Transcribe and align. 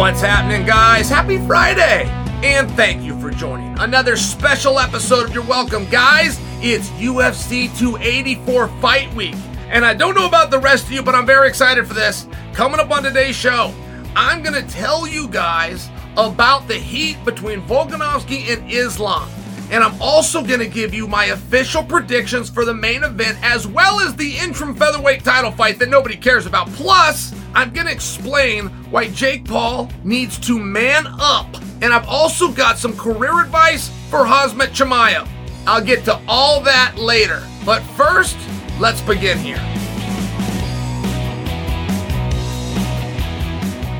What's 0.00 0.22
happening, 0.22 0.64
guys? 0.64 1.10
Happy 1.10 1.36
Friday! 1.46 2.06
And 2.42 2.70
thank 2.70 3.02
you 3.02 3.20
for 3.20 3.30
joining 3.30 3.78
another 3.80 4.16
special 4.16 4.78
episode 4.78 5.28
of 5.28 5.34
You're 5.34 5.44
Welcome, 5.44 5.84
guys. 5.90 6.40
It's 6.62 6.88
UFC 6.92 7.68
284 7.78 8.68
Fight 8.80 9.12
Week. 9.12 9.34
And 9.68 9.84
I 9.84 9.92
don't 9.92 10.14
know 10.14 10.26
about 10.26 10.50
the 10.50 10.58
rest 10.58 10.86
of 10.86 10.92
you, 10.92 11.02
but 11.02 11.14
I'm 11.14 11.26
very 11.26 11.50
excited 11.50 11.86
for 11.86 11.92
this. 11.92 12.26
Coming 12.54 12.80
up 12.80 12.90
on 12.90 13.02
today's 13.02 13.36
show, 13.36 13.74
I'm 14.16 14.42
going 14.42 14.54
to 14.54 14.66
tell 14.72 15.06
you 15.06 15.28
guys 15.28 15.90
about 16.16 16.66
the 16.66 16.78
heat 16.78 17.22
between 17.26 17.60
Volkanovski 17.60 18.56
and 18.56 18.72
Islam. 18.72 19.28
And 19.70 19.84
I'm 19.84 20.00
also 20.02 20.42
going 20.42 20.58
to 20.58 20.66
give 20.66 20.92
you 20.92 21.06
my 21.06 21.26
official 21.26 21.84
predictions 21.84 22.50
for 22.50 22.64
the 22.64 22.74
main 22.74 23.04
event 23.04 23.38
as 23.40 23.68
well 23.68 24.00
as 24.00 24.16
the 24.16 24.36
interim 24.36 24.74
featherweight 24.74 25.22
title 25.22 25.52
fight 25.52 25.78
that 25.78 25.88
nobody 25.88 26.16
cares 26.16 26.44
about. 26.44 26.66
Plus, 26.72 27.32
I'm 27.54 27.72
going 27.72 27.86
to 27.86 27.92
explain 27.92 28.66
why 28.90 29.08
Jake 29.08 29.44
Paul 29.44 29.88
needs 30.02 30.38
to 30.40 30.58
man 30.58 31.06
up. 31.20 31.46
And 31.82 31.94
I've 31.94 32.08
also 32.08 32.50
got 32.50 32.78
some 32.78 32.96
career 32.96 33.40
advice 33.40 33.88
for 34.10 34.24
Khamzat 34.24 34.74
Chimaev. 34.74 35.28
I'll 35.66 35.84
get 35.84 36.04
to 36.06 36.20
all 36.26 36.60
that 36.62 36.96
later. 36.98 37.46
But 37.64 37.80
first, 37.96 38.36
let's 38.80 39.00
begin 39.02 39.38
here. 39.38 39.60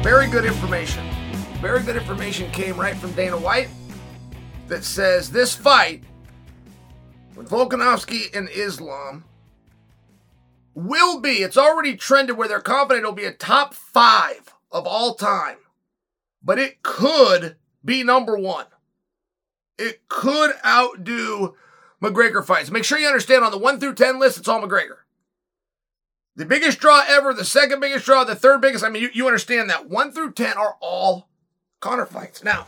Very 0.02 0.28
good 0.28 0.44
information. 0.44 1.06
Very 1.60 1.82
good 1.82 1.96
information 1.96 2.50
came 2.50 2.76
right 2.76 2.96
from 2.96 3.12
Dana 3.12 3.36
White 3.36 3.68
that 4.70 4.84
says 4.84 5.30
this 5.30 5.54
fight 5.54 6.04
with 7.36 7.50
Volkanovski 7.50 8.34
and 8.34 8.48
Islam 8.48 9.24
will 10.74 11.20
be, 11.20 11.42
it's 11.42 11.56
already 11.56 11.96
trended 11.96 12.36
where 12.36 12.46
they're 12.46 12.60
confident 12.60 13.02
it'll 13.02 13.12
be 13.12 13.24
a 13.24 13.32
top 13.32 13.74
five 13.74 14.54
of 14.70 14.86
all 14.86 15.14
time, 15.14 15.56
but 16.42 16.58
it 16.58 16.82
could 16.82 17.56
be 17.84 18.04
number 18.04 18.38
one. 18.38 18.66
It 19.76 20.06
could 20.08 20.52
outdo 20.64 21.56
McGregor 22.00 22.44
fights. 22.44 22.70
Make 22.70 22.84
sure 22.84 22.98
you 22.98 23.08
understand 23.08 23.44
on 23.44 23.50
the 23.50 23.58
1 23.58 23.80
through 23.80 23.94
10 23.94 24.20
list, 24.20 24.38
it's 24.38 24.48
all 24.48 24.62
McGregor. 24.62 24.98
The 26.36 26.46
biggest 26.46 26.78
draw 26.78 27.02
ever, 27.08 27.34
the 27.34 27.44
second 27.44 27.80
biggest 27.80 28.04
draw, 28.04 28.22
the 28.22 28.36
third 28.36 28.60
biggest. 28.60 28.84
I 28.84 28.88
mean, 28.88 29.02
you, 29.02 29.10
you 29.12 29.26
understand 29.26 29.68
that. 29.68 29.88
1 29.88 30.12
through 30.12 30.32
10 30.32 30.56
are 30.56 30.76
all 30.80 31.28
Conor 31.80 32.06
fights. 32.06 32.44
Now, 32.44 32.66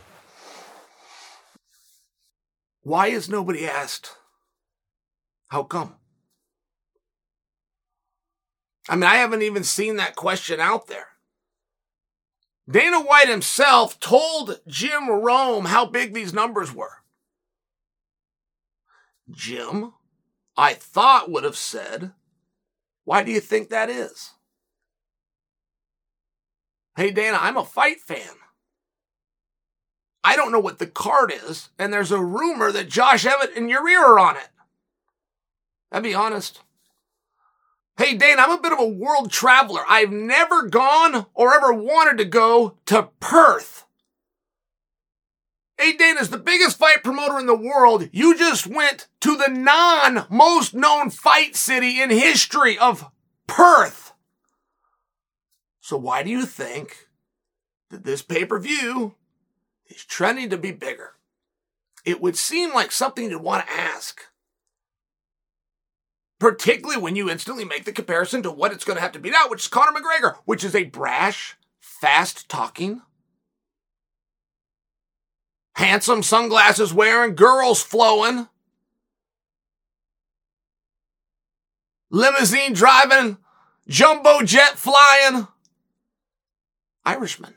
why 2.83 3.07
is 3.07 3.29
nobody 3.29 3.65
asked? 3.65 4.11
How 5.47 5.63
come? 5.63 5.95
I 8.89 8.95
mean, 8.95 9.03
I 9.03 9.15
haven't 9.15 9.41
even 9.41 9.63
seen 9.63 9.95
that 9.95 10.15
question 10.15 10.59
out 10.59 10.87
there. 10.87 11.07
Dana 12.69 12.99
White 13.01 13.29
himself 13.29 13.99
told 13.99 14.59
Jim 14.67 15.09
Rome 15.09 15.65
how 15.65 15.85
big 15.85 16.13
these 16.13 16.33
numbers 16.33 16.73
were. 16.73 17.03
Jim, 19.29 19.93
I 20.57 20.73
thought, 20.73 21.31
would 21.31 21.43
have 21.43 21.57
said, 21.57 22.11
Why 23.05 23.23
do 23.23 23.31
you 23.31 23.39
think 23.39 23.69
that 23.69 23.89
is? 23.89 24.31
Hey, 26.95 27.11
Dana, 27.11 27.37
I'm 27.39 27.57
a 27.57 27.65
fight 27.65 27.99
fan. 27.99 28.35
I 30.23 30.35
don't 30.35 30.51
know 30.51 30.59
what 30.59 30.79
the 30.79 30.87
card 30.87 31.33
is, 31.33 31.69
and 31.77 31.91
there's 31.91 32.11
a 32.11 32.23
rumor 32.23 32.71
that 32.71 32.89
Josh 32.89 33.25
Emmett 33.25 33.55
and 33.55 33.69
Yair 33.69 33.99
are 33.99 34.19
on 34.19 34.37
it. 34.37 34.49
I'll 35.91 36.01
be 36.01 36.13
honest. 36.13 36.61
Hey, 37.97 38.15
Dane, 38.15 38.39
I'm 38.39 38.51
a 38.51 38.61
bit 38.61 38.73
of 38.73 38.79
a 38.79 38.87
world 38.87 39.31
traveler. 39.31 39.81
I've 39.87 40.11
never 40.11 40.63
gone 40.63 41.27
or 41.35 41.53
ever 41.53 41.71
wanted 41.71 42.17
to 42.17 42.25
go 42.25 42.77
to 42.87 43.09
Perth. 43.19 43.85
Hey, 45.77 45.93
Dane, 45.93 46.17
as 46.17 46.29
the 46.29 46.37
biggest 46.37 46.77
fight 46.77 47.03
promoter 47.03 47.37
in 47.37 47.45
the 47.45 47.55
world, 47.55 48.09
you 48.11 48.37
just 48.37 48.65
went 48.65 49.07
to 49.19 49.35
the 49.35 49.49
non 49.49 50.25
most 50.29 50.73
known 50.73 51.09
fight 51.09 51.55
city 51.55 52.01
in 52.01 52.09
history 52.09 52.79
of 52.79 53.11
Perth. 53.45 54.13
So 55.81 55.97
why 55.97 56.23
do 56.23 56.29
you 56.29 56.45
think 56.45 57.09
that 57.89 58.05
this 58.05 58.21
pay 58.21 58.45
per 58.45 58.59
view 58.59 59.15
trending 59.95 60.49
to 60.49 60.57
be 60.57 60.71
bigger? 60.71 61.13
It 62.05 62.21
would 62.21 62.35
seem 62.35 62.73
like 62.73 62.91
something 62.91 63.29
you'd 63.29 63.41
want 63.41 63.65
to 63.65 63.73
ask 63.73 64.25
particularly 66.43 67.01
when 67.01 67.15
you 67.15 67.29
instantly 67.29 67.63
make 67.63 67.85
the 67.85 67.91
comparison 67.93 68.43
to 68.43 68.51
what 68.51 68.73
it's 68.73 68.83
going 68.83 68.97
to 68.97 69.01
have 69.01 69.13
to 69.13 69.19
beat 69.19 69.33
out, 69.33 69.49
which 69.49 69.61
is 69.61 69.67
Conor 69.69 69.97
McGregor, 69.97 70.35
which 70.43 70.61
is 70.65 70.75
a 70.75 70.83
brash, 70.83 71.55
fast 71.79 72.49
talking, 72.49 73.01
handsome 75.77 76.21
sunglasses 76.21 76.93
wearing, 76.93 77.33
girls 77.33 77.81
flowing, 77.81 78.49
limousine 82.09 82.73
driving, 82.73 83.37
jumbo 83.87 84.41
jet 84.41 84.77
flying 84.77 85.47
Irishman. 87.05 87.53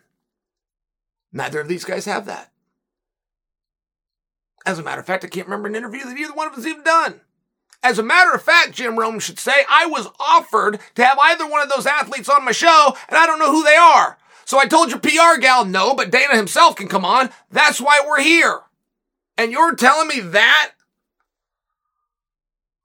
Neither 1.36 1.60
of 1.60 1.68
these 1.68 1.84
guys 1.84 2.06
have 2.06 2.24
that. 2.24 2.50
As 4.64 4.78
a 4.78 4.82
matter 4.82 5.02
of 5.02 5.06
fact, 5.06 5.22
I 5.22 5.28
can't 5.28 5.46
remember 5.46 5.68
an 5.68 5.76
interview 5.76 6.02
that 6.02 6.16
either 6.16 6.32
one 6.32 6.48
of 6.48 6.54
us 6.54 6.64
even 6.64 6.82
done. 6.82 7.20
As 7.82 7.98
a 7.98 8.02
matter 8.02 8.32
of 8.32 8.42
fact, 8.42 8.72
Jim 8.72 8.98
Rome 8.98 9.20
should 9.20 9.38
say, 9.38 9.52
I 9.68 9.84
was 9.84 10.08
offered 10.18 10.80
to 10.94 11.04
have 11.04 11.18
either 11.20 11.46
one 11.46 11.60
of 11.60 11.68
those 11.68 11.86
athletes 11.86 12.30
on 12.30 12.46
my 12.46 12.52
show, 12.52 12.96
and 13.06 13.18
I 13.18 13.26
don't 13.26 13.38
know 13.38 13.52
who 13.52 13.62
they 13.62 13.76
are. 13.76 14.16
So 14.46 14.58
I 14.58 14.64
told 14.64 14.88
your 14.88 14.98
PR 14.98 15.38
gal, 15.38 15.66
no, 15.66 15.94
but 15.94 16.10
Dana 16.10 16.36
himself 16.36 16.74
can 16.74 16.88
come 16.88 17.04
on. 17.04 17.28
That's 17.50 17.82
why 17.82 18.02
we're 18.04 18.22
here. 18.22 18.60
And 19.36 19.52
you're 19.52 19.74
telling 19.74 20.08
me 20.08 20.20
that? 20.20 20.72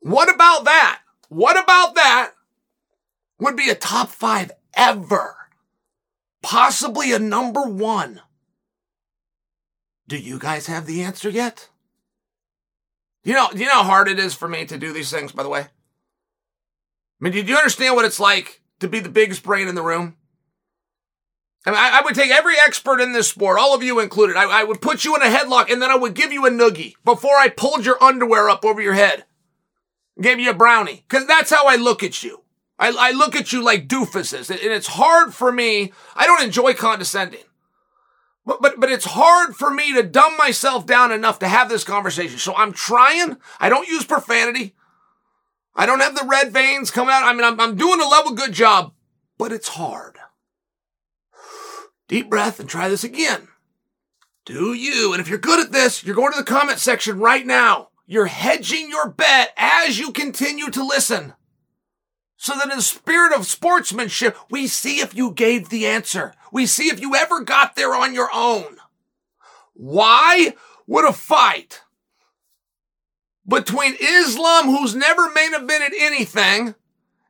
What 0.02 0.34
about 0.34 0.66
that? 0.66 1.00
What 1.30 1.58
about 1.58 1.96
that 1.96 2.32
would 3.40 3.56
be 3.56 3.70
a 3.70 3.76
top 3.76 4.10
five 4.10 4.52
ever? 4.74 5.38
Possibly 6.42 7.14
a 7.14 7.20
number 7.20 7.62
one. 7.62 8.20
Do 10.12 10.18
you 10.18 10.40
guys 10.40 10.68
have 10.68 10.88
the 10.88 11.04
answer 11.04 11.30
yet? 11.30 11.70
You 13.24 13.34
know, 13.34 13.48
you 13.56 13.66
know 13.66 13.76
how 13.76 13.84
hard 13.84 14.10
it 14.10 14.20
is 14.20 14.34
for 14.34 14.46
me 14.46 14.66
to 14.66 14.78
do 14.78 14.92
these 14.92 15.10
things, 15.10 15.32
by 15.32 15.42
the 15.42 15.48
way? 15.48 15.62
I 15.62 15.68
mean, 17.22 17.32
do 17.32 17.42
you 17.42 17.56
understand 17.56 17.96
what 17.96 18.04
it's 18.04 18.20
like 18.20 18.60
to 18.82 18.90
be 18.90 19.00
the 19.00 19.08
biggest 19.08 19.42
brain 19.42 19.70
in 19.70 19.76
the 19.76 19.82
room? 19.82 20.18
I 21.66 21.70
mean, 21.70 21.80
I, 21.80 22.00
I 22.00 22.02
would 22.02 22.14
take 22.14 22.30
every 22.30 22.56
expert 22.60 23.00
in 23.00 23.14
this 23.14 23.30
sport, 23.30 23.58
all 23.58 23.74
of 23.74 23.84
you 23.84 24.02
included. 24.02 24.36
I, 24.36 24.60
I 24.60 24.64
would 24.66 24.82
put 24.82 25.06
you 25.06 25.16
in 25.16 25.22
a 25.22 25.34
headlock 25.34 25.72
and 25.72 25.82
then 25.82 25.90
I 25.90 25.96
would 25.96 26.14
give 26.14 26.34
you 26.34 26.46
a 26.46 26.50
noogie 26.50 26.96
before 27.06 27.38
I 27.38 27.48
pulled 27.48 27.86
your 27.86 28.04
underwear 28.04 28.50
up 28.50 28.66
over 28.66 28.82
your 28.82 28.96
head. 28.96 29.24
Gave 30.20 30.42
you 30.42 30.50
a 30.50 30.54
brownie. 30.54 31.06
Cause 31.08 31.26
that's 31.26 31.52
how 31.52 31.68
I 31.68 31.78
look 31.78 32.04
at 32.04 32.22
you. 32.22 32.44
I, 32.78 32.94
I 33.00 33.12
look 33.12 33.34
at 33.34 33.54
you 33.54 33.64
like 33.64 33.88
doofuses. 33.88 34.50
And 34.50 34.60
it's 34.60 34.88
hard 34.88 35.34
for 35.34 35.54
me. 35.54 35.94
I 36.18 36.26
don't 36.26 36.44
enjoy 36.44 36.74
condescending. 36.74 37.46
But, 38.46 38.62
but, 38.62 38.80
but 38.80 38.92
it's 38.92 39.06
hard 39.06 39.56
for 39.56 39.72
me 39.72 39.94
to 39.94 40.04
dumb 40.04 40.36
myself 40.38 40.86
down 40.86 41.12
enough 41.12 41.40
to 41.40 41.48
have 41.48 41.70
this 41.70 41.84
conversation. 41.84 42.40
So 42.40 42.56
I'm 42.56 42.74
trying. 42.74 43.38
I 43.60 43.70
don't 43.70 43.88
use 43.88 44.04
profanity. 44.04 44.76
I 45.76 45.86
don't 45.86 46.02
have 46.02 46.16
the 46.16 46.28
red 46.28 46.52
veins 46.52 46.92
coming 46.92 47.14
out. 47.14 47.24
I 47.24 47.34
mean, 47.34 47.44
I'm, 47.44 47.60
I'm 47.60 47.76
doing 47.76 48.02
a 48.02 48.08
level 48.08 48.34
good 48.34 48.52
job, 48.52 48.94
but 49.38 49.52
it's 49.52 49.70
hard. 49.70 50.18
Deep 52.08 52.30
breath 52.30 52.60
and 52.60 52.68
try 52.68 52.90
this 52.90 53.04
again. 53.04 53.48
Do 54.44 54.74
you? 54.74 55.14
And 55.14 55.22
if 55.22 55.30
you're 55.30 55.38
good 55.38 55.60
at 55.60 55.72
this, 55.72 56.04
you're 56.04 56.16
going 56.16 56.34
to 56.34 56.40
the 56.40 56.44
comment 56.44 56.80
section 56.80 57.20
right 57.20 57.46
now. 57.46 57.90
You're 58.06 58.26
hedging 58.26 58.90
your 58.90 59.10
bet 59.10 59.54
as 59.56 59.98
you 59.98 60.12
continue 60.12 60.70
to 60.72 60.84
listen. 60.84 61.36
So 62.42 62.56
that 62.56 62.72
in 62.72 62.78
the 62.78 62.82
spirit 62.82 63.34
of 63.34 63.46
sportsmanship, 63.46 64.36
we 64.50 64.66
see 64.66 65.00
if 65.00 65.14
you 65.14 65.32
gave 65.32 65.70
the 65.70 65.86
answer. 65.86 66.34
We 66.52 66.66
see 66.66 66.88
if 66.88 67.00
you 67.00 67.14
ever 67.14 67.42
got 67.42 67.76
there 67.76 67.94
on 67.94 68.16
your 68.16 68.30
own. 68.34 68.78
Why 69.74 70.56
would 70.88 71.08
a 71.08 71.14
fight 71.14 71.84
between 73.48 73.96
Islam, 74.02 74.76
who's 74.76 74.96
never 74.96 75.30
main 75.30 75.54
evented 75.54 75.92
anything, 76.00 76.74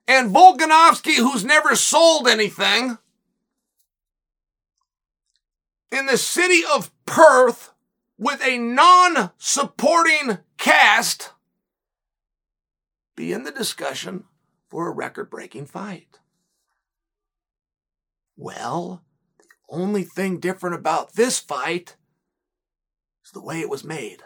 and 0.07 0.33
Volkanovski, 0.33 1.17
who's 1.17 1.43
never 1.43 1.75
sold 1.75 2.29
anything, 2.29 2.97
in 5.91 6.05
the 6.05 6.17
city 6.17 6.61
of 6.73 6.89
Perth 7.05 7.73
with 8.17 8.41
a 8.45 8.57
non 8.57 9.31
supporting 9.37 10.37
cast 10.57 11.33
be 13.17 13.33
in 13.33 13.43
the 13.43 13.51
discussion 13.51 14.23
for 14.71 14.87
a 14.87 14.91
record 14.91 15.29
breaking 15.29 15.65
fight. 15.65 16.19
Well, 18.37 19.03
the 19.37 19.45
only 19.69 20.03
thing 20.03 20.39
different 20.39 20.75
about 20.75 21.13
this 21.13 21.39
fight 21.39 21.97
is 23.25 23.31
the 23.31 23.43
way 23.43 23.59
it 23.59 23.69
was 23.69 23.83
made. 23.83 24.23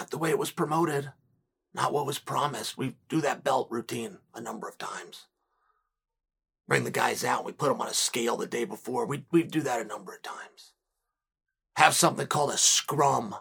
Not 0.00 0.10
the 0.10 0.16
way 0.16 0.30
it 0.30 0.38
was 0.38 0.50
promoted, 0.50 1.12
not 1.74 1.92
what 1.92 2.06
was 2.06 2.18
promised. 2.18 2.78
We 2.78 2.96
do 3.10 3.20
that 3.20 3.44
belt 3.44 3.68
routine 3.70 4.18
a 4.34 4.40
number 4.40 4.66
of 4.66 4.78
times. 4.78 5.26
Bring 6.66 6.84
the 6.84 6.90
guys 6.90 7.22
out. 7.22 7.44
We 7.44 7.52
put 7.52 7.68
them 7.68 7.82
on 7.82 7.88
a 7.88 7.94
scale 7.94 8.38
the 8.38 8.46
day 8.46 8.64
before. 8.64 9.04
We 9.04 9.26
we 9.30 9.42
do 9.42 9.60
that 9.60 9.80
a 9.80 9.84
number 9.84 10.14
of 10.14 10.22
times. 10.22 10.72
Have 11.76 11.94
something 11.94 12.26
called 12.26 12.50
a 12.50 12.58
scrum. 12.58 13.34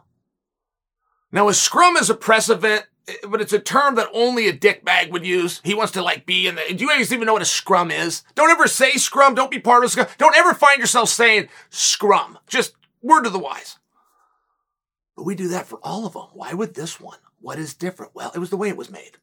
Now, 1.32 1.48
a 1.48 1.54
scrum 1.54 1.96
is 1.96 2.10
a 2.10 2.16
press 2.16 2.50
event, 2.50 2.86
Eh, 3.08 3.14
but 3.28 3.42
it's 3.42 3.54
a 3.54 3.60
term 3.60 3.96
that 3.96 4.10
only 4.14 4.48
a 4.48 4.58
dickbag 4.58 5.12
would 5.12 5.26
use. 5.26 5.62
He 5.64 5.74
wants 5.74 5.94
to 5.94 6.02
like 6.02 6.26
be 6.26 6.48
in 6.48 6.56
the. 6.56 6.62
Do 6.74 6.84
you 6.84 6.90
guys 6.90 7.12
even 7.12 7.26
know 7.26 7.34
what 7.34 7.42
a 7.42 7.46
scrum 7.46 7.92
is? 7.92 8.24
Don't 8.36 8.52
ever 8.52 8.68
say 8.68 8.92
scrum. 8.94 9.36
Don't 9.36 9.52
be 9.52 9.60
part 9.60 9.84
of 9.84 9.92
scrum. 9.92 10.08
Don't 10.18 10.36
ever 10.36 10.54
find 10.54 10.80
yourself 10.80 11.10
saying 11.10 11.50
scrum. 11.70 12.38
Just 12.48 12.74
word 13.02 13.24
to 13.24 13.30
the 13.30 13.40
wise. 13.40 13.78
But 15.16 15.24
we 15.24 15.36
do 15.36 15.50
that 15.50 15.68
for 15.68 15.80
all 15.84 16.06
of 16.06 16.14
them. 16.14 16.28
Why 16.34 16.54
would 16.54 16.74
this 16.74 17.00
one? 17.00 17.20
What 17.40 17.60
is 17.60 17.74
different? 17.74 18.14
Well, 18.16 18.32
it 18.34 18.40
was 18.40 18.50
the 18.50 18.58
way 18.58 18.70
it 18.70 18.78
was 18.78 18.92
made. 18.92 19.18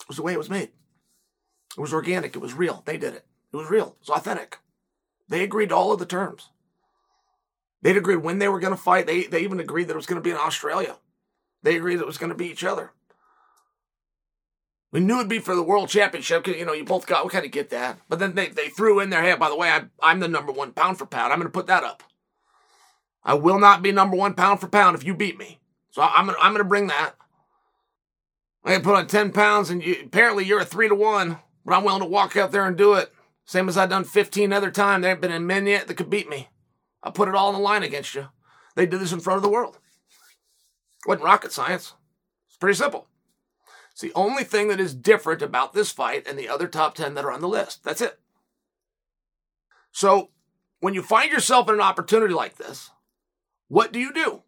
It 0.00 0.08
was 0.08 0.16
the 0.16 0.22
way 0.22 0.32
it 0.32 0.38
was 0.38 0.50
made. 0.50 0.70
It 1.76 1.80
was 1.80 1.92
organic. 1.92 2.34
It 2.34 2.40
was 2.40 2.54
real. 2.54 2.82
They 2.84 2.96
did 2.96 3.14
it. 3.14 3.26
It 3.52 3.56
was 3.56 3.70
real. 3.70 3.96
It 4.00 4.08
was 4.08 4.18
authentic. 4.18 4.58
They 5.28 5.42
agreed 5.42 5.70
to 5.70 5.76
all 5.76 5.92
of 5.92 5.98
the 5.98 6.06
terms. 6.06 6.48
They'd 7.82 7.96
agreed 7.96 8.16
when 8.16 8.38
they 8.38 8.48
were 8.48 8.60
going 8.60 8.74
to 8.74 8.80
fight. 8.80 9.06
They, 9.06 9.24
they 9.24 9.40
even 9.40 9.60
agreed 9.60 9.84
that 9.84 9.92
it 9.92 9.96
was 9.96 10.06
going 10.06 10.20
to 10.20 10.24
be 10.24 10.30
in 10.30 10.36
Australia. 10.36 10.96
They 11.62 11.76
agreed 11.76 12.00
it 12.00 12.06
was 12.06 12.18
going 12.18 12.30
to 12.30 12.36
be 12.36 12.50
each 12.50 12.64
other. 12.64 12.92
We 14.90 15.00
knew 15.00 15.16
it'd 15.16 15.28
be 15.28 15.38
for 15.38 15.54
the 15.54 15.62
world 15.62 15.88
championship 15.90 16.44
because, 16.44 16.58
you 16.58 16.64
know, 16.64 16.72
you 16.72 16.84
both 16.84 17.06
got, 17.06 17.24
we 17.24 17.30
kind 17.30 17.44
of 17.44 17.50
get 17.50 17.70
that. 17.70 17.98
But 18.08 18.18
then 18.18 18.34
they, 18.34 18.48
they 18.48 18.68
threw 18.68 19.00
in 19.00 19.10
their 19.10 19.22
head, 19.22 19.38
by 19.38 19.50
the 19.50 19.56
way, 19.56 19.70
I'm, 19.70 19.90
I'm 20.00 20.20
the 20.20 20.28
number 20.28 20.50
one 20.50 20.72
pound 20.72 20.98
for 20.98 21.04
pound. 21.04 21.32
I'm 21.32 21.38
going 21.38 21.50
to 21.50 21.56
put 21.56 21.66
that 21.66 21.84
up. 21.84 22.02
I 23.22 23.34
will 23.34 23.58
not 23.58 23.82
be 23.82 23.92
number 23.92 24.16
one 24.16 24.34
pound 24.34 24.60
for 24.60 24.68
pound 24.68 24.96
if 24.96 25.04
you 25.04 25.14
beat 25.14 25.38
me. 25.38 25.58
So 25.90 26.00
I'm 26.00 26.28
to, 26.28 26.36
I'm 26.40 26.52
going 26.52 26.64
to 26.64 26.68
bring 26.68 26.86
that. 26.86 27.16
I 28.64 28.72
can 28.72 28.82
put 28.82 28.94
on 28.94 29.06
10 29.06 29.32
pounds 29.32 29.70
and 29.70 29.84
you, 29.84 29.96
apparently 30.06 30.44
you're 30.44 30.60
a 30.60 30.64
three 30.64 30.88
to 30.88 30.94
one, 30.94 31.38
but 31.64 31.74
I'm 31.74 31.84
willing 31.84 32.02
to 32.02 32.08
walk 32.08 32.36
out 32.36 32.52
there 32.52 32.66
and 32.66 32.76
do 32.76 32.94
it. 32.94 33.12
Same 33.44 33.68
as 33.68 33.76
I've 33.76 33.90
done 33.90 34.04
15 34.04 34.52
other 34.52 34.70
times. 34.70 35.02
There 35.02 35.10
ain't 35.10 35.20
been 35.20 35.32
a 35.32 35.40
men 35.40 35.66
yet 35.66 35.86
that 35.86 35.94
could 35.94 36.10
beat 36.10 36.28
me. 36.28 36.48
I'll 37.02 37.12
put 37.12 37.28
it 37.28 37.34
all 37.34 37.48
on 37.48 37.54
the 37.54 37.60
line 37.60 37.82
against 37.82 38.14
you. 38.14 38.28
They 38.74 38.86
did 38.86 39.00
this 39.00 39.12
in 39.12 39.20
front 39.20 39.38
of 39.38 39.42
the 39.42 39.48
world. 39.48 39.78
Wasn't 41.08 41.24
rocket 41.24 41.52
science. 41.52 41.94
It's 42.48 42.58
pretty 42.58 42.76
simple. 42.76 43.06
It's 43.92 44.02
the 44.02 44.12
only 44.14 44.44
thing 44.44 44.68
that 44.68 44.78
is 44.78 44.94
different 44.94 45.40
about 45.40 45.72
this 45.72 45.90
fight 45.90 46.26
and 46.26 46.38
the 46.38 46.50
other 46.50 46.68
top 46.68 46.94
10 46.94 47.14
that 47.14 47.24
are 47.24 47.32
on 47.32 47.40
the 47.40 47.48
list. 47.48 47.82
That's 47.82 48.02
it. 48.02 48.20
So, 49.90 50.28
when 50.80 50.92
you 50.92 51.02
find 51.02 51.32
yourself 51.32 51.66
in 51.70 51.76
an 51.76 51.80
opportunity 51.80 52.34
like 52.34 52.58
this, 52.58 52.90
what 53.68 53.90
do 53.90 53.98
you 53.98 54.12
do? 54.12 54.42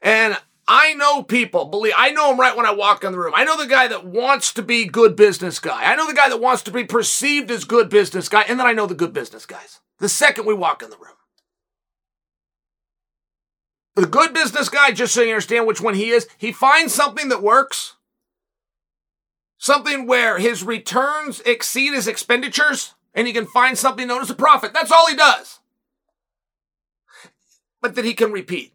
And 0.00 0.38
I 0.68 0.94
know 0.94 1.24
people, 1.24 1.64
believe 1.64 1.94
I 1.98 2.12
know 2.12 2.28
them 2.28 2.38
right 2.38 2.56
when 2.56 2.64
I 2.64 2.70
walk 2.70 3.02
in 3.02 3.10
the 3.10 3.18
room. 3.18 3.34
I 3.34 3.42
know 3.42 3.56
the 3.56 3.66
guy 3.66 3.88
that 3.88 4.06
wants 4.06 4.54
to 4.54 4.62
be 4.62 4.84
good 4.84 5.16
business 5.16 5.58
guy. 5.58 5.90
I 5.90 5.96
know 5.96 6.06
the 6.06 6.14
guy 6.14 6.28
that 6.28 6.40
wants 6.40 6.62
to 6.62 6.70
be 6.70 6.84
perceived 6.84 7.50
as 7.50 7.64
good 7.64 7.88
business 7.88 8.28
guy, 8.28 8.42
and 8.42 8.60
then 8.60 8.68
I 8.68 8.72
know 8.72 8.86
the 8.86 8.94
good 8.94 9.12
business 9.12 9.46
guys. 9.46 9.80
The 9.98 10.08
second 10.08 10.46
we 10.46 10.54
walk 10.54 10.80
in 10.80 10.90
the 10.90 10.96
room. 10.96 11.16
The 13.94 14.06
good 14.06 14.32
business 14.32 14.68
guy, 14.68 14.92
just 14.92 15.12
so 15.12 15.20
you 15.20 15.30
understand 15.30 15.66
which 15.66 15.80
one 15.80 15.94
he 15.94 16.10
is, 16.10 16.26
he 16.38 16.50
finds 16.52 16.94
something 16.94 17.28
that 17.28 17.42
works. 17.42 17.96
Something 19.58 20.06
where 20.06 20.38
his 20.38 20.64
returns 20.64 21.40
exceed 21.40 21.92
his 21.92 22.08
expenditures, 22.08 22.94
and 23.14 23.26
he 23.26 23.32
can 23.32 23.46
find 23.46 23.76
something 23.76 24.08
known 24.08 24.22
as 24.22 24.30
a 24.30 24.34
profit. 24.34 24.72
That's 24.72 24.90
all 24.90 25.08
he 25.08 25.14
does. 25.14 25.60
But 27.80 27.94
that 27.94 28.04
he 28.04 28.14
can 28.14 28.32
repeat. 28.32 28.72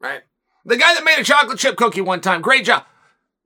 Right? 0.00 0.22
The 0.66 0.76
guy 0.76 0.94
that 0.94 1.04
made 1.04 1.18
a 1.18 1.24
chocolate 1.24 1.58
chip 1.58 1.76
cookie 1.76 2.00
one 2.02 2.20
time, 2.20 2.42
great 2.42 2.66
job. 2.66 2.84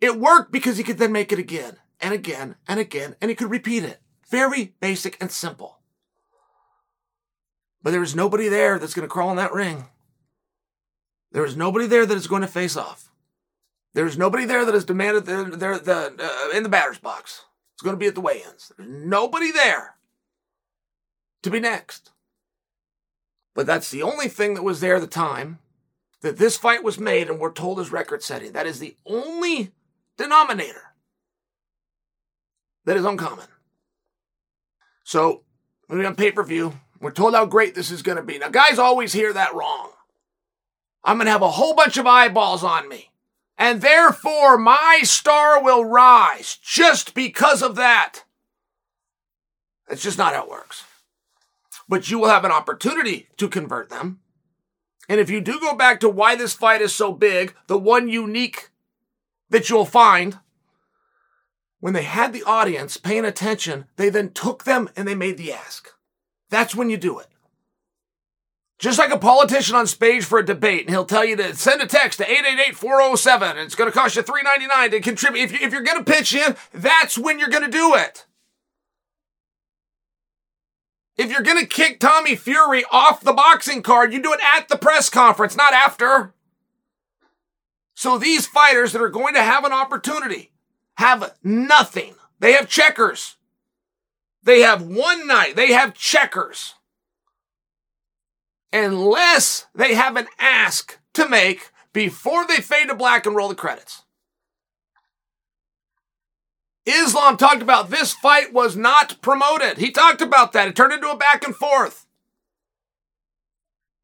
It 0.01 0.19
worked 0.19 0.53
because 0.53 0.77
he 0.77 0.85
could 0.85 0.99
then 0.99 1.13
make 1.13 1.33
it 1.33 1.39
again 1.39 1.77
and 2.01 2.13
again 2.13 2.57
and 2.67 2.81
again, 2.81 3.17
and 3.21 3.31
he 3.31 3.35
could 3.35 3.51
repeat 3.51 3.85
it. 3.85 4.01
Very 4.31 4.75
basic 4.81 5.17
and 5.21 5.31
simple. 5.31 5.79
But 7.83 7.93
there 7.93 8.03
is 8.03 8.15
nobody 8.15 8.49
there 8.49 8.79
that's 8.79 8.95
going 8.95 9.09
to 9.09 9.13
crawl 9.13 9.31
in 9.31 9.37
that 9.37 9.53
ring. 9.53 9.87
There 11.33 11.45
is 11.45 11.57
nobody 11.57 11.87
there 11.87 12.07
that 12.07 12.17
is 12.17 12.27
going 12.27 12.43
to 12.43 12.49
face 12.49 12.77
off. 12.77 13.11
There 13.95 14.07
is 14.07 14.19
nobody 14.19 14.45
there 14.45 14.65
that 14.65 14.75
has 14.75 14.85
demanded 14.85 15.29
uh, 15.29 16.49
in 16.55 16.63
the 16.63 16.69
batter's 16.69 16.99
box. 16.99 17.45
It's 17.75 17.83
going 17.83 17.95
to 17.95 18.01
be 18.01 18.07
at 18.07 18.15
the 18.15 18.21
weigh-ins. 18.21 18.73
There's 18.77 18.89
nobody 18.89 19.51
there 19.51 19.97
to 21.43 21.51
be 21.51 21.61
next. 21.61 22.11
But 23.55 23.67
that's 23.67 23.91
the 23.91 24.03
only 24.03 24.29
thing 24.29 24.55
that 24.55 24.63
was 24.63 24.81
there 24.81 24.97
at 24.97 25.01
the 25.01 25.07
time 25.07 25.59
that 26.21 26.39
this 26.39 26.57
fight 26.57 26.83
was 26.83 26.99
made 26.99 27.29
and 27.29 27.39
we're 27.39 27.53
told 27.53 27.81
is 27.81 27.93
record 27.93 28.23
setting. 28.23 28.53
That 28.53 28.67
is 28.67 28.79
the 28.79 28.97
only 29.07 29.73
denominator 30.17 30.95
that 32.85 32.97
is 32.97 33.05
uncommon. 33.05 33.47
So, 35.05 35.43
when 35.87 35.99
we 35.99 36.07
on 36.07 36.17
pay 36.17 36.33
per 36.33 36.43
view, 36.43 36.75
we're 37.01 37.11
told 37.11 37.35
how 37.35 37.47
great 37.47 37.75
this 37.75 37.91
is 37.91 38.03
going 38.03 38.17
to 38.17 38.23
be. 38.23 38.39
Now, 38.39 38.49
guys 38.49 38.79
always 38.79 39.13
hear 39.13 39.33
that 39.33 39.55
wrong. 39.55 39.91
I'm 41.09 41.17
going 41.17 41.25
to 41.25 41.33
have 41.33 41.41
a 41.41 41.53
whole 41.53 41.75
bunch 41.75 41.97
of 41.97 42.07
eyeballs 42.07 42.63
on 42.63 42.87
me. 42.87 43.11
And 43.57 43.81
therefore, 43.81 44.59
my 44.59 45.01
star 45.05 45.63
will 45.63 45.83
rise 45.87 46.59
just 46.63 47.15
because 47.15 47.63
of 47.63 47.77
that. 47.77 48.25
That's 49.89 50.03
just 50.03 50.19
not 50.19 50.35
how 50.35 50.43
it 50.43 50.51
works. 50.51 50.85
But 51.89 52.11
you 52.11 52.19
will 52.19 52.29
have 52.29 52.45
an 52.45 52.53
opportunity 52.53 53.31
to 53.39 53.49
convert 53.49 53.89
them. 53.89 54.21
And 55.09 55.19
if 55.19 55.31
you 55.31 55.41
do 55.41 55.59
go 55.59 55.75
back 55.75 55.99
to 56.01 56.11
why 56.11 56.37
this 56.37 56.53
fight 56.53 56.83
is 56.83 56.95
so 56.95 57.15
big, 57.15 57.55
the 57.69 57.79
one 57.79 58.11
unique 58.11 58.69
that 59.49 59.71
you'll 59.71 59.87
find, 59.87 60.39
when 61.81 61.95
they 61.95 62.03
had 62.03 62.35
the 62.35 62.43
audience 62.43 62.99
paying 62.99 63.25
attention, 63.25 63.87
they 63.97 64.11
then 64.11 64.33
took 64.33 64.65
them 64.65 64.91
and 64.95 65.09
they 65.09 65.15
made 65.15 65.39
the 65.39 65.55
ask. 65.55 65.89
That's 66.51 66.75
when 66.75 66.91
you 66.91 66.99
do 66.99 67.19
it. 67.19 67.29
Just 68.79 68.99
like 68.99 69.11
a 69.11 69.19
politician 69.19 69.75
on 69.75 69.89
stage 69.89 70.25
for 70.25 70.39
a 70.39 70.47
debate, 70.47 70.83
and 70.83 70.91
he'll 70.91 71.05
tell 71.05 71.25
you 71.25 71.35
to 71.37 71.57
send 71.57 71.83
a 71.83 71.87
text 71.87 72.19
to 72.19 72.25
888-407, 72.25 73.51
and 73.51 73.59
it's 73.59 73.75
going 73.75 73.91
to 73.91 73.97
cost 73.97 74.15
you 74.15 74.23
$3.99 74.23 74.91
to 74.93 75.01
contribute. 75.01 75.43
If, 75.43 75.53
you, 75.53 75.67
if 75.67 75.73
you're 75.73 75.83
going 75.83 76.03
to 76.03 76.11
pitch 76.11 76.33
in, 76.33 76.55
that's 76.73 77.19
when 77.19 77.41
you're 77.41 77.49
going 77.49 77.65
to 77.65 77.71
do 77.71 77.97
it. 77.97 78.27
If 81.17 81.33
you're 81.33 81.43
going 81.43 81.59
to 81.59 81.67
kick 81.67 81.99
Tommy 81.99 82.37
Fury 82.37 82.85
off 82.93 83.21
the 83.21 83.33
boxing 83.33 83.83
card, 83.83 84.13
you 84.13 84.23
do 84.23 84.33
it 84.33 84.41
at 84.57 84.69
the 84.69 84.79
press 84.79 85.11
conference, 85.11 85.57
not 85.57 85.75
after. 85.75 86.33
So 87.95 88.17
these 88.17 88.47
fighters 88.47 88.93
that 88.93 89.03
are 89.03 89.09
going 89.09 89.35
to 89.35 89.43
have 89.43 89.65
an 89.65 89.73
opportunity 89.73 90.53
have 90.95 91.35
nothing. 91.43 92.15
They 92.39 92.53
have 92.53 92.69
checkers. 92.69 93.35
They 94.45 94.61
have 94.61 94.83
one 94.83 95.27
night. 95.27 95.57
They 95.57 95.73
have 95.73 95.95
checkers. 95.95 96.75
Unless 98.73 99.67
they 99.75 99.95
have 99.95 100.17
an 100.17 100.27
ask 100.39 100.99
to 101.15 101.29
make 101.29 101.71
before 101.93 102.47
they 102.47 102.57
fade 102.57 102.89
to 102.89 102.95
black 102.95 103.27
and 103.27 103.35
roll 103.35 103.49
the 103.49 103.55
credits. 103.55 104.05
Islam 106.87 107.37
talked 107.37 107.63
about 107.63 107.91
this 107.91 108.13
fight 108.13 108.53
was 108.53 108.77
not 108.77 109.21
promoted. 109.21 109.79
He 109.79 109.91
talked 109.91 110.23
about 110.23 110.53
that. 110.53 110.69
It 110.69 110.77
turned 110.77 110.93
into 110.93 111.11
a 111.11 111.17
back 111.17 111.45
and 111.45 111.55
forth. 111.55 112.07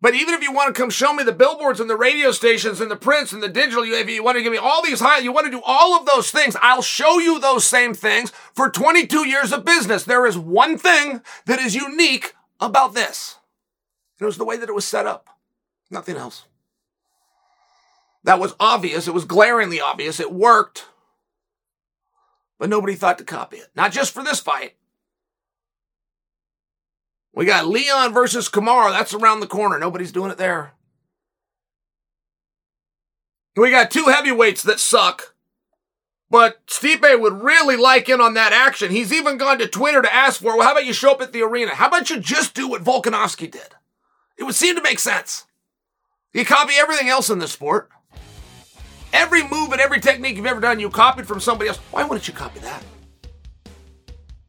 But 0.00 0.14
even 0.14 0.34
if 0.34 0.42
you 0.42 0.52
want 0.52 0.74
to 0.74 0.78
come 0.78 0.90
show 0.90 1.14
me 1.14 1.24
the 1.24 1.32
billboards 1.32 1.80
and 1.80 1.88
the 1.88 1.96
radio 1.96 2.30
stations 2.30 2.78
and 2.82 2.90
the 2.90 2.96
prints 2.96 3.32
and 3.32 3.42
the 3.42 3.48
digital, 3.48 3.84
if 3.84 4.10
you 4.10 4.22
want 4.22 4.36
to 4.36 4.42
give 4.42 4.52
me 4.52 4.58
all 4.58 4.82
these 4.82 5.00
high, 5.00 5.18
you 5.20 5.32
want 5.32 5.46
to 5.46 5.50
do 5.50 5.62
all 5.64 5.98
of 5.98 6.04
those 6.04 6.30
things, 6.30 6.56
I'll 6.60 6.82
show 6.82 7.18
you 7.18 7.40
those 7.40 7.66
same 7.66 7.94
things 7.94 8.30
for 8.52 8.68
22 8.68 9.26
years 9.26 9.50
of 9.50 9.64
business. 9.64 10.04
There 10.04 10.26
is 10.26 10.36
one 10.36 10.76
thing 10.76 11.22
that 11.46 11.58
is 11.58 11.74
unique 11.74 12.34
about 12.60 12.92
this. 12.92 13.38
It 14.20 14.24
was 14.24 14.36
the 14.36 14.44
way 14.44 14.56
that 14.56 14.68
it 14.68 14.74
was 14.74 14.84
set 14.84 15.06
up. 15.06 15.28
Nothing 15.90 16.16
else. 16.16 16.44
That 18.22 18.40
was 18.40 18.54
obvious. 18.58 19.06
It 19.06 19.14
was 19.14 19.24
glaringly 19.24 19.80
obvious. 19.80 20.20
It 20.20 20.32
worked 20.32 20.86
but 22.58 22.70
nobody 22.70 22.94
thought 22.94 23.18
to 23.18 23.24
copy 23.24 23.58
it. 23.58 23.68
Not 23.74 23.92
just 23.92 24.12
for 24.12 24.22
this 24.22 24.40
fight. 24.40 24.74
We 27.34 27.44
got 27.44 27.66
Leon 27.66 28.14
versus 28.14 28.48
Kamaru. 28.48 28.90
That's 28.90 29.12
around 29.12 29.40
the 29.40 29.46
corner. 29.46 29.78
Nobody's 29.78 30.12
doing 30.12 30.30
it 30.30 30.38
there. 30.38 30.72
We 33.56 33.70
got 33.70 33.90
two 33.90 34.06
heavyweights 34.06 34.62
that 34.62 34.80
suck. 34.80 35.34
But 36.30 36.66
Stipe 36.66 37.20
would 37.20 37.42
really 37.42 37.76
like 37.76 38.08
in 38.08 38.20
on 38.20 38.34
that 38.34 38.52
action. 38.52 38.90
He's 38.90 39.12
even 39.12 39.36
gone 39.36 39.58
to 39.58 39.68
Twitter 39.68 40.02
to 40.02 40.14
ask 40.14 40.40
for, 40.40 40.56
well, 40.56 40.66
how 40.66 40.72
about 40.72 40.86
you 40.86 40.92
show 40.92 41.12
up 41.12 41.20
at 41.20 41.32
the 41.32 41.42
arena? 41.42 41.74
How 41.74 41.88
about 41.88 42.08
you 42.08 42.18
just 42.18 42.54
do 42.54 42.68
what 42.68 42.82
Volkanovski 42.82 43.50
did? 43.50 43.74
It 44.36 44.44
would 44.44 44.54
seem 44.54 44.76
to 44.76 44.82
make 44.82 44.98
sense. 44.98 45.46
You 46.32 46.44
copy 46.44 46.74
everything 46.76 47.08
else 47.08 47.30
in 47.30 47.38
this 47.38 47.52
sport. 47.52 47.90
Every 49.12 49.42
move 49.44 49.70
and 49.70 49.80
every 49.80 50.00
technique 50.00 50.36
you've 50.36 50.46
ever 50.46 50.60
done, 50.60 50.80
you 50.80 50.90
copied 50.90 51.26
from 51.26 51.38
somebody 51.38 51.68
else. 51.68 51.78
Why 51.92 52.02
wouldn't 52.02 52.26
you 52.26 52.34
copy 52.34 52.58
that? 52.60 52.82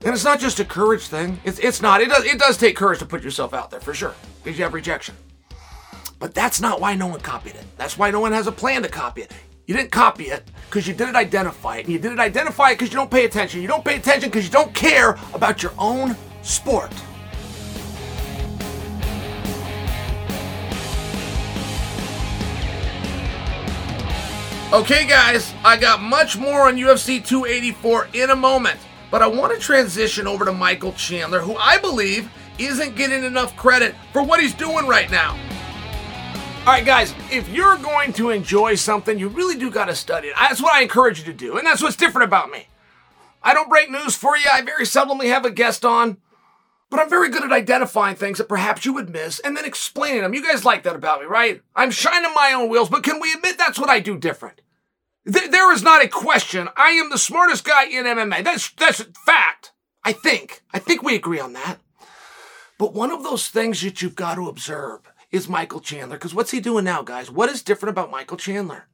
And 0.03 0.13
it's 0.13 0.23
not 0.23 0.39
just 0.39 0.59
a 0.59 0.65
courage 0.65 1.07
thing. 1.07 1.39
It's, 1.43 1.59
it's 1.59 1.81
not. 1.81 2.01
It 2.01 2.09
does, 2.09 2.25
it 2.25 2.39
does 2.39 2.57
take 2.57 2.75
courage 2.75 2.99
to 2.99 3.05
put 3.05 3.23
yourself 3.23 3.53
out 3.53 3.69
there, 3.69 3.79
for 3.79 3.93
sure, 3.93 4.13
because 4.43 4.57
you 4.57 4.63
have 4.63 4.73
rejection. 4.73 5.15
But 6.19 6.33
that's 6.33 6.61
not 6.61 6.79
why 6.81 6.95
no 6.95 7.07
one 7.07 7.19
copied 7.19 7.55
it. 7.55 7.65
That's 7.77 7.97
why 7.97 8.09
no 8.09 8.19
one 8.19 8.31
has 8.31 8.47
a 8.47 8.51
plan 8.51 8.81
to 8.83 8.89
copy 8.89 9.21
it. 9.21 9.31
You 9.67 9.75
didn't 9.75 9.91
copy 9.91 10.25
it 10.25 10.43
because 10.69 10.87
you 10.87 10.93
didn't 10.93 11.15
identify 11.15 11.77
it. 11.77 11.85
And 11.85 11.93
you 11.93 11.99
didn't 11.99 12.19
identify 12.19 12.69
it 12.69 12.75
because 12.75 12.89
you 12.89 12.95
don't 12.95 13.09
pay 13.11 13.25
attention. 13.25 13.61
You 13.61 13.67
don't 13.67 13.83
pay 13.83 13.97
attention 13.97 14.29
because 14.29 14.45
you 14.45 14.51
don't 14.51 14.73
care 14.73 15.17
about 15.33 15.63
your 15.63 15.73
own 15.77 16.15
sport. 16.43 16.91
Okay, 24.73 25.05
guys, 25.05 25.53
I 25.63 25.77
got 25.77 26.01
much 26.01 26.37
more 26.37 26.67
on 26.67 26.75
UFC 26.75 27.23
284 27.23 28.09
in 28.13 28.31
a 28.31 28.35
moment, 28.35 28.79
but 29.11 29.21
I 29.21 29.27
want 29.27 29.53
to 29.53 29.59
transition 29.59 30.25
over 30.25 30.43
to 30.43 30.51
Michael 30.51 30.91
Chandler, 30.93 31.39
who 31.39 31.55
I 31.55 31.77
believe 31.77 32.29
isn't 32.57 32.95
getting 32.95 33.23
enough 33.23 33.55
credit 33.55 33.93
for 34.11 34.23
what 34.23 34.41
he's 34.41 34.55
doing 34.55 34.87
right 34.87 35.09
now. 35.11 35.37
All 36.61 36.73
right, 36.73 36.83
guys, 36.83 37.13
if 37.31 37.47
you're 37.49 37.77
going 37.77 38.11
to 38.13 38.31
enjoy 38.31 38.73
something, 38.73 39.19
you 39.19 39.27
really 39.27 39.55
do 39.55 39.69
got 39.69 39.85
to 39.85 39.95
study 39.95 40.29
it. 40.29 40.35
That's 40.37 40.61
what 40.61 40.73
I 40.73 40.81
encourage 40.81 41.19
you 41.19 41.25
to 41.25 41.33
do, 41.33 41.57
and 41.57 41.65
that's 41.65 41.83
what's 41.83 41.95
different 41.95 42.25
about 42.25 42.49
me. 42.49 42.67
I 43.43 43.53
don't 43.53 43.69
break 43.69 43.91
news 43.91 44.15
for 44.15 44.35
you, 44.35 44.45
I 44.51 44.63
very 44.63 44.85
seldomly 44.85 45.27
have 45.27 45.45
a 45.45 45.51
guest 45.51 45.85
on, 45.85 46.17
but 46.89 46.99
I'm 46.99 47.09
very 47.09 47.29
good 47.29 47.43
at 47.43 47.51
identifying 47.51 48.15
things 48.15 48.37
that 48.37 48.49
perhaps 48.49 48.85
you 48.85 48.93
would 48.93 49.09
miss 49.09 49.39
and 49.39 49.55
then 49.55 49.65
explaining 49.65 50.21
them. 50.21 50.33
You 50.33 50.43
guys 50.43 50.65
like 50.65 50.83
that 50.83 50.95
about 50.95 51.21
me, 51.21 51.25
right? 51.25 51.61
I'm 51.75 51.91
shining 51.91 52.33
my 52.33 52.53
own 52.53 52.69
wheels, 52.69 52.89
but 52.89 53.03
can 53.03 53.19
we 53.19 53.33
admit 53.33 53.57
that's 53.57 53.79
what 53.79 53.89
I 53.89 53.99
do 53.99 54.17
different? 54.17 54.61
Th- 55.31 55.49
there 55.49 55.73
is 55.73 55.81
not 55.81 56.03
a 56.03 56.07
question. 56.07 56.69
I 56.77 56.91
am 56.91 57.09
the 57.09 57.17
smartest 57.17 57.63
guy 57.63 57.85
in 57.85 58.05
MMA. 58.05 58.43
That's 58.43 58.71
that's 58.71 58.99
a 58.99 59.05
fact. 59.25 59.71
I 60.03 60.11
think. 60.13 60.61
I 60.71 60.79
think 60.79 61.01
we 61.01 61.15
agree 61.15 61.39
on 61.39 61.53
that. 61.53 61.79
But 62.77 62.93
one 62.93 63.09
of 63.09 63.23
those 63.23 63.49
things 63.49 63.81
that 63.81 64.01
you've 64.01 64.15
got 64.15 64.35
to 64.35 64.47
observe 64.47 64.99
is 65.31 65.49
Michael 65.49 65.79
Chandler. 65.79 66.17
Because 66.17 66.35
what's 66.35 66.51
he 66.51 66.59
doing 66.59 66.85
now, 66.85 67.01
guys? 67.01 67.31
What 67.31 67.49
is 67.49 67.63
different 67.63 67.91
about 67.91 68.11
Michael 68.11 68.37
Chandler? 68.37 68.87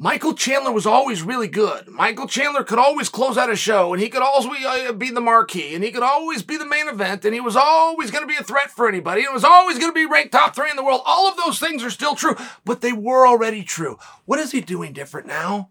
Michael 0.00 0.34
Chandler 0.34 0.70
was 0.70 0.86
always 0.86 1.22
really 1.22 1.48
good. 1.48 1.88
Michael 1.88 2.28
Chandler 2.28 2.62
could 2.62 2.78
always 2.78 3.08
close 3.08 3.36
out 3.36 3.50
a 3.50 3.56
show, 3.56 3.92
and 3.92 4.00
he 4.00 4.08
could 4.08 4.22
always 4.22 4.64
uh, 4.64 4.92
be 4.92 5.10
the 5.10 5.20
marquee, 5.20 5.74
and 5.74 5.82
he 5.82 5.90
could 5.90 6.04
always 6.04 6.44
be 6.44 6.56
the 6.56 6.64
main 6.64 6.86
event, 6.86 7.24
and 7.24 7.34
he 7.34 7.40
was 7.40 7.56
always 7.56 8.12
going 8.12 8.22
to 8.22 8.32
be 8.32 8.36
a 8.36 8.44
threat 8.44 8.70
for 8.70 8.88
anybody, 8.88 9.24
and 9.24 9.34
was 9.34 9.42
always 9.42 9.76
going 9.76 9.90
to 9.90 9.94
be 9.94 10.06
ranked 10.06 10.30
top 10.30 10.54
three 10.54 10.70
in 10.70 10.76
the 10.76 10.84
world. 10.84 11.00
All 11.04 11.28
of 11.28 11.36
those 11.36 11.58
things 11.58 11.82
are 11.82 11.90
still 11.90 12.14
true, 12.14 12.36
but 12.64 12.80
they 12.80 12.92
were 12.92 13.26
already 13.26 13.64
true. 13.64 13.98
What 14.24 14.38
is 14.38 14.52
he 14.52 14.60
doing 14.60 14.92
different 14.92 15.26
now? 15.26 15.70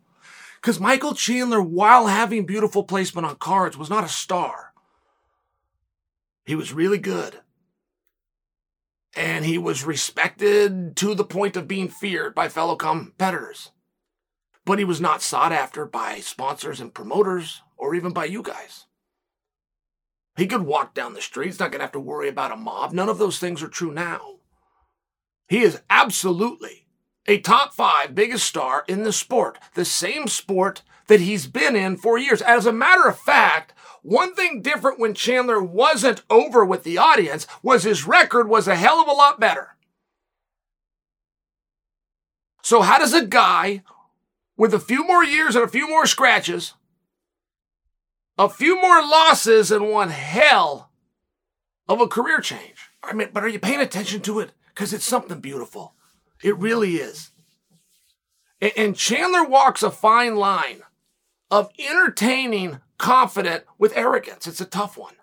Because 0.62 0.78
Michael 0.78 1.16
Chandler, 1.16 1.62
while 1.62 2.08
having 2.08 2.46
beautiful 2.46 2.84
placement 2.84 3.26
on 3.26 3.38
cards, 3.38 3.78
was 3.78 3.90
not 3.90 4.04
a 4.04 4.10
star. 4.10 4.74
He 6.46 6.56
was 6.56 6.74
really 6.74 6.98
good. 6.98 7.40
And 9.16 9.46
he 9.46 9.58
was 9.58 9.86
respected 9.86 10.98
to 10.98 11.16
the 11.16 11.24
point 11.24 11.56
of 11.56 11.66
being 11.66 11.88
feared 11.88 12.36
by 12.36 12.50
fellow 12.50 12.76
competitors 12.76 13.72
but 14.68 14.80
he 14.80 14.86
was 14.86 15.00
not 15.00 15.22
sought 15.22 15.54
after 15.54 15.86
by 15.86 16.20
sponsors 16.20 16.82
and 16.82 16.94
promoters 16.94 17.62
or 17.78 17.96
even 17.96 18.12
by 18.12 18.26
you 18.26 18.44
guys. 18.44 18.86
He 20.36 20.46
could 20.46 20.64
walk 20.64 20.94
down 20.94 21.14
the 21.14 21.22
street. 21.22 21.46
He's 21.46 21.60
not 21.60 21.72
going 21.72 21.80
to 21.80 21.86
have 21.86 21.94
to 21.94 22.02
worry 22.02 22.28
about 22.28 22.52
a 22.52 22.58
mob. 22.58 22.92
None 22.92 23.08
of 23.08 23.18
those 23.18 23.40
things 23.40 23.64
are 23.64 23.70
true 23.70 23.94
now. 23.94 24.40
He 25.48 25.64
is 25.64 25.80
absolutely 25.90 26.86
a 27.28 27.40
top 27.40 27.74
five 27.74 28.14
biggest 28.14 28.46
star 28.46 28.84
in 28.90 29.04
the 29.04 29.14
sport, 29.14 29.58
the 29.74 29.86
same 29.86 30.28
sport 30.28 30.82
that 31.08 31.22
he's 31.22 31.48
been 31.48 31.78
in 31.78 31.96
for 31.96 32.18
years. 32.18 32.42
As 32.42 32.66
a 32.66 32.74
matter 32.74 33.08
of 33.08 33.18
fact, 33.18 33.72
one 34.02 34.36
thing 34.36 34.62
different 34.62 35.00
when 35.00 35.14
Chandler 35.14 35.64
wasn't 35.64 36.24
over 36.30 36.66
with 36.66 36.84
the 36.84 36.98
audience 36.98 37.48
was 37.64 37.84
his 37.84 38.06
record 38.06 38.50
was 38.50 38.68
a 38.68 38.76
hell 38.76 39.00
of 39.00 39.08
a 39.08 39.14
lot 39.14 39.40
better. 39.40 39.78
So 42.62 42.82
how 42.82 43.00
does 43.00 43.14
a 43.14 43.26
guy 43.26 43.84
with 44.58 44.74
a 44.74 44.80
few 44.80 45.06
more 45.06 45.24
years 45.24 45.56
and 45.56 45.64
a 45.64 45.70
few 45.70 45.88
more 45.88 46.06
scratches, 46.06 46.74
a 48.38 48.50
few 48.50 48.82
more 48.82 49.02
losses, 49.02 49.72
and 49.72 49.90
one 49.90 50.10
hell 50.10 50.92
of 51.88 52.02
a 52.02 52.08
career 52.08 52.40
change. 52.40 52.90
I 53.04 53.14
mean, 53.14 53.30
but 53.32 53.44
are 53.44 53.48
you 53.48 53.60
paying 53.60 53.80
attention 53.80 54.22
to 54.22 54.40
it? 54.40 54.52
Because 54.70 54.94
it's 54.94 55.06
something 55.06 55.40
beautiful. 55.40 55.94
It 56.44 56.58
really 56.58 56.96
is. 56.96 57.32
And 58.76 58.96
Chandler 58.96 59.44
walks 59.44 59.84
a 59.84 59.92
fine 59.92 60.36
line 60.36 60.82
of 61.50 61.72
entertaining, 61.80 62.80
confident 62.98 63.64
with 63.78 63.96
arrogance. 63.96 64.48
It's 64.48 64.62
a 64.62 64.66
tough 64.66 64.98
one. 64.98 65.14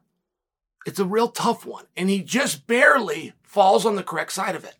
It's 0.86 1.00
a 1.00 1.04
real 1.04 1.28
tough 1.28 1.66
one. 1.66 1.86
And 1.96 2.08
he 2.08 2.22
just 2.22 2.66
barely 2.66 3.34
falls 3.42 3.84
on 3.84 3.96
the 3.96 4.02
correct 4.02 4.32
side 4.32 4.54
of 4.54 4.64
it. 4.64 4.76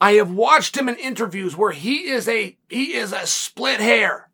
I 0.00 0.12
have 0.12 0.30
watched 0.30 0.76
him 0.76 0.88
in 0.88 0.96
interviews 0.96 1.56
where 1.56 1.72
he 1.72 2.08
is 2.08 2.28
a 2.28 2.56
he 2.68 2.94
is 2.94 3.12
a 3.12 3.26
split 3.26 3.80
hair 3.80 4.28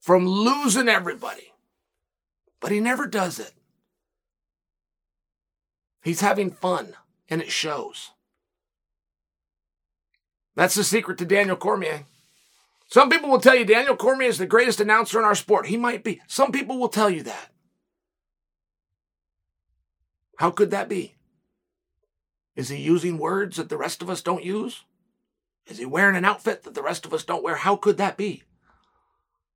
from 0.00 0.26
losing 0.26 0.88
everybody. 0.88 1.52
But 2.60 2.72
he 2.72 2.80
never 2.80 3.06
does 3.06 3.38
it. 3.38 3.52
He's 6.02 6.20
having 6.20 6.50
fun 6.50 6.94
and 7.28 7.42
it 7.42 7.50
shows. 7.50 8.12
That's 10.54 10.74
the 10.74 10.84
secret 10.84 11.18
to 11.18 11.24
Daniel 11.24 11.56
Cormier. 11.56 12.04
Some 12.88 13.10
people 13.10 13.28
will 13.28 13.40
tell 13.40 13.54
you 13.54 13.64
Daniel 13.64 13.96
Cormier 13.96 14.28
is 14.28 14.38
the 14.38 14.46
greatest 14.46 14.80
announcer 14.80 15.18
in 15.18 15.24
our 15.24 15.34
sport. 15.34 15.66
He 15.66 15.76
might 15.76 16.02
be. 16.02 16.20
Some 16.26 16.52
people 16.52 16.78
will 16.78 16.88
tell 16.88 17.10
you 17.10 17.22
that. 17.24 17.50
How 20.38 20.50
could 20.50 20.70
that 20.70 20.88
be? 20.88 21.17
Is 22.58 22.70
he 22.70 22.76
using 22.76 23.18
words 23.18 23.56
that 23.56 23.68
the 23.68 23.76
rest 23.76 24.02
of 24.02 24.10
us 24.10 24.20
don't 24.20 24.44
use? 24.44 24.82
Is 25.68 25.78
he 25.78 25.86
wearing 25.86 26.16
an 26.16 26.24
outfit 26.24 26.64
that 26.64 26.74
the 26.74 26.82
rest 26.82 27.06
of 27.06 27.14
us 27.14 27.22
don't 27.22 27.44
wear? 27.44 27.54
How 27.54 27.76
could 27.76 27.98
that 27.98 28.16
be? 28.16 28.42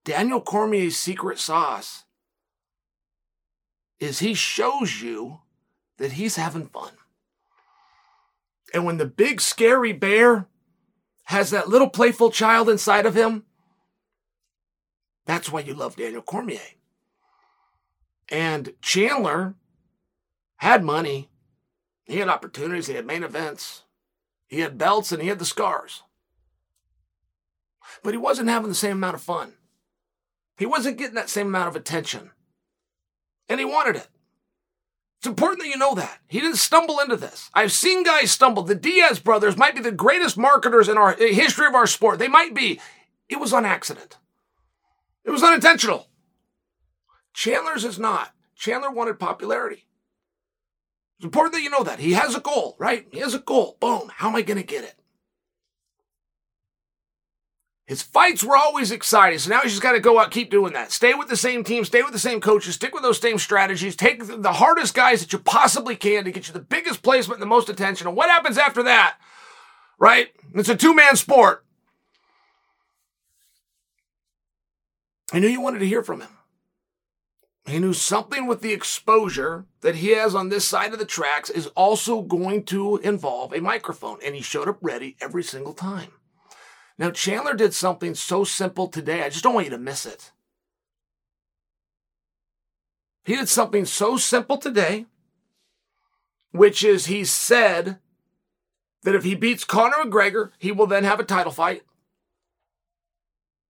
Daniel 0.05 0.41
Cormier's 0.41 0.97
secret 0.97 1.41
sauce 1.41 2.05
is 3.99 4.21
he 4.21 4.35
shows 4.35 5.03
you 5.03 5.41
that 5.99 6.13
he's 6.13 6.37
having 6.37 6.69
fun. 6.69 6.93
And 8.73 8.85
when 8.85 8.99
the 8.99 9.07
big 9.07 9.41
scary 9.41 9.93
bear 9.93 10.47
has 11.25 11.51
that 11.51 11.69
little 11.69 11.91
playful 11.91 12.31
child 12.31 12.69
inside 12.69 13.05
of 13.05 13.17
him, 13.17 13.47
that's 15.27 15.51
why 15.51 15.59
you 15.59 15.75
love 15.75 15.97
Daniel 15.97 16.23
Cormier. 16.23 16.61
And 18.29 18.75
Chandler 18.81 19.57
had 20.59 20.85
money. 20.85 21.31
He 22.13 22.19
had 22.19 22.29
opportunities, 22.29 22.89
he 22.89 22.95
had 22.95 23.07
main 23.07 23.23
events, 23.23 23.85
he 24.47 24.61
had 24.61 24.77
belts, 24.77 25.13
and 25.13 25.23
he 25.23 25.29
had 25.29 25.39
the 25.39 25.47
scars. 25.47 26.03
But 28.03 28.13
he 28.13 28.19
wasn't 28.19 28.51
having 28.51 28.69
the 28.69 28.75
same 28.75 28.99
amount 28.99 29.15
of 29.15 29.23
fun. 29.23 29.55
He 30.59 30.67
wasn't 30.67 30.99
getting 30.99 31.15
that 31.15 31.31
same 31.31 31.47
amount 31.47 31.69
of 31.69 31.77
attention. 31.77 32.33
And 33.49 33.59
he 33.59 33.65
wanted 33.65 33.97
it. 33.97 34.09
It's 35.21 35.27
important 35.27 35.63
that 35.63 35.71
you 35.71 35.79
know 35.79 35.95
that. 35.95 36.19
He 36.29 36.39
didn't 36.39 36.57
stumble 36.57 36.99
into 36.99 37.17
this. 37.17 37.49
I've 37.55 37.73
seen 37.73 38.03
guys 38.03 38.31
stumble. 38.31 38.63
The 38.63 38.75
Diaz 38.75 39.19
brothers 39.19 39.57
might 39.57 39.75
be 39.75 39.81
the 39.81 39.91
greatest 39.91 40.37
marketers 40.37 40.91
in 40.91 40.99
our 40.99 41.15
history 41.15 41.67
of 41.67 41.75
our 41.75 41.87
sport. 41.87 42.19
They 42.19 42.29
might 42.29 42.55
be. 42.55 42.79
It 43.31 43.41
was 43.41 43.55
on 43.55 43.65
accident. 43.65 44.19
It 45.25 45.31
was 45.31 45.43
unintentional. 45.43 46.09
Chandler's 47.33 47.87
is 47.87 47.99
not. 47.99 48.35
Chandler 48.55 48.91
wanted 48.91 49.19
popularity. 49.19 49.87
It's 51.23 51.27
important 51.27 51.55
that 51.55 51.63
you 51.63 51.71
know 51.71 51.85
that. 51.85 52.01
He 52.01 52.15
has 52.15 52.35
a 52.35 52.41
goal, 52.41 52.75
right? 52.81 53.07
He 53.13 53.21
has 53.21 53.33
a 53.33 53.39
goal. 53.39 53.77
Boom. 53.79 54.11
How 54.13 54.29
am 54.29 54.35
I 54.35 54.43
going 54.43 54.59
to 54.59 54.67
get 54.67 54.83
it? 54.83 54.97
His 57.87 58.03
fights 58.03 58.43
were 58.43 58.57
always 58.57 58.91
exciting, 58.91 59.39
so 59.39 59.49
now 59.49 59.61
he's 59.61 59.71
just 59.71 59.85
got 59.85 59.93
to 59.93 60.01
go 60.01 60.19
out, 60.19 60.33
keep 60.33 60.51
doing 60.51 60.73
that. 60.73 60.91
Stay 60.91 61.15
with 61.15 61.29
the 61.29 61.37
same 61.37 61.63
team, 61.63 61.85
stay 61.85 62.03
with 62.03 62.13
the 62.13 62.19
same 62.19 62.41
coaches, 62.41 62.75
stick 62.75 62.93
with 62.93 63.05
those 63.05 63.21
same 63.21 63.39
strategies, 63.39 63.95
take 63.95 64.27
the 64.27 64.55
hardest 64.55 64.95
guys 64.95 65.21
that 65.21 65.33
you 65.33 65.39
possibly 65.39 65.95
can 65.95 66.25
to 66.25 66.33
get 66.33 66.49
you 66.49 66.55
the 66.55 66.59
biggest 66.59 67.05
placement 67.05 67.37
and 67.37 67.43
the 67.43 67.55
most 67.55 67.69
attention. 67.69 68.09
And 68.09 68.17
what 68.17 68.29
happens 68.29 68.59
after 68.59 68.83
that? 68.83 69.15
Right? 70.01 70.31
It's 70.57 70.69
a 70.69 70.77
two 70.77 70.93
man 70.93 71.15
sport. 71.15 71.65
I 75.33 75.39
knew 75.39 75.47
you 75.47 75.61
wanted 75.61 75.79
to 75.79 75.87
hear 75.87 76.03
from 76.03 76.21
him. 76.21 76.31
He 77.65 77.79
knew 77.79 77.93
something 77.93 78.47
with 78.47 78.61
the 78.61 78.73
exposure 78.73 79.67
that 79.83 79.97
he 79.97 80.09
has 80.09 80.35
on 80.35 80.49
this 80.49 80.67
side 80.67 80.93
of 80.93 80.99
the 80.99 81.05
tracks 81.05 81.49
is 81.49 81.69
also 81.69 82.23
going 82.23 82.65
to 82.65 82.97
involve 82.99 83.53
a 83.53 83.61
microphone, 83.61 84.19
and 84.25 84.35
he 84.35 84.43
showed 84.43 84.69
up 84.69 84.79
ready 84.81 85.17
every 85.21 85.45
single 85.45 85.73
time. 85.73 86.11
Now, 86.99 87.11
Chandler 87.11 87.55
did 87.55 87.73
something 87.73 88.15
so 88.15 88.45
simple 88.45 88.89
today, 88.89 89.23
I 89.23 89.29
just 89.29 89.45
don't 89.45 89.55
want 89.55 89.67
you 89.67 89.71
to 89.71 89.79
miss 89.79 90.05
it. 90.07 90.33
He 93.25 93.37
did 93.37 93.49
something 93.49 93.85
so 93.85 94.17
simple 94.17 94.59
today, 94.59 95.07
which 96.51 96.83
is 96.83 97.07
he 97.07 97.25
said 97.25 97.99
that 99.05 99.15
if 99.15 99.23
he 99.23 99.37
beats 99.37 99.65
Conor 99.65 100.05
McGregor, 100.05 100.51
he 100.59 100.73
will 100.73 100.89
then 100.89 101.05
have 101.05 101.21
a 101.21 101.25
title 101.25 101.53
fight. 101.53 101.83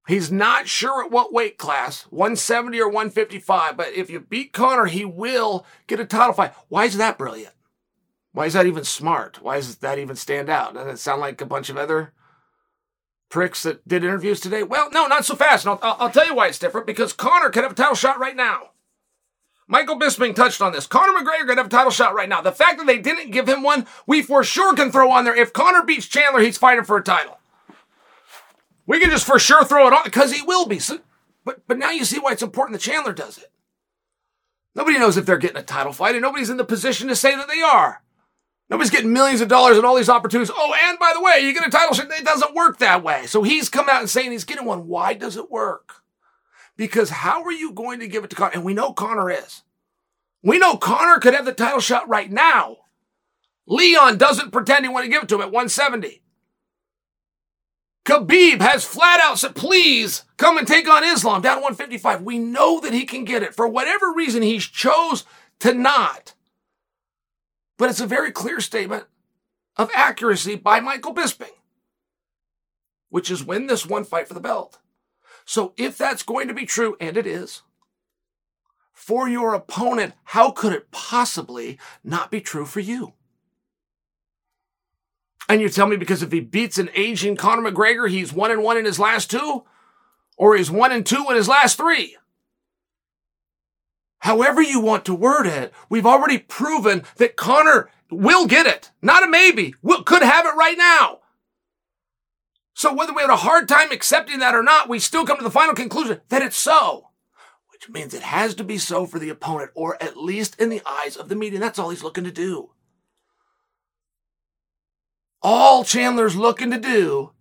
He's 0.08 0.32
not 0.32 0.66
sure 0.66 1.04
at 1.04 1.12
what 1.12 1.32
weight 1.32 1.58
class, 1.58 2.02
170 2.10 2.80
or 2.80 2.88
155, 2.88 3.76
but 3.76 3.92
if 3.94 4.10
you 4.10 4.18
beat 4.18 4.52
Conor, 4.52 4.86
he 4.86 5.04
will 5.04 5.64
get 5.86 6.00
a 6.00 6.04
title 6.04 6.34
fight. 6.34 6.52
Why 6.68 6.86
is 6.86 6.96
that 6.96 7.18
brilliant? 7.18 7.54
Why 8.32 8.46
is 8.46 8.54
that 8.54 8.66
even 8.66 8.84
smart? 8.84 9.40
Why 9.42 9.56
does 9.56 9.76
that 9.76 9.98
even 9.98 10.16
stand 10.16 10.48
out? 10.48 10.74
Doesn't 10.74 10.94
it 10.94 10.98
sound 10.98 11.20
like 11.20 11.40
a 11.40 11.46
bunch 11.46 11.68
of 11.68 11.76
other 11.76 12.12
pricks 13.28 13.62
that 13.62 13.86
did 13.86 14.02
interviews 14.02 14.40
today? 14.40 14.64
Well, 14.64 14.90
no, 14.90 15.06
not 15.06 15.24
so 15.24 15.36
fast. 15.36 15.66
I'll, 15.66 15.78
I'll 15.82 16.10
tell 16.10 16.26
you 16.26 16.34
why 16.34 16.48
it's 16.48 16.58
different 16.58 16.86
because 16.86 17.12
Conor 17.12 17.50
could 17.50 17.62
have 17.62 17.72
a 17.72 17.76
title 17.76 17.94
shot 17.94 18.18
right 18.18 18.36
now. 18.36 18.70
Michael 19.68 19.98
Bisping 19.98 20.34
touched 20.34 20.60
on 20.60 20.72
this. 20.72 20.86
Conor 20.86 21.18
McGregor 21.18 21.46
could 21.46 21.58
have 21.58 21.66
a 21.66 21.70
title 21.70 21.92
shot 21.92 22.14
right 22.14 22.28
now. 22.28 22.40
The 22.42 22.52
fact 22.52 22.78
that 22.78 22.86
they 22.86 22.98
didn't 22.98 23.30
give 23.30 23.48
him 23.48 23.62
one, 23.62 23.86
we 24.06 24.20
for 24.20 24.42
sure 24.42 24.74
can 24.74 24.90
throw 24.90 25.10
on 25.12 25.24
there. 25.24 25.36
If 25.36 25.52
Conor 25.52 25.84
beats 25.84 26.08
Chandler, 26.08 26.40
he's 26.40 26.58
fighting 26.58 26.84
for 26.84 26.96
a 26.96 27.02
title. 27.02 27.38
We 28.92 29.00
can 29.00 29.08
just 29.08 29.24
for 29.24 29.38
sure 29.38 29.64
throw 29.64 29.86
it 29.86 29.94
on 29.94 30.04
because 30.04 30.34
he 30.34 30.42
will 30.42 30.66
be. 30.66 30.78
So, 30.78 30.98
but 31.46 31.66
but 31.66 31.78
now 31.78 31.92
you 31.92 32.04
see 32.04 32.18
why 32.18 32.32
it's 32.32 32.42
important 32.42 32.74
that 32.74 32.84
Chandler 32.84 33.14
does 33.14 33.38
it. 33.38 33.50
Nobody 34.74 34.98
knows 34.98 35.16
if 35.16 35.24
they're 35.24 35.38
getting 35.38 35.56
a 35.56 35.62
title 35.62 35.94
fight, 35.94 36.14
and 36.14 36.20
nobody's 36.20 36.50
in 36.50 36.58
the 36.58 36.64
position 36.64 37.08
to 37.08 37.16
say 37.16 37.34
that 37.34 37.48
they 37.48 37.62
are. 37.62 38.02
Nobody's 38.68 38.90
getting 38.90 39.14
millions 39.14 39.40
of 39.40 39.48
dollars 39.48 39.78
and 39.78 39.86
all 39.86 39.96
these 39.96 40.10
opportunities. 40.10 40.52
Oh, 40.54 40.74
and 40.86 40.98
by 40.98 41.12
the 41.14 41.22
way, 41.22 41.40
you 41.40 41.54
get 41.54 41.66
a 41.66 41.70
title 41.70 41.94
shot. 41.94 42.10
It 42.10 42.22
doesn't 42.22 42.54
work 42.54 42.80
that 42.80 43.02
way. 43.02 43.24
So 43.24 43.42
he's 43.42 43.70
come 43.70 43.88
out 43.88 44.00
and 44.00 44.10
saying 44.10 44.30
he's 44.30 44.44
getting 44.44 44.66
one. 44.66 44.86
Why 44.86 45.14
does 45.14 45.38
it 45.38 45.50
work? 45.50 46.02
Because 46.76 47.08
how 47.08 47.42
are 47.44 47.52
you 47.52 47.72
going 47.72 47.98
to 48.00 48.08
give 48.08 48.24
it 48.24 48.30
to 48.30 48.36
Conor? 48.36 48.52
And 48.52 48.64
we 48.64 48.74
know 48.74 48.92
Conor 48.92 49.30
is. 49.30 49.62
We 50.42 50.58
know 50.58 50.76
Conor 50.76 51.18
could 51.18 51.32
have 51.32 51.46
the 51.46 51.54
title 51.54 51.80
shot 51.80 52.10
right 52.10 52.30
now. 52.30 52.76
Leon 53.66 54.18
doesn't 54.18 54.50
pretend 54.50 54.84
he 54.84 54.90
want 54.90 55.04
to 55.06 55.10
give 55.10 55.22
it 55.22 55.30
to 55.30 55.36
him 55.36 55.40
at 55.40 55.46
170. 55.46 56.21
Khabib 58.04 58.60
has 58.60 58.84
flat 58.84 59.20
out 59.20 59.38
said, 59.38 59.54
please 59.54 60.24
come 60.36 60.58
and 60.58 60.66
take 60.66 60.88
on 60.88 61.04
Islam 61.04 61.40
down 61.40 61.56
155. 61.56 62.22
We 62.22 62.38
know 62.38 62.80
that 62.80 62.92
he 62.92 63.04
can 63.04 63.24
get 63.24 63.42
it. 63.42 63.54
For 63.54 63.68
whatever 63.68 64.12
reason, 64.12 64.42
he's 64.42 64.64
chose 64.64 65.24
to 65.60 65.72
not. 65.72 66.34
But 67.78 67.90
it's 67.90 68.00
a 68.00 68.06
very 68.06 68.32
clear 68.32 68.60
statement 68.60 69.04
of 69.76 69.90
accuracy 69.94 70.56
by 70.56 70.80
Michael 70.80 71.14
Bisping, 71.14 71.54
which 73.08 73.30
is 73.30 73.44
win 73.44 73.68
this 73.68 73.86
one 73.86 74.04
fight 74.04 74.26
for 74.26 74.34
the 74.34 74.40
belt. 74.40 74.78
So 75.44 75.72
if 75.76 75.96
that's 75.96 76.22
going 76.22 76.48
to 76.48 76.54
be 76.54 76.66
true, 76.66 76.96
and 77.00 77.16
it 77.16 77.26
is, 77.26 77.62
for 78.92 79.28
your 79.28 79.54
opponent, 79.54 80.14
how 80.24 80.50
could 80.50 80.72
it 80.72 80.90
possibly 80.90 81.78
not 82.04 82.30
be 82.30 82.40
true 82.40 82.66
for 82.66 82.80
you? 82.80 83.14
And 85.48 85.60
you 85.60 85.68
tell 85.68 85.86
me 85.86 85.96
because 85.96 86.22
if 86.22 86.32
he 86.32 86.40
beats 86.40 86.78
an 86.78 86.90
aging 86.94 87.36
Conor 87.36 87.70
McGregor, 87.70 88.08
he's 88.08 88.32
one 88.32 88.50
and 88.50 88.62
one 88.62 88.76
in 88.76 88.84
his 88.84 88.98
last 88.98 89.30
two, 89.30 89.64
or 90.36 90.56
he's 90.56 90.70
one 90.70 90.92
and 90.92 91.04
two 91.04 91.26
in 91.28 91.36
his 91.36 91.48
last 91.48 91.76
three. 91.76 92.16
However 94.20 94.62
you 94.62 94.80
want 94.80 95.04
to 95.06 95.14
word 95.14 95.46
it, 95.46 95.72
we've 95.88 96.06
already 96.06 96.38
proven 96.38 97.02
that 97.16 97.36
Conor 97.36 97.90
will 98.08 98.46
get 98.46 98.66
it. 98.66 98.92
Not 99.02 99.24
a 99.24 99.28
maybe. 99.28 99.74
Could 100.04 100.22
have 100.22 100.46
it 100.46 100.56
right 100.56 100.78
now. 100.78 101.18
So 102.74 102.94
whether 102.94 103.12
we 103.12 103.22
had 103.22 103.30
a 103.30 103.36
hard 103.36 103.68
time 103.68 103.90
accepting 103.90 104.38
that 104.38 104.54
or 104.54 104.62
not, 104.62 104.88
we 104.88 104.98
still 104.98 105.26
come 105.26 105.38
to 105.38 105.44
the 105.44 105.50
final 105.50 105.74
conclusion 105.74 106.20
that 106.28 106.42
it's 106.42 106.56
so. 106.56 107.08
Which 107.72 107.90
means 107.90 108.14
it 108.14 108.22
has 108.22 108.54
to 108.54 108.64
be 108.64 108.78
so 108.78 109.06
for 109.06 109.18
the 109.18 109.28
opponent, 109.28 109.72
or 109.74 110.00
at 110.00 110.16
least 110.16 110.58
in 110.60 110.68
the 110.68 110.82
eyes 110.86 111.16
of 111.16 111.28
the 111.28 111.34
media. 111.34 111.58
That's 111.58 111.78
all 111.78 111.90
he's 111.90 112.04
looking 112.04 112.24
to 112.24 112.30
do. 112.30 112.70
All 115.42 115.84
Chandler's 115.84 116.36
looking 116.36 116.70
to 116.70 116.78
do 116.78 117.32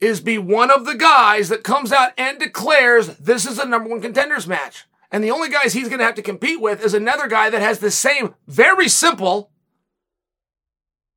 is 0.00 0.20
be 0.20 0.36
one 0.36 0.70
of 0.70 0.84
the 0.84 0.94
guys 0.94 1.48
that 1.48 1.64
comes 1.64 1.90
out 1.90 2.12
and 2.18 2.38
declares 2.38 3.16
this 3.16 3.46
is 3.46 3.58
a 3.58 3.66
number 3.66 3.88
one 3.88 4.02
contenders 4.02 4.46
match. 4.46 4.84
And 5.10 5.24
the 5.24 5.30
only 5.30 5.48
guys 5.48 5.72
he's 5.72 5.88
going 5.88 6.00
to 6.00 6.04
have 6.04 6.16
to 6.16 6.22
compete 6.22 6.60
with 6.60 6.84
is 6.84 6.92
another 6.92 7.28
guy 7.28 7.48
that 7.48 7.62
has 7.62 7.78
the 7.78 7.90
same 7.90 8.34
very 8.46 8.88
simple 8.88 9.50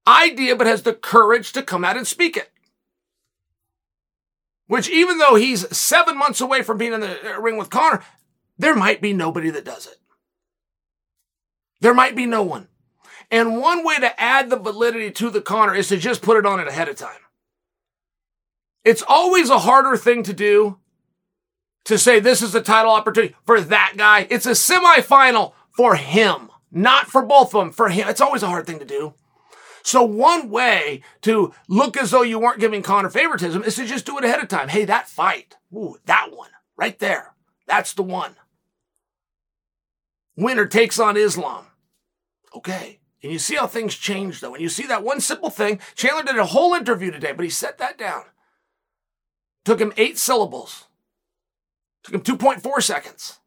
idea, 0.07 0.55
but 0.55 0.67
has 0.67 0.83
the 0.83 0.93
courage 0.93 1.51
to 1.53 1.63
come 1.63 1.83
out 1.83 1.97
and 1.97 2.07
speak 2.07 2.37
it. 2.37 2.51
Which, 4.67 4.89
even 4.89 5.17
though 5.17 5.35
he's 5.35 5.75
seven 5.75 6.17
months 6.17 6.39
away 6.39 6.61
from 6.61 6.77
being 6.77 6.93
in 6.93 6.99
the 6.99 7.35
uh, 7.35 7.39
ring 7.39 7.57
with 7.57 7.71
Conor, 7.71 8.03
there 8.57 8.75
might 8.75 9.01
be 9.01 9.13
nobody 9.13 9.49
that 9.49 9.65
does 9.65 9.87
it. 9.87 9.97
There 11.81 11.93
might 11.93 12.15
be 12.15 12.25
no 12.25 12.43
one. 12.43 12.67
And 13.31 13.57
one 13.57 13.83
way 13.83 13.97
to 13.97 14.19
add 14.19 14.49
the 14.49 14.57
validity 14.57 15.11
to 15.11 15.29
the 15.29 15.41
Conor 15.41 15.75
is 15.75 15.87
to 15.89 15.97
just 15.97 16.21
put 16.21 16.37
it 16.37 16.45
on 16.45 16.59
it 16.59 16.67
ahead 16.67 16.89
of 16.89 16.95
time. 16.95 17.21
It's 18.83 19.03
always 19.07 19.49
a 19.49 19.59
harder 19.59 19.97
thing 19.97 20.23
to 20.23 20.33
do 20.33 20.79
to 21.85 21.97
say 21.97 22.19
this 22.19 22.41
is 22.41 22.55
a 22.55 22.61
title 22.61 22.91
opportunity 22.91 23.35
for 23.45 23.61
that 23.61 23.93
guy. 23.97 24.27
It's 24.29 24.45
a 24.45 24.51
semifinal 24.51 25.53
for 25.71 25.95
him, 25.95 26.49
not 26.71 27.07
for 27.07 27.21
both 27.21 27.53
of 27.53 27.61
them, 27.61 27.71
for 27.71 27.89
him. 27.89 28.07
It's 28.07 28.21
always 28.21 28.43
a 28.43 28.47
hard 28.47 28.65
thing 28.65 28.79
to 28.79 28.85
do. 28.85 29.13
So 29.83 30.03
one 30.03 30.49
way 30.49 31.01
to 31.21 31.53
look 31.67 31.97
as 31.97 32.11
though 32.11 32.21
you 32.21 32.39
weren't 32.39 32.59
giving 32.59 32.81
Conor 32.81 33.09
favoritism 33.09 33.63
is 33.63 33.75
to 33.75 33.85
just 33.85 34.05
do 34.05 34.17
it 34.17 34.23
ahead 34.23 34.41
of 34.41 34.47
time. 34.47 34.67
Hey, 34.67 34.85
that 34.85 35.07
fight, 35.07 35.57
ooh, 35.73 35.97
that 36.05 36.29
one 36.31 36.49
right 36.77 36.97
there, 36.99 37.33
that's 37.67 37.93
the 37.93 38.03
one. 38.03 38.35
Winner 40.35 40.65
takes 40.65 40.99
on 40.99 41.17
Islam. 41.17 41.65
Okay. 42.55 42.98
And 43.21 43.31
you 43.31 43.39
see 43.39 43.55
how 43.55 43.67
things 43.67 43.95
change 43.95 44.39
though. 44.39 44.53
And 44.53 44.61
you 44.61 44.69
see 44.69 44.85
that 44.87 45.03
one 45.03 45.19
simple 45.19 45.49
thing. 45.49 45.79
Chandler 45.95 46.23
did 46.23 46.37
a 46.37 46.45
whole 46.45 46.73
interview 46.73 47.11
today, 47.11 47.33
but 47.33 47.43
he 47.43 47.49
set 47.49 47.77
that 47.77 47.97
down. 47.97 48.23
Took 49.65 49.81
him 49.81 49.93
eight 49.97 50.17
syllables. 50.17 50.85
Took 52.03 52.15
him 52.15 52.37
2.4 52.37 52.81
seconds. 52.81 53.39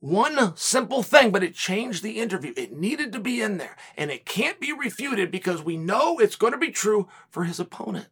One 0.00 0.56
simple 0.56 1.04
thing, 1.04 1.30
but 1.30 1.44
it 1.44 1.54
changed 1.54 2.02
the 2.02 2.20
interview. 2.20 2.52
It 2.56 2.72
needed 2.72 3.12
to 3.12 3.20
be 3.20 3.40
in 3.40 3.58
there, 3.58 3.76
and 3.96 4.10
it 4.10 4.26
can't 4.26 4.58
be 4.58 4.72
refuted 4.72 5.30
because 5.30 5.62
we 5.62 5.76
know 5.76 6.18
it's 6.18 6.34
going 6.34 6.52
to 6.52 6.58
be 6.58 6.72
true 6.72 7.08
for 7.30 7.44
his 7.44 7.60
opponent. 7.60 8.08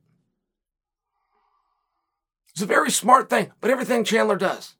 It's 2.50 2.62
a 2.62 2.66
very 2.66 2.92
smart 2.92 3.28
thing, 3.28 3.50
but 3.60 3.72
everything 3.72 4.04
Chandler 4.04 4.36
does, 4.36 4.76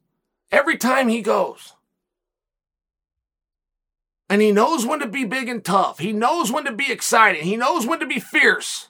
every 0.51 0.77
time 0.77 1.09
he 1.09 1.21
goes, 1.21 1.73
and 4.31 4.41
he 4.41 4.51
knows 4.51 4.85
when 4.85 4.99
to 4.99 5.07
be 5.07 5.25
big 5.25 5.47
and 5.47 5.63
tough. 5.63 5.99
He 5.99 6.11
knows 6.11 6.51
when 6.51 6.65
to 6.65 6.71
be 6.71 6.91
exciting. 6.91 7.43
He 7.43 7.55
knows 7.55 7.85
when 7.85 7.99
to 7.99 8.07
be 8.07 8.19
fierce 8.19 8.87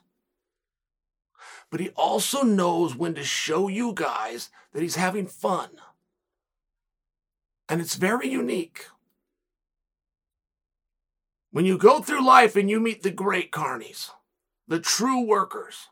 but 1.71 1.80
he 1.80 1.89
also 1.91 2.43
knows 2.43 2.95
when 2.95 3.15
to 3.15 3.23
show 3.23 3.69
you 3.69 3.93
guys 3.95 4.49
that 4.73 4.84
he's 4.84 4.97
having 4.97 5.25
fun. 5.25 5.69
And 7.69 7.80
it's 7.80 7.95
very 7.95 8.27
unique. 8.27 8.88
When 11.51 11.65
you 11.65 11.77
go 11.77 12.01
through 12.01 12.25
life 12.25 12.58
and 12.58 12.69
you 12.69 12.80
meet 12.80 13.04
the 13.04 13.12
great 13.12 13.51
carnies, 13.51 14.12
the 14.67 14.80
true 14.80 15.21
workers, 15.21 15.88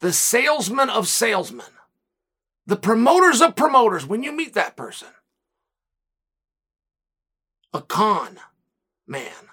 the 0.00 0.12
salesmen 0.12 0.90
of 0.90 1.08
salesmen, 1.08 1.66
the 2.66 2.76
promoters 2.76 3.40
of 3.40 3.56
promoters, 3.56 4.06
when 4.06 4.22
you 4.22 4.32
meet 4.32 4.52
that 4.52 4.76
person, 4.76 5.08
a 7.74 7.82
con 7.82 8.38
man 9.06 9.50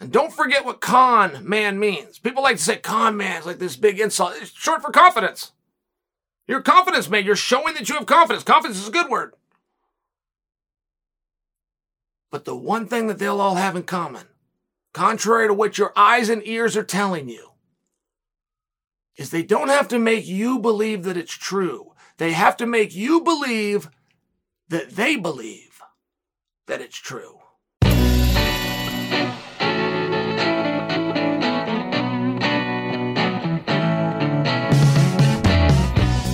and 0.00 0.12
don't 0.12 0.32
forget 0.32 0.64
what 0.64 0.80
con 0.80 1.46
man 1.48 1.78
means. 1.78 2.18
People 2.18 2.42
like 2.42 2.56
to 2.56 2.62
say 2.62 2.76
con 2.76 3.16
man 3.16 3.40
is 3.40 3.46
like 3.46 3.58
this 3.58 3.76
big 3.76 3.98
insult. 3.98 4.34
It's 4.36 4.52
short 4.52 4.82
for 4.82 4.90
confidence. 4.90 5.52
You're 6.46 6.62
confidence 6.62 7.10
man. 7.10 7.24
You're 7.24 7.36
showing 7.36 7.74
that 7.74 7.88
you 7.88 7.96
have 7.96 8.06
confidence. 8.06 8.44
Confidence 8.44 8.80
is 8.80 8.88
a 8.88 8.92
good 8.92 9.08
word. 9.10 9.34
But 12.30 12.44
the 12.44 12.56
one 12.56 12.86
thing 12.86 13.06
that 13.08 13.18
they'll 13.18 13.40
all 13.40 13.56
have 13.56 13.74
in 13.74 13.84
common, 13.84 14.26
contrary 14.92 15.48
to 15.48 15.54
what 15.54 15.78
your 15.78 15.92
eyes 15.96 16.28
and 16.28 16.46
ears 16.46 16.76
are 16.76 16.84
telling 16.84 17.28
you, 17.28 17.52
is 19.16 19.30
they 19.30 19.42
don't 19.42 19.68
have 19.68 19.88
to 19.88 19.98
make 19.98 20.26
you 20.26 20.58
believe 20.58 21.02
that 21.04 21.16
it's 21.16 21.32
true. 21.32 21.92
They 22.18 22.32
have 22.32 22.56
to 22.58 22.66
make 22.66 22.94
you 22.94 23.20
believe 23.20 23.88
that 24.68 24.90
they 24.90 25.16
believe 25.16 25.80
that 26.66 26.80
it's 26.80 26.98
true. 26.98 27.37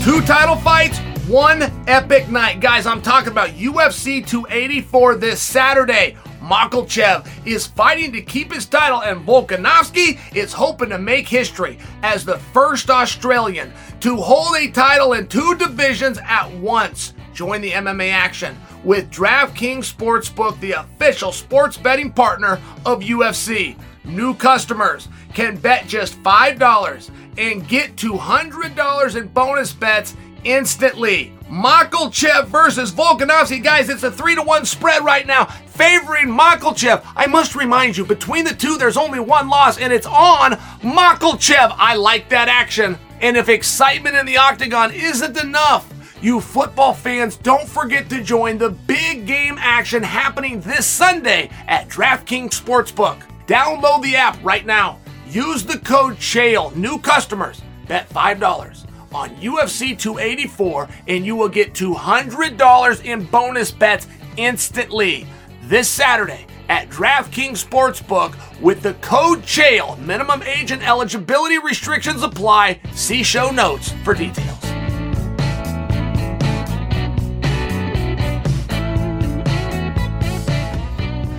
Two 0.04 0.20
title 0.20 0.56
fights, 0.56 0.98
one 1.26 1.62
epic 1.88 2.28
night. 2.28 2.60
Guys, 2.60 2.84
I'm 2.84 3.00
talking 3.00 3.30
about 3.32 3.48
UFC 3.52 4.20
284 4.26 5.14
this 5.14 5.40
Saturday. 5.40 6.14
Makhachev 6.42 7.26
is 7.46 7.66
fighting 7.66 8.12
to 8.12 8.20
keep 8.20 8.52
his 8.52 8.66
title, 8.66 9.00
and 9.00 9.26
Volkanovski 9.26 10.18
is 10.36 10.52
hoping 10.52 10.90
to 10.90 10.98
make 10.98 11.26
history 11.26 11.78
as 12.02 12.22
the 12.22 12.36
first 12.52 12.90
Australian 12.90 13.72
to 14.00 14.16
hold 14.16 14.54
a 14.56 14.70
title 14.70 15.14
in 15.14 15.26
two 15.26 15.54
divisions 15.54 16.18
at 16.22 16.52
once. 16.56 17.14
Join 17.32 17.62
the 17.62 17.70
MMA 17.70 18.10
action 18.10 18.58
with 18.84 19.10
DraftKings 19.10 19.90
Sportsbook, 19.90 20.60
the 20.60 20.72
official 20.72 21.32
sports 21.32 21.78
betting 21.78 22.12
partner 22.12 22.60
of 22.84 23.00
UFC. 23.00 23.74
New 24.04 24.34
customers 24.34 25.08
can 25.32 25.56
bet 25.56 25.86
just 25.86 26.22
$5 26.22 27.10
and 27.38 27.66
get 27.68 27.97
$200 27.97 29.16
in 29.16 29.29
bonus 29.29 29.73
bets 29.73 30.16
instantly. 30.44 31.33
Makhachev 31.49 32.47
versus 32.47 32.90
Volkanovski. 32.90 33.62
Guys, 33.62 33.88
it's 33.88 34.03
a 34.03 34.11
3 34.11 34.37
to 34.37 34.42
1 34.42 34.64
spread 34.64 35.05
right 35.05 35.27
now, 35.27 35.44
favoring 35.44 36.29
Makhachev. 36.29 37.05
I 37.16 37.27
must 37.27 37.55
remind 37.55 37.97
you, 37.97 38.05
between 38.05 38.44
the 38.44 38.55
two, 38.55 38.77
there's 38.77 38.97
only 38.97 39.20
one 39.20 39.49
loss, 39.49 39.79
and 39.79 39.92
it's 39.92 40.07
on 40.07 40.53
Makhachev. 40.83 41.75
I 41.77 41.97
like 41.97 42.29
that 42.31 42.49
action. 42.49 42.99
And 43.20 43.37
if 43.37 43.49
excitement 43.49 44.16
in 44.16 44.27
the 44.27 44.38
octagon 44.38 44.92
isn't 44.92 45.37
enough, 45.38 45.90
you 46.20 46.40
football 46.40 46.94
fans, 46.94 47.37
don't 47.37 47.68
forget 47.68 48.09
to 48.09 48.23
join 48.23 48.57
the 48.57 48.70
big 48.70 49.27
game 49.27 49.57
action 49.59 50.03
happening 50.03 50.61
this 50.61 50.87
Sunday 50.87 51.51
at 51.68 51.88
DraftKings 51.88 52.59
Sportsbook. 52.59 53.23
Download 53.47 54.03
the 54.03 54.16
app 54.16 54.42
right 54.42 54.64
now. 54.64 54.99
Use 55.35 55.64
the 55.64 55.79
code 55.81 56.20
CHAEL. 56.20 56.70
New 56.77 56.97
customers 57.01 57.61
bet 57.88 58.09
$5 58.09 58.87
on 59.12 59.31
UFC 59.31 59.99
284 59.99 60.88
and 61.09 61.27
you 61.27 61.35
will 61.35 61.49
get 61.49 61.75
$200 61.75 63.05
in 63.05 63.25
bonus 63.25 63.73
bets 63.73 64.07
instantly 64.37 65.27
this 65.64 65.88
Saturday 65.88 66.47
at 66.68 66.88
DraftKings 66.88 67.66
Sportsbook 67.66 68.37
with 68.61 68.83
the 68.83 68.94
code 68.94 69.42
CHAEL. 69.42 69.97
Minimum 69.97 70.44
age 70.44 70.70
and 70.70 70.81
eligibility 70.85 71.59
restrictions 71.59 72.23
apply. 72.23 72.79
See 72.92 73.25
show 73.25 73.51
notes 73.51 73.90
for 74.05 74.14
details. 74.14 74.61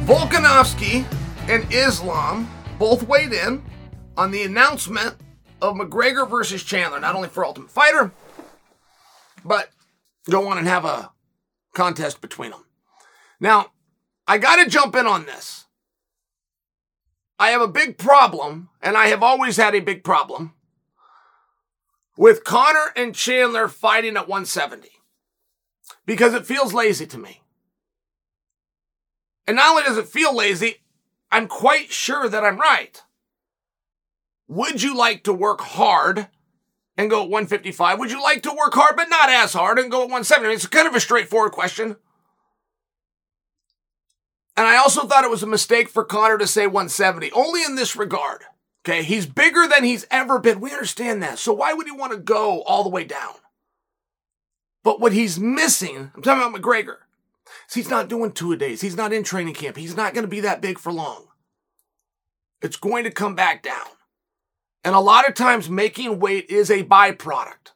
Volkanovski 0.03 1.05
and 1.47 1.65
Islam 1.71 2.49
both 2.77 3.07
weighed 3.07 3.31
in 3.31 3.63
on 4.17 4.31
the 4.31 4.43
announcement 4.43 5.15
of 5.61 5.75
McGregor 5.75 6.29
versus 6.29 6.63
Chandler, 6.63 6.99
not 6.99 7.15
only 7.15 7.29
for 7.29 7.45
Ultimate 7.45 7.71
Fighter, 7.71 8.11
but 9.43 9.69
go 10.29 10.47
on 10.47 10.57
and 10.57 10.67
have 10.67 10.85
a 10.85 11.11
contest 11.73 12.21
between 12.21 12.51
them. 12.51 12.65
Now, 13.39 13.71
I 14.27 14.37
got 14.37 14.63
to 14.63 14.69
jump 14.69 14.95
in 14.95 15.05
on 15.05 15.25
this. 15.25 15.65
I 17.37 17.49
have 17.49 17.61
a 17.61 17.67
big 17.67 17.97
problem, 17.97 18.69
and 18.81 18.95
I 18.95 19.07
have 19.07 19.21
always 19.21 19.57
had 19.57 19.75
a 19.75 19.81
big 19.81 20.03
problem 20.03 20.53
with 22.17 22.43
Conor 22.43 22.93
and 22.95 23.13
Chandler 23.13 23.67
fighting 23.67 24.15
at 24.15 24.27
170 24.27 24.89
because 26.05 26.33
it 26.33 26.45
feels 26.45 26.73
lazy 26.73 27.05
to 27.07 27.17
me. 27.17 27.41
And 29.47 29.57
not 29.57 29.71
only 29.71 29.83
does 29.83 29.97
it 29.97 30.07
feel 30.07 30.33
lazy, 30.33 30.83
I'm 31.31 31.47
quite 31.47 31.91
sure 31.91 32.29
that 32.29 32.43
I'm 32.43 32.59
right. 32.59 33.01
Would 34.47 34.81
you 34.83 34.95
like 34.95 35.23
to 35.23 35.33
work 35.33 35.61
hard 35.61 36.27
and 36.97 37.09
go 37.09 37.23
at 37.23 37.29
155? 37.29 37.99
Would 37.99 38.11
you 38.11 38.21
like 38.21 38.43
to 38.43 38.51
work 38.51 38.73
hard 38.73 38.95
but 38.95 39.09
not 39.09 39.29
as 39.29 39.53
hard 39.53 39.79
and 39.79 39.91
go 39.91 39.99
at 39.99 40.09
170? 40.09 40.45
I 40.45 40.49
mean, 40.49 40.55
it's 40.55 40.67
kind 40.67 40.87
of 40.87 40.95
a 40.95 40.99
straightforward 40.99 41.51
question. 41.51 41.97
And 44.57 44.67
I 44.67 44.77
also 44.77 45.05
thought 45.05 45.25
it 45.25 45.29
was 45.29 45.43
a 45.43 45.47
mistake 45.47 45.89
for 45.89 46.05
Conor 46.05 46.37
to 46.37 46.47
say 46.47 46.65
170, 46.65 47.31
only 47.33 47.63
in 47.63 47.75
this 47.75 47.95
regard. 47.95 48.43
Okay, 48.85 49.03
he's 49.03 49.25
bigger 49.25 49.67
than 49.67 49.83
he's 49.83 50.05
ever 50.11 50.39
been. 50.39 50.61
We 50.61 50.71
understand 50.71 51.23
that. 51.23 51.39
So 51.39 51.51
why 51.51 51.73
would 51.73 51.87
he 51.87 51.91
want 51.91 52.11
to 52.11 52.19
go 52.19 52.61
all 52.61 52.83
the 52.83 52.89
way 52.89 53.03
down? 53.03 53.33
But 54.83 54.99
what 54.99 55.11
he's 55.11 55.39
missing, 55.39 56.11
I'm 56.15 56.21
talking 56.21 56.47
about 56.47 56.61
McGregor, 56.61 56.97
he's 57.73 57.89
not 57.89 58.07
doing 58.07 58.31
two 58.31 58.51
a 58.51 58.57
days. 58.57 58.81
He's 58.81 58.95
not 58.95 59.11
in 59.11 59.23
training 59.23 59.55
camp. 59.55 59.75
He's 59.75 59.97
not 59.97 60.13
going 60.13 60.23
to 60.23 60.29
be 60.29 60.41
that 60.41 60.61
big 60.61 60.77
for 60.77 60.93
long. 60.93 61.25
It's 62.61 62.77
going 62.77 63.03
to 63.05 63.11
come 63.11 63.33
back 63.33 63.63
down. 63.63 63.87
And 64.85 64.93
a 64.93 64.99
lot 64.99 65.27
of 65.27 65.33
times 65.33 65.67
making 65.67 66.19
weight 66.19 66.45
is 66.47 66.69
a 66.69 66.83
byproduct. 66.83 67.73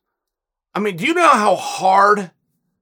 I 0.76 0.80
mean, 0.80 0.96
do 0.96 1.08
you 1.08 1.16
know 1.16 1.30
how 1.30 1.56
hard 1.56 2.30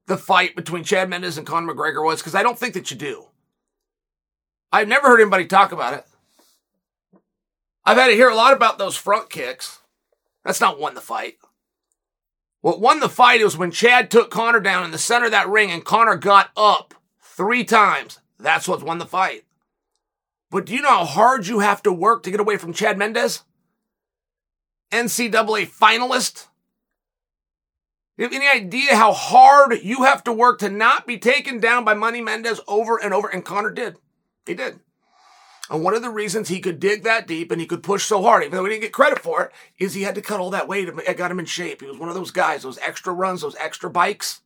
the 0.06 0.18
fight 0.18 0.54
between 0.54 0.84
Chad 0.84 1.08
Mendes 1.08 1.38
and 1.38 1.46
Conor 1.46 1.72
McGregor 1.72 2.04
was? 2.04 2.20
Because 2.20 2.34
I 2.34 2.42
don't 2.42 2.58
think 2.58 2.74
that 2.74 2.90
you 2.90 2.96
do. 2.98 3.24
I've 4.70 4.86
never 4.86 5.08
heard 5.08 5.22
anybody 5.22 5.46
talk 5.46 5.72
about 5.72 5.94
it. 5.94 6.04
I've 7.86 7.96
had 7.96 8.08
to 8.08 8.14
hear 8.14 8.28
a 8.28 8.36
lot 8.36 8.52
about 8.52 8.76
those 8.76 8.98
front 8.98 9.30
kicks. 9.30 9.80
That's 10.44 10.60
not 10.60 10.78
won 10.78 10.94
the 10.94 11.00
fight. 11.00 11.38
What 12.60 12.82
won 12.82 13.00
the 13.00 13.08
fight 13.08 13.42
was 13.42 13.56
when 13.56 13.70
Chad 13.70 14.10
took 14.10 14.30
Conor 14.30 14.60
down 14.60 14.84
in 14.84 14.90
the 14.90 14.98
center 14.98 15.26
of 15.26 15.30
that 15.30 15.48
ring 15.48 15.70
and 15.70 15.82
Conor 15.82 16.16
got 16.16 16.50
up 16.54 16.92
three 17.22 17.64
times. 17.64 18.20
That's 18.38 18.68
what 18.68 18.82
won 18.82 18.98
the 18.98 19.06
fight. 19.06 19.44
But 20.50 20.66
do 20.66 20.74
you 20.74 20.82
know 20.82 20.88
how 20.90 21.04
hard 21.06 21.46
you 21.46 21.60
have 21.60 21.82
to 21.84 21.92
work 21.92 22.24
to 22.24 22.30
get 22.30 22.40
away 22.40 22.58
from 22.58 22.74
Chad 22.74 22.98
Mendes? 22.98 23.44
NCAA 24.90 25.68
finalist? 25.68 26.46
You 28.16 28.24
have 28.24 28.32
any 28.32 28.48
idea 28.48 28.96
how 28.96 29.12
hard 29.12 29.78
you 29.82 30.02
have 30.02 30.24
to 30.24 30.32
work 30.32 30.58
to 30.58 30.68
not 30.68 31.06
be 31.06 31.18
taken 31.18 31.60
down 31.60 31.84
by 31.84 31.94
Money 31.94 32.20
Mendes 32.20 32.60
over 32.66 32.96
and 32.96 33.14
over? 33.14 33.28
And 33.28 33.44
Conor 33.44 33.70
did. 33.70 33.96
He 34.44 34.54
did. 34.54 34.80
And 35.70 35.84
one 35.84 35.94
of 35.94 36.02
the 36.02 36.10
reasons 36.10 36.48
he 36.48 36.60
could 36.60 36.80
dig 36.80 37.02
that 37.04 37.26
deep 37.26 37.52
and 37.52 37.60
he 37.60 37.66
could 37.66 37.82
push 37.82 38.04
so 38.04 38.22
hard, 38.22 38.42
even 38.42 38.56
though 38.56 38.64
he 38.64 38.70
didn't 38.70 38.82
get 38.82 38.92
credit 38.92 39.20
for 39.20 39.44
it, 39.44 39.52
is 39.78 39.94
he 39.94 40.02
had 40.02 40.14
to 40.14 40.22
cut 40.22 40.40
all 40.40 40.50
that 40.50 40.66
weight. 40.66 40.88
It 40.88 41.16
got 41.16 41.30
him 41.30 41.38
in 41.38 41.44
shape. 41.44 41.82
He 41.82 41.86
was 41.86 41.98
one 41.98 42.08
of 42.08 42.14
those 42.14 42.30
guys, 42.30 42.62
those 42.62 42.78
extra 42.78 43.12
runs, 43.12 43.42
those 43.42 43.56
extra 43.56 43.90
bikes. 43.90 44.40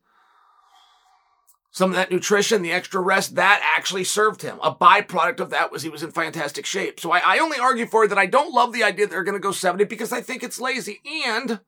Some 1.73 1.89
of 1.89 1.95
that 1.95 2.11
nutrition, 2.11 2.61
the 2.61 2.71
extra 2.71 3.01
rest, 3.01 3.33
that 3.33 3.59
actually 3.75 4.03
served 4.03 4.43
him. 4.43 4.59
A 4.61 4.73
byproduct 4.73 5.39
of 5.39 5.49
that 5.49 5.71
was 5.71 5.81
he 5.81 5.89
was 5.89 6.03
in 6.03 6.11
fantastic 6.11 6.67
shape. 6.67 6.99
So 6.99 7.11
I, 7.11 7.21
I 7.25 7.39
only 7.39 7.57
argue 7.57 7.87
for 7.87 8.03
it 8.03 8.09
that 8.09 8.17
I 8.19 8.27
don't 8.27 8.53
love 8.53 8.73
the 8.73 8.83
idea 8.83 9.07
that 9.07 9.11
they're 9.11 9.23
going 9.23 9.33
to 9.33 9.39
go 9.39 9.51
70 9.51 9.83
because 9.85 10.13
I 10.13 10.21
think 10.21 10.43
it's 10.43 10.61
lazy. 10.61 11.01
And 11.25 11.59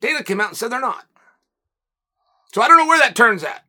Dana 0.00 0.24
came 0.24 0.40
out 0.40 0.48
and 0.48 0.56
said 0.56 0.72
they're 0.72 0.80
not. 0.80 1.04
So 2.54 2.62
I 2.62 2.68
don't 2.68 2.78
know 2.78 2.86
where 2.86 3.00
that 3.00 3.14
turns 3.14 3.44
at. 3.44 3.64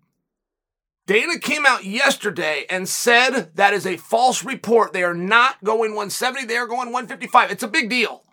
Dana 1.08 1.38
came 1.38 1.65
out 1.65 1.84
yesterday 1.84 2.65
and 2.69 2.88
said 2.88 3.51
that 3.56 3.73
is 3.73 3.86
a 3.86 3.97
false 3.97 4.45
report. 4.45 4.93
They 4.93 5.03
are 5.03 5.13
not 5.13 5.62
going 5.62 5.91
170, 5.91 6.45
they 6.45 6.56
are 6.56 6.67
going 6.67 6.88
155. 6.88 7.51
It's 7.51 7.63
a 7.63 7.67
big 7.67 7.89
deal. 7.89 8.23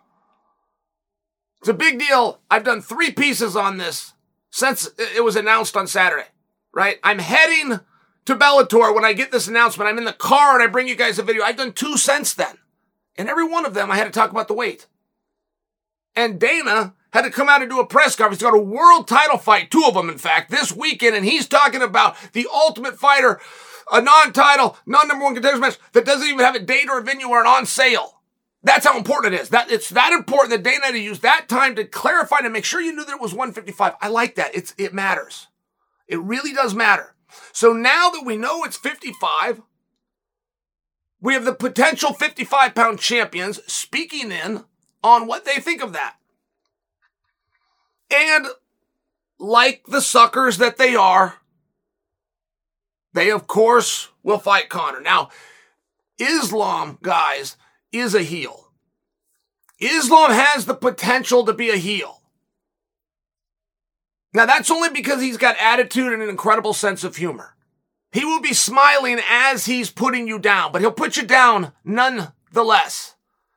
It's 1.59 1.67
a 1.67 1.73
big 1.73 1.99
deal. 1.99 2.39
I've 2.49 2.63
done 2.63 2.81
three 2.81 3.11
pieces 3.11 3.57
on 3.57 3.77
this 3.77 4.13
since 4.49 4.89
it 4.97 5.25
was 5.25 5.35
announced 5.35 5.75
on 5.75 5.87
Saturday, 5.87 6.29
right? 6.73 6.97
I'm 7.03 7.19
heading 7.19 7.79
to 8.25 8.35
Bellator 8.35 8.93
when 8.93 9.05
I 9.05 9.13
get 9.13 9.31
this 9.31 9.47
announcement. 9.47 9.89
I'm 9.89 9.97
in 9.97 10.05
the 10.05 10.13
car 10.13 10.53
and 10.53 10.63
I 10.63 10.67
bring 10.67 10.87
you 10.87 10.95
guys 10.95 11.19
a 11.19 11.23
video. 11.23 11.43
I've 11.43 11.57
done 11.57 11.73
two 11.73 11.97
since 11.97 12.33
then. 12.33 12.57
And 13.15 13.29
every 13.29 13.47
one 13.47 13.65
of 13.65 13.73
them, 13.73 13.91
I 13.91 13.97
had 13.97 14.05
to 14.05 14.11
talk 14.11 14.31
about 14.31 14.47
the 14.47 14.53
weight. 14.53 14.87
And 16.15 16.39
Dana 16.39 16.93
had 17.13 17.23
to 17.23 17.31
come 17.31 17.49
out 17.49 17.61
and 17.61 17.69
do 17.69 17.79
a 17.79 17.85
press 17.85 18.15
conference. 18.15 18.41
He's 18.41 18.49
got 18.49 18.57
a 18.57 18.61
world 18.61 19.07
title 19.07 19.37
fight, 19.37 19.71
two 19.71 19.83
of 19.85 19.93
them, 19.93 20.09
in 20.09 20.17
fact, 20.17 20.49
this 20.49 20.71
weekend, 20.71 21.15
and 21.15 21.25
he's 21.25 21.47
talking 21.47 21.81
about 21.81 22.15
the 22.33 22.47
ultimate 22.53 22.97
fighter, 22.97 23.39
a 23.91 24.01
non-title, 24.01 24.77
non-number 24.85 25.23
one 25.23 25.33
contender 25.33 25.59
match 25.59 25.77
that 25.93 26.05
doesn't 26.05 26.27
even 26.27 26.39
have 26.39 26.55
a 26.55 26.59
date 26.59 26.89
or 26.89 26.99
a 26.99 27.03
venue 27.03 27.27
or 27.27 27.41
an 27.41 27.47
on 27.47 27.65
sale. 27.65 28.21
That's 28.63 28.85
how 28.85 28.97
important 28.97 29.33
it 29.33 29.41
is. 29.41 29.49
That 29.49 29.71
it's 29.71 29.89
that 29.89 30.13
important 30.13 30.51
that 30.51 30.63
Dana 30.63 30.85
had 30.85 30.91
to 30.91 30.99
use 30.99 31.19
that 31.21 31.49
time 31.49 31.75
to 31.75 31.83
clarify 31.83 32.41
to 32.41 32.49
make 32.49 32.63
sure 32.63 32.79
you 32.79 32.93
knew 32.93 33.03
that 33.03 33.15
it 33.15 33.21
was 33.21 33.33
155. 33.33 33.95
I 33.99 34.07
like 34.07 34.35
that. 34.35 34.55
It's 34.55 34.75
it 34.77 34.93
matters. 34.93 35.47
It 36.11 36.19
really 36.19 36.51
does 36.51 36.75
matter. 36.75 37.15
So 37.53 37.71
now 37.71 38.09
that 38.09 38.25
we 38.25 38.35
know 38.35 38.65
it's 38.65 38.75
55, 38.75 39.61
we 41.21 41.33
have 41.33 41.45
the 41.45 41.53
potential 41.53 42.11
55 42.11 42.75
pound 42.75 42.99
champions 42.99 43.61
speaking 43.65 44.29
in 44.31 44.65
on 45.01 45.25
what 45.25 45.45
they 45.45 45.61
think 45.61 45.81
of 45.81 45.93
that. 45.93 46.17
And 48.13 48.45
like 49.39 49.85
the 49.87 50.01
suckers 50.01 50.57
that 50.57 50.77
they 50.77 50.95
are, 50.95 51.35
they 53.13 53.31
of 53.31 53.47
course 53.47 54.09
will 54.21 54.37
fight 54.37 54.67
Conor. 54.67 54.99
Now, 54.99 55.29
Islam, 56.19 56.97
guys, 57.01 57.55
is 57.93 58.13
a 58.13 58.21
heel. 58.21 58.73
Islam 59.79 60.31
has 60.31 60.65
the 60.65 60.73
potential 60.73 61.45
to 61.45 61.53
be 61.53 61.69
a 61.69 61.77
heel. 61.77 62.20
Now, 64.33 64.45
that's 64.45 64.71
only 64.71 64.89
because 64.89 65.21
he's 65.21 65.37
got 65.37 65.57
attitude 65.59 66.13
and 66.13 66.21
an 66.21 66.29
incredible 66.29 66.73
sense 66.73 67.03
of 67.03 67.17
humor. 67.17 67.55
He 68.11 68.25
will 68.25 68.41
be 68.41 68.53
smiling 68.53 69.19
as 69.29 69.65
he's 69.65 69.89
putting 69.89 70.27
you 70.27 70.39
down, 70.39 70.71
but 70.71 70.81
he'll 70.81 70.91
put 70.91 71.17
you 71.17 71.23
down 71.23 71.71
nonetheless. 71.83 73.15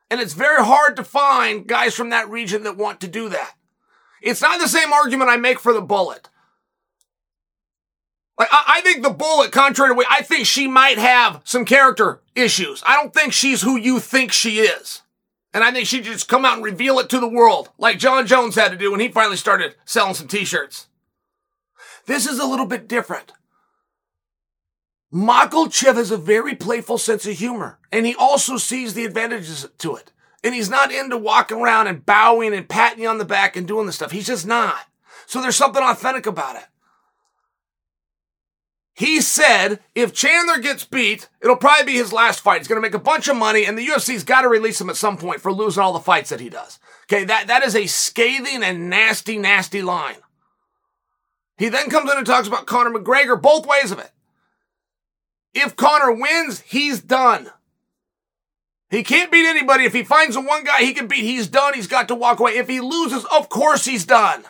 And 0.09 0.21
it's 0.21 0.33
very 0.33 0.63
hard 0.63 0.95
to 0.95 1.03
find 1.03 1.67
guys 1.67 1.95
from 1.95 2.09
that 2.11 2.29
region 2.29 2.63
that 2.63 2.77
want 2.77 3.01
to 3.01 3.07
do 3.07 3.29
that. 3.29 3.53
It's 4.21 4.41
not 4.41 4.59
the 4.59 4.67
same 4.67 4.93
argument 4.93 5.29
I 5.29 5.37
make 5.37 5.59
for 5.59 5.73
the 5.73 5.81
bullet. 5.81 6.29
Like, 8.37 8.49
I, 8.51 8.75
I 8.77 8.81
think 8.81 9.03
the 9.03 9.09
bullet, 9.09 9.51
contrary 9.51 9.91
to 9.91 9.95
what 9.95 10.07
I 10.09 10.21
think 10.21 10.45
she 10.45 10.67
might 10.67 10.97
have 10.97 11.41
some 11.43 11.65
character 11.65 12.21
issues. 12.33 12.83
I 12.85 12.95
don't 12.95 13.13
think 13.13 13.33
she's 13.33 13.61
who 13.61 13.77
you 13.77 13.99
think 13.99 14.31
she 14.31 14.59
is. 14.59 15.01
And 15.55 15.63
I 15.63 15.71
think 15.71 15.87
she 15.87 16.03
should 16.03 16.11
just 16.11 16.27
come 16.27 16.43
out 16.43 16.57
and 16.57 16.65
reveal 16.65 16.99
it 16.99 17.09
to 17.11 17.19
the 17.21 17.29
world, 17.29 17.69
like 17.77 17.97
Jon 17.97 18.27
Jones 18.27 18.55
had 18.55 18.71
to 18.71 18.77
do 18.77 18.91
when 18.91 18.99
he 18.99 19.07
finally 19.07 19.37
started 19.37 19.75
selling 19.85 20.13
some 20.13 20.27
t-shirts. 20.27 20.87
This 22.07 22.25
is 22.25 22.39
a 22.39 22.45
little 22.45 22.65
bit 22.65 22.89
different. 22.89 23.31
Makhachev 25.13 25.95
has 25.95 26.11
a 26.11 26.17
very 26.17 26.55
playful 26.55 26.97
sense 26.97 27.25
of 27.25 27.37
humor, 27.37 27.79
and 27.89 28.05
he 28.05 28.13
also 28.15 28.57
sees 28.57 28.95
the 28.95 29.05
advantages 29.05 29.65
to 29.77 29.95
it. 29.95 30.11
And 30.43 30.53
he's 30.53 30.69
not 30.69 30.91
into 30.91 31.17
walking 31.17 31.61
around 31.61 31.87
and 31.87 32.05
bowing 32.05 32.53
and 32.53 32.67
patting 32.67 33.03
you 33.03 33.07
on 33.07 33.17
the 33.17 33.23
back 33.23 33.55
and 33.55 33.65
doing 33.65 33.85
this 33.85 33.95
stuff. 33.95 34.11
He's 34.11 34.27
just 34.27 34.45
not. 34.45 34.81
So 35.25 35.41
there's 35.41 35.55
something 35.55 35.81
authentic 35.81 36.25
about 36.25 36.57
it. 36.57 36.65
He 38.95 39.19
said 39.19 39.81
if 39.93 40.13
Chandler 40.13 40.57
gets 40.57 40.85
beat, 40.85 41.27
it'll 41.41 41.57
probably 41.57 41.85
be 41.85 41.97
his 41.97 42.13
last 42.13 42.39
fight. 42.39 42.59
He's 42.59 42.67
going 42.69 42.81
to 42.81 42.87
make 42.87 42.93
a 42.93 42.99
bunch 42.99 43.27
of 43.27 43.35
money, 43.35 43.65
and 43.65 43.77
the 43.77 43.85
UFC's 43.85 44.23
got 44.23 44.41
to 44.41 44.47
release 44.47 44.79
him 44.79 44.89
at 44.89 44.95
some 44.95 45.17
point 45.17 45.41
for 45.41 45.51
losing 45.51 45.83
all 45.83 45.91
the 45.91 45.99
fights 45.99 46.29
that 46.29 46.39
he 46.39 46.49
does. 46.49 46.79
Okay, 47.03 47.25
that, 47.25 47.47
that 47.47 47.63
is 47.63 47.75
a 47.75 47.87
scathing 47.87 48.63
and 48.63 48.89
nasty, 48.89 49.37
nasty 49.37 49.81
line. 49.81 50.15
He 51.57 51.67
then 51.67 51.89
comes 51.89 52.09
in 52.09 52.17
and 52.17 52.25
talks 52.25 52.47
about 52.47 52.67
Conor 52.67 52.97
McGregor, 52.97 53.39
both 53.39 53.67
ways 53.67 53.91
of 53.91 53.99
it. 53.99 54.11
If 55.53 55.75
Conor 55.75 56.13
wins, 56.13 56.61
he's 56.61 57.01
done. 57.01 57.49
He 58.89 59.03
can't 59.03 59.31
beat 59.31 59.45
anybody. 59.45 59.83
If 59.83 59.93
he 59.93 60.03
finds 60.03 60.35
the 60.35 60.41
one 60.41 60.63
guy 60.63 60.79
he 60.79 60.93
can 60.93 61.07
beat, 61.07 61.23
he's 61.23 61.47
done. 61.47 61.73
He's 61.73 61.87
got 61.87 62.07
to 62.07 62.15
walk 62.15 62.39
away. 62.39 62.57
If 62.57 62.69
he 62.69 62.79
loses, 62.79 63.25
of 63.25 63.49
course 63.49 63.83
he's 63.83 64.05
done. 64.05 64.45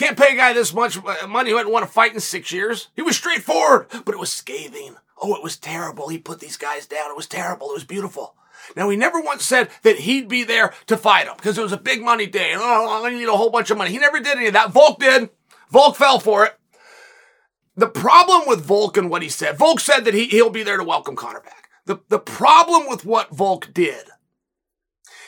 Can't 0.00 0.16
pay 0.16 0.32
a 0.32 0.36
guy 0.36 0.54
this 0.54 0.72
much 0.72 0.96
uh, 0.96 1.26
money 1.26 1.50
who 1.50 1.58
hadn't 1.58 1.72
won 1.72 1.82
a 1.82 1.86
fight 1.86 2.14
in 2.14 2.20
six 2.20 2.50
years. 2.50 2.88
He 2.96 3.02
was 3.02 3.18
straightforward, 3.18 3.86
but 4.06 4.14
it 4.14 4.18
was 4.18 4.32
scathing. 4.32 4.96
Oh, 5.20 5.34
it 5.34 5.42
was 5.42 5.58
terrible. 5.58 6.08
He 6.08 6.16
put 6.16 6.40
these 6.40 6.56
guys 6.56 6.86
down. 6.86 7.10
It 7.10 7.18
was 7.18 7.26
terrible. 7.26 7.68
It 7.68 7.74
was 7.74 7.84
beautiful. 7.84 8.34
Now, 8.74 8.88
he 8.88 8.96
never 8.96 9.20
once 9.20 9.44
said 9.44 9.68
that 9.82 9.98
he'd 9.98 10.26
be 10.26 10.42
there 10.42 10.72
to 10.86 10.96
fight 10.96 11.26
him 11.26 11.34
because 11.36 11.58
it 11.58 11.62
was 11.62 11.74
a 11.74 11.76
big 11.76 12.00
money 12.00 12.26
day. 12.26 12.54
Oh, 12.56 13.04
I 13.04 13.10
need 13.10 13.28
a 13.28 13.36
whole 13.36 13.50
bunch 13.50 13.70
of 13.70 13.76
money. 13.76 13.90
He 13.90 13.98
never 13.98 14.20
did 14.20 14.38
any 14.38 14.46
of 14.46 14.54
that. 14.54 14.70
Volk 14.70 15.00
did. 15.00 15.28
Volk 15.68 15.96
fell 15.96 16.18
for 16.18 16.46
it. 16.46 16.58
The 17.76 17.86
problem 17.86 18.44
with 18.46 18.64
Volk 18.64 18.96
and 18.96 19.10
what 19.10 19.20
he 19.20 19.28
said, 19.28 19.58
Volk 19.58 19.80
said 19.80 20.06
that 20.06 20.14
he, 20.14 20.28
he'll 20.28 20.48
be 20.48 20.62
there 20.62 20.78
to 20.78 20.84
welcome 20.84 21.14
Conor 21.14 21.40
back. 21.40 21.68
The, 21.84 21.98
the 22.08 22.18
problem 22.18 22.88
with 22.88 23.04
what 23.04 23.28
Volk 23.28 23.74
did 23.74 24.06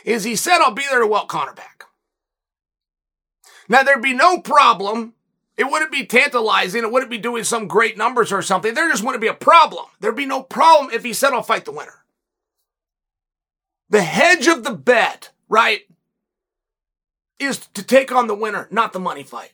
is 0.07 0.25
he 0.25 0.35
said, 0.35 0.61
I'll 0.63 0.71
be 0.71 0.87
there 0.89 1.01
to 1.01 1.07
welcome 1.07 1.41
Conor 1.41 1.53
back. 1.53 1.85
Now, 3.69 3.83
there'd 3.83 4.03
be 4.03 4.15
no 4.15 4.41
problem. 4.41 5.15
It 5.57 5.65
wouldn't 5.65 5.93
be 5.93 6.07
tantalizing. 6.07 6.83
It 6.83 6.91
wouldn't 6.91 7.11
be 7.11 7.19
doing 7.19 7.45
some 7.45 7.69
great 7.69 7.97
numbers 7.97 8.33
or 8.33 8.43
something. 8.43 8.75
There 8.75 8.91
just 8.91 9.05
wouldn't 9.05 9.21
be 9.21 9.29
a 9.29 9.35
problem. 9.35 9.87
There'd 10.01 10.17
be 10.17 10.27
no 10.27 10.43
problem 10.43 10.93
if 10.93 11.05
he 11.05 11.13
said, 11.13 11.33
I'll 11.33 11.43
fight 11.43 11.65
the 11.65 11.73
winner. 11.73 12.05
The 13.91 14.03
hedge 14.03 14.47
of 14.47 14.65
the 14.65 14.73
bet, 14.73 15.31
right, 15.49 15.83
is 17.39 17.67
to 17.75 17.83
take 17.83 18.11
on 18.11 18.27
the 18.27 18.35
winner, 18.35 18.69
not 18.71 18.93
the 18.93 19.01
money 19.01 19.23
fight. 19.23 19.53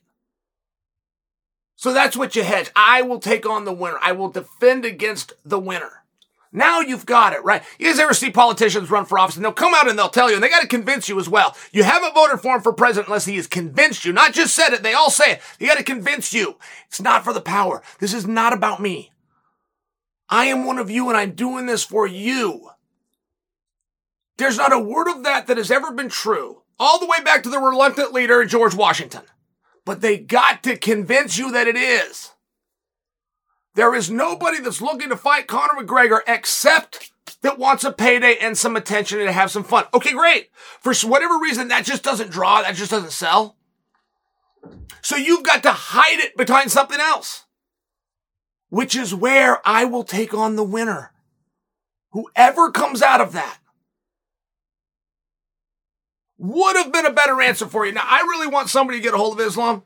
So 1.75 1.93
that's 1.93 2.17
what 2.17 2.37
you 2.37 2.43
hedge. 2.43 2.71
I 2.75 3.03
will 3.03 3.21
take 3.21 3.47
on 3.47 3.65
the 3.65 3.73
winner. 3.73 3.99
I 4.03 4.13
will 4.13 4.31
defend 4.31 4.85
against 4.85 5.33
the 5.45 5.59
winner. 5.59 6.05
Now 6.51 6.81
you've 6.81 7.07
got 7.07 7.35
it, 7.35 7.45
right? 7.45 7.63
You 7.79 7.91
guys 7.91 7.99
ever 7.99 8.15
see 8.15 8.31
politicians 8.31 8.91
run 8.91 9.05
for 9.05 9.19
office 9.19 9.37
and 9.37 9.45
they'll 9.45 9.53
come 9.53 9.75
out 9.75 9.89
and 9.89 9.99
they'll 9.99 10.09
tell 10.09 10.31
you, 10.31 10.35
and 10.37 10.43
they 10.43 10.49
got 10.49 10.63
to 10.63 10.67
convince 10.67 11.09
you 11.09 11.19
as 11.21 11.29
well. 11.29 11.55
You 11.73 11.83
haven't 11.83 12.15
voted 12.15 12.41
for 12.41 12.57
him 12.57 12.63
for 12.63 12.73
president 12.73 13.09
unless 13.09 13.27
he 13.27 13.37
has 13.37 13.47
convinced 13.47 14.05
you, 14.05 14.13
not 14.13 14.33
just 14.33 14.55
said 14.55 14.73
it. 14.73 14.83
They 14.83 14.95
all 14.95 15.11
say 15.11 15.33
it. 15.33 15.43
You 15.59 15.67
got 15.67 15.79
to 15.79 15.85
convince 15.85 16.33
you. 16.33 16.57
It's 16.87 17.01
not 17.01 17.25
for 17.25 17.33
the 17.33 17.41
power. 17.41 17.83
This 17.99 18.15
is 18.15 18.27
not 18.27 18.53
about 18.53 18.81
me. 18.81 19.13
I 20.31 20.47
am 20.47 20.65
one 20.65 20.79
of 20.79 20.91
you 20.91 21.09
and 21.09 21.17
I'm 21.17 21.33
doing 21.33 21.67
this 21.67 21.85
for 21.85 22.07
you. 22.07 22.71
There's 24.39 24.57
not 24.57 24.73
a 24.73 24.79
word 24.79 25.09
of 25.09 25.25
that 25.25 25.49
that 25.49 25.57
has 25.57 25.71
ever 25.71 25.93
been 25.93 26.09
true, 26.09 26.63
all 26.79 26.99
the 26.99 27.07
way 27.07 27.21
back 27.25 27.43
to 27.43 27.51
the 27.51 27.59
reluctant 27.59 28.13
leader, 28.13 28.45
George 28.45 28.75
Washington. 28.75 29.23
But 29.85 30.01
they 30.01 30.17
got 30.17 30.63
to 30.63 30.77
convince 30.77 31.39
you 31.39 31.51
that 31.53 31.67
it 31.67 31.77
is. 31.77 32.33
There 33.79 33.95
is 33.95 34.11
nobody 34.11 34.61
that's 34.61 34.83
looking 34.83 35.09
to 35.11 35.17
fight 35.17 35.47
Conor 35.47 35.81
McGregor 35.81 36.19
except 36.27 37.13
that 37.43 37.61
wants 37.61 37.85
a 37.85 37.93
payday 37.93 38.37
and 38.41 38.59
some 38.59 38.75
attention 38.75 39.21
and 39.21 39.31
have 39.31 39.53
some 39.53 39.63
fun. 39.63 39.85
Okay, 39.95 40.15
great. 40.15 40.51
For 40.81 40.93
whatever 41.07 41.39
reason, 41.39 41.69
that 41.69 41.85
just 41.85 42.03
doesn't 42.03 42.33
draw, 42.33 42.61
that 42.61 42.75
just 42.75 42.91
doesn't 42.91 43.13
sell. 43.13 43.55
So 45.01 45.15
you've 45.15 45.47
got 45.47 45.63
to 45.63 45.71
hide 45.71 46.19
it 46.19 46.37
behind 46.37 46.73
something 46.73 46.99
else, 46.99 47.45
which 48.69 48.97
is 48.97 49.15
where 49.15 49.61
I 49.65 49.85
will 49.85 50.03
take 50.03 50.35
on 50.35 50.57
the 50.57 50.65
winner. 50.65 51.13
Whoever 52.11 52.73
comes 52.73 53.01
out 53.01 53.21
of 53.21 53.31
that 53.35 53.61
would 56.37 56.75
have 56.75 56.93
been 56.93 57.07
a 57.07 57.13
better 57.13 57.41
answer 57.41 57.67
for 57.67 57.87
you. 57.87 57.93
Now, 57.93 58.03
I 58.05 58.23
really 58.23 58.49
want 58.49 58.71
somebody 58.71 58.99
to 58.99 59.05
get 59.05 59.15
a 59.15 59.19
hold 59.19 59.41
of 59.41 59.47
Islam. 59.47 59.85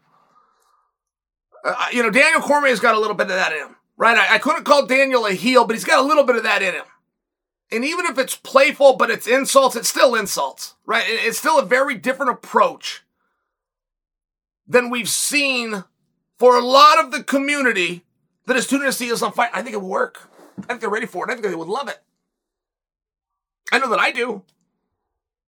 Uh, 1.63 1.89
you 1.93 2.03
know, 2.03 2.11
Daniel 2.11 2.41
Cormier's 2.41 2.81
got 2.81 2.95
a 2.95 2.99
little 2.99 3.15
bit 3.15 3.25
of 3.25 3.37
that 3.37 3.53
in 3.53 3.59
him 3.59 3.77
right? 4.03 4.19
I, 4.19 4.35
I 4.35 4.39
couldn't 4.39 4.65
call 4.65 4.85
Daniel 4.85 5.27
a 5.27 5.33
heel, 5.33 5.65
but 5.65 5.77
he's 5.77 5.85
got 5.85 6.01
a 6.01 6.07
little 6.07 6.25
bit 6.25 6.35
of 6.35 6.43
that 6.43 6.61
in 6.61 6.75
him. 6.75 6.85
And 7.71 7.85
even 7.85 8.05
if 8.07 8.19
it's 8.19 8.35
playful, 8.35 8.97
but 8.97 9.11
it's 9.11 9.29
insults, 9.29 9.77
it's 9.77 9.89
still 9.89 10.17
insults, 10.17 10.75
right? 10.85 11.05
It's 11.07 11.39
still 11.39 11.57
a 11.57 11.65
very 11.65 11.95
different 11.95 12.33
approach 12.33 13.05
than 14.67 14.91
we've 14.91 15.09
seen 15.09 15.85
for 16.37 16.59
a 16.59 16.65
lot 16.65 16.99
of 16.99 17.13
the 17.13 17.23
community 17.23 18.03
that 18.47 18.57
is 18.57 18.67
tuning 18.67 18.87
to 18.87 18.93
see 18.93 19.13
us 19.13 19.23
on 19.23 19.31
fight. 19.31 19.51
I 19.55 19.63
think 19.63 19.75
it 19.75 19.81
will 19.81 19.89
work. 19.89 20.29
I 20.59 20.63
think 20.63 20.81
they're 20.81 20.91
ready 20.91 21.07
for 21.07 21.25
it. 21.25 21.31
I 21.31 21.35
think 21.35 21.47
they 21.47 21.55
would 21.55 21.69
love 21.69 21.89
it. 21.89 22.03
I 23.71 23.79
know 23.79 23.89
that 23.89 24.01
I 24.01 24.11
do. 24.11 24.43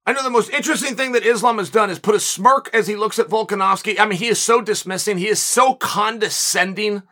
I 0.06 0.12
know 0.12 0.22
the 0.22 0.30
most 0.30 0.50
interesting 0.50 0.94
thing 0.94 1.10
that 1.12 1.26
Islam 1.26 1.58
has 1.58 1.70
done 1.70 1.90
is 1.90 1.98
put 1.98 2.14
a 2.14 2.20
smirk 2.20 2.70
as 2.72 2.86
he 2.86 2.94
looks 2.94 3.18
at 3.18 3.26
Volkanovski. 3.26 3.98
I 3.98 4.06
mean, 4.06 4.18
he 4.18 4.28
is 4.28 4.38
so 4.38 4.60
dismissing. 4.60 5.18
He 5.18 5.26
is 5.26 5.42
so 5.42 5.74
condescending 5.74 7.02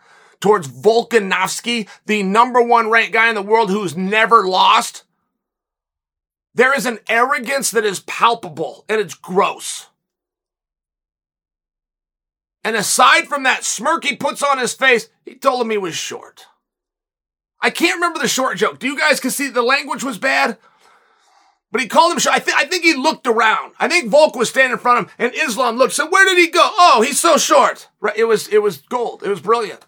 towards 0.43 0.69
Volkanovski, 0.69 1.89
the 2.05 2.23
number 2.23 2.61
one 2.61 2.91
ranked 2.91 3.13
guy 3.13 3.29
in 3.29 3.35
the 3.37 3.41
world 3.41 3.71
who's 3.71 3.97
never 3.97 4.47
lost. 4.47 5.05
There 6.55 6.77
is 6.77 6.85
an 6.85 6.99
arrogance 7.09 7.71
that 7.71 7.87
is 7.87 8.01
palpable 8.01 8.85
and 8.89 9.01
it's 9.01 9.15
gross. 9.15 9.87
And 12.65 12.77
aside 12.77 13.27
from 13.27 13.45
that 13.45 13.65
smirk 13.65 14.05
he 14.05 14.17
puts 14.17 14.43
on 14.43 14.59
his 14.59 14.75
face, 14.75 15.09
he 15.25 15.35
told 15.35 15.63
him 15.63 15.71
he 15.71 15.79
was 15.79 15.95
short. 15.95 16.47
I 17.61 17.71
can't 17.71 17.95
remember 17.95 18.19
the 18.19 18.29
short 18.29 18.59
joke. 18.59 18.81
Do 18.81 18.89
you 18.89 18.99
guys 18.99 19.21
can 19.21 19.31
see 19.31 19.49
the 19.49 19.63
language 19.63 20.05
was 20.05 20.19
bad? 20.19 20.59
But 21.71 21.81
he 21.81 21.89
called 21.89 22.13
him 22.13 22.19
short. 22.19 22.37
I, 22.37 22.41
th- 22.41 22.57
I 22.57 22.65
think 22.65 22.85
he 22.85 22.95
looked 22.95 23.27
around. 23.27 23.75
I 23.79 23.89
think 23.89 24.11
Volk 24.11 24.35
was 24.35 24.51
standing 24.51 24.73
in 24.73 24.79
front 24.79 24.99
of 24.99 25.05
him 25.07 25.13
and 25.19 25.35
Islam 25.35 25.77
looked. 25.77 25.95
So 25.95 26.11
where 26.11 26.25
did 26.25 26.37
he 26.37 26.49
go? 26.49 26.61
Oh, 26.61 27.03
he's 27.07 27.21
so 27.21 27.37
short. 27.37 27.89
Right. 28.01 28.17
It 28.17 28.25
was, 28.25 28.49
it 28.49 28.59
was 28.59 28.79
gold. 28.79 29.23
It 29.23 29.29
was 29.29 29.41
brilliant. 29.41 29.87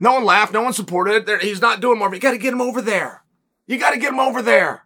No 0.00 0.14
one 0.14 0.24
laughed. 0.24 0.52
No 0.52 0.62
one 0.62 0.72
supported 0.72 1.28
it. 1.28 1.42
He's 1.42 1.60
not 1.60 1.80
doing 1.80 1.98
more. 1.98 2.12
You 2.14 2.20
got 2.20 2.32
to 2.32 2.38
get 2.38 2.52
him 2.52 2.60
over 2.60 2.80
there. 2.80 3.24
You 3.66 3.78
got 3.78 3.90
to 3.90 3.98
get 3.98 4.12
him 4.12 4.20
over 4.20 4.42
there. 4.42 4.84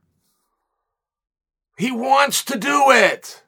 He 1.76 1.90
wants 1.90 2.44
to 2.44 2.58
do 2.58 2.90
it. 2.90 3.42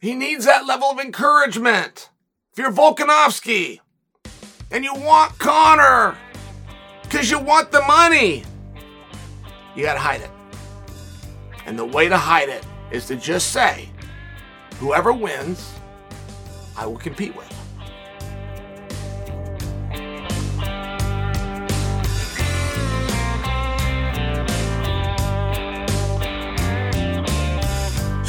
He 0.00 0.14
needs 0.14 0.44
that 0.44 0.66
level 0.66 0.88
of 0.88 0.98
encouragement. 0.98 2.10
If 2.52 2.58
you're 2.58 2.72
Volkanovski 2.72 3.80
and 4.70 4.84
you 4.84 4.94
want 4.94 5.38
Conor 5.38 6.16
because 7.02 7.30
you 7.30 7.38
want 7.38 7.70
the 7.70 7.82
money, 7.82 8.44
you 9.76 9.82
got 9.82 9.94
to 9.94 10.00
hide 10.00 10.20
it. 10.20 10.30
And 11.66 11.78
the 11.78 11.84
way 11.84 12.08
to 12.08 12.16
hide 12.16 12.48
it 12.48 12.64
is 12.90 13.06
to 13.06 13.16
just 13.16 13.52
say, 13.52 13.88
whoever 14.78 15.12
wins, 15.12 15.74
I 16.76 16.86
will 16.86 16.96
compete 16.96 17.36
with. 17.36 17.59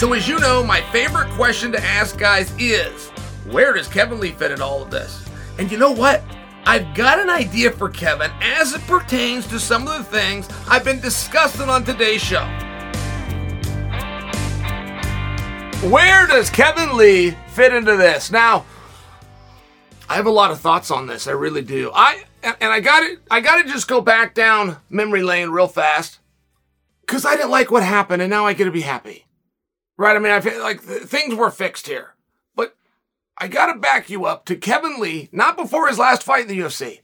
So, 0.01 0.13
as 0.13 0.27
you 0.27 0.39
know, 0.39 0.63
my 0.63 0.81
favorite 0.91 1.29
question 1.33 1.71
to 1.73 1.83
ask 1.83 2.17
guys 2.17 2.51
is 2.57 3.09
where 3.51 3.71
does 3.71 3.87
Kevin 3.87 4.19
Lee 4.19 4.31
fit 4.31 4.49
in 4.49 4.59
all 4.59 4.81
of 4.81 4.89
this? 4.89 5.29
And 5.59 5.71
you 5.71 5.77
know 5.77 5.91
what? 5.91 6.23
I've 6.65 6.95
got 6.95 7.19
an 7.19 7.29
idea 7.29 7.69
for 7.69 7.87
Kevin 7.87 8.31
as 8.41 8.73
it 8.73 8.81
pertains 8.87 9.45
to 9.49 9.59
some 9.59 9.87
of 9.87 9.95
the 9.99 10.03
things 10.03 10.49
I've 10.67 10.83
been 10.83 10.99
discussing 11.01 11.69
on 11.69 11.83
today's 11.83 12.19
show. 12.19 12.43
Where 15.87 16.25
does 16.25 16.49
Kevin 16.49 16.97
Lee 16.97 17.37
fit 17.49 17.71
into 17.71 17.95
this? 17.95 18.31
Now, 18.31 18.65
I 20.09 20.15
have 20.15 20.25
a 20.25 20.31
lot 20.31 20.49
of 20.49 20.59
thoughts 20.59 20.89
on 20.89 21.05
this. 21.05 21.27
I 21.27 21.33
really 21.33 21.61
do. 21.61 21.91
I 21.93 22.23
and 22.41 22.55
I 22.73 22.79
got 22.79 23.03
it. 23.03 23.19
I 23.29 23.39
got 23.39 23.61
to 23.61 23.71
just 23.71 23.87
go 23.87 24.01
back 24.01 24.33
down 24.33 24.77
memory 24.89 25.21
lane 25.21 25.51
real 25.51 25.67
fast 25.67 26.17
because 27.01 27.23
I 27.23 27.35
didn't 27.35 27.51
like 27.51 27.69
what 27.69 27.83
happened, 27.83 28.23
and 28.23 28.31
now 28.31 28.47
I 28.47 28.53
get 28.53 28.65
to 28.65 28.71
be 28.71 28.81
happy. 28.81 29.27
Right? 30.01 30.15
I 30.15 30.19
mean, 30.19 30.31
I 30.31 30.41
feel 30.41 30.59
like 30.63 30.81
things 30.81 31.35
were 31.35 31.51
fixed 31.51 31.85
here. 31.85 32.15
But 32.55 32.75
I 33.37 33.47
got 33.47 33.71
to 33.71 33.77
back 33.77 34.09
you 34.09 34.25
up 34.25 34.45
to 34.45 34.55
Kevin 34.55 34.99
Lee, 34.99 35.29
not 35.31 35.55
before 35.55 35.87
his 35.87 35.99
last 35.99 36.23
fight 36.23 36.41
in 36.41 36.47
the 36.47 36.59
UFC, 36.59 37.01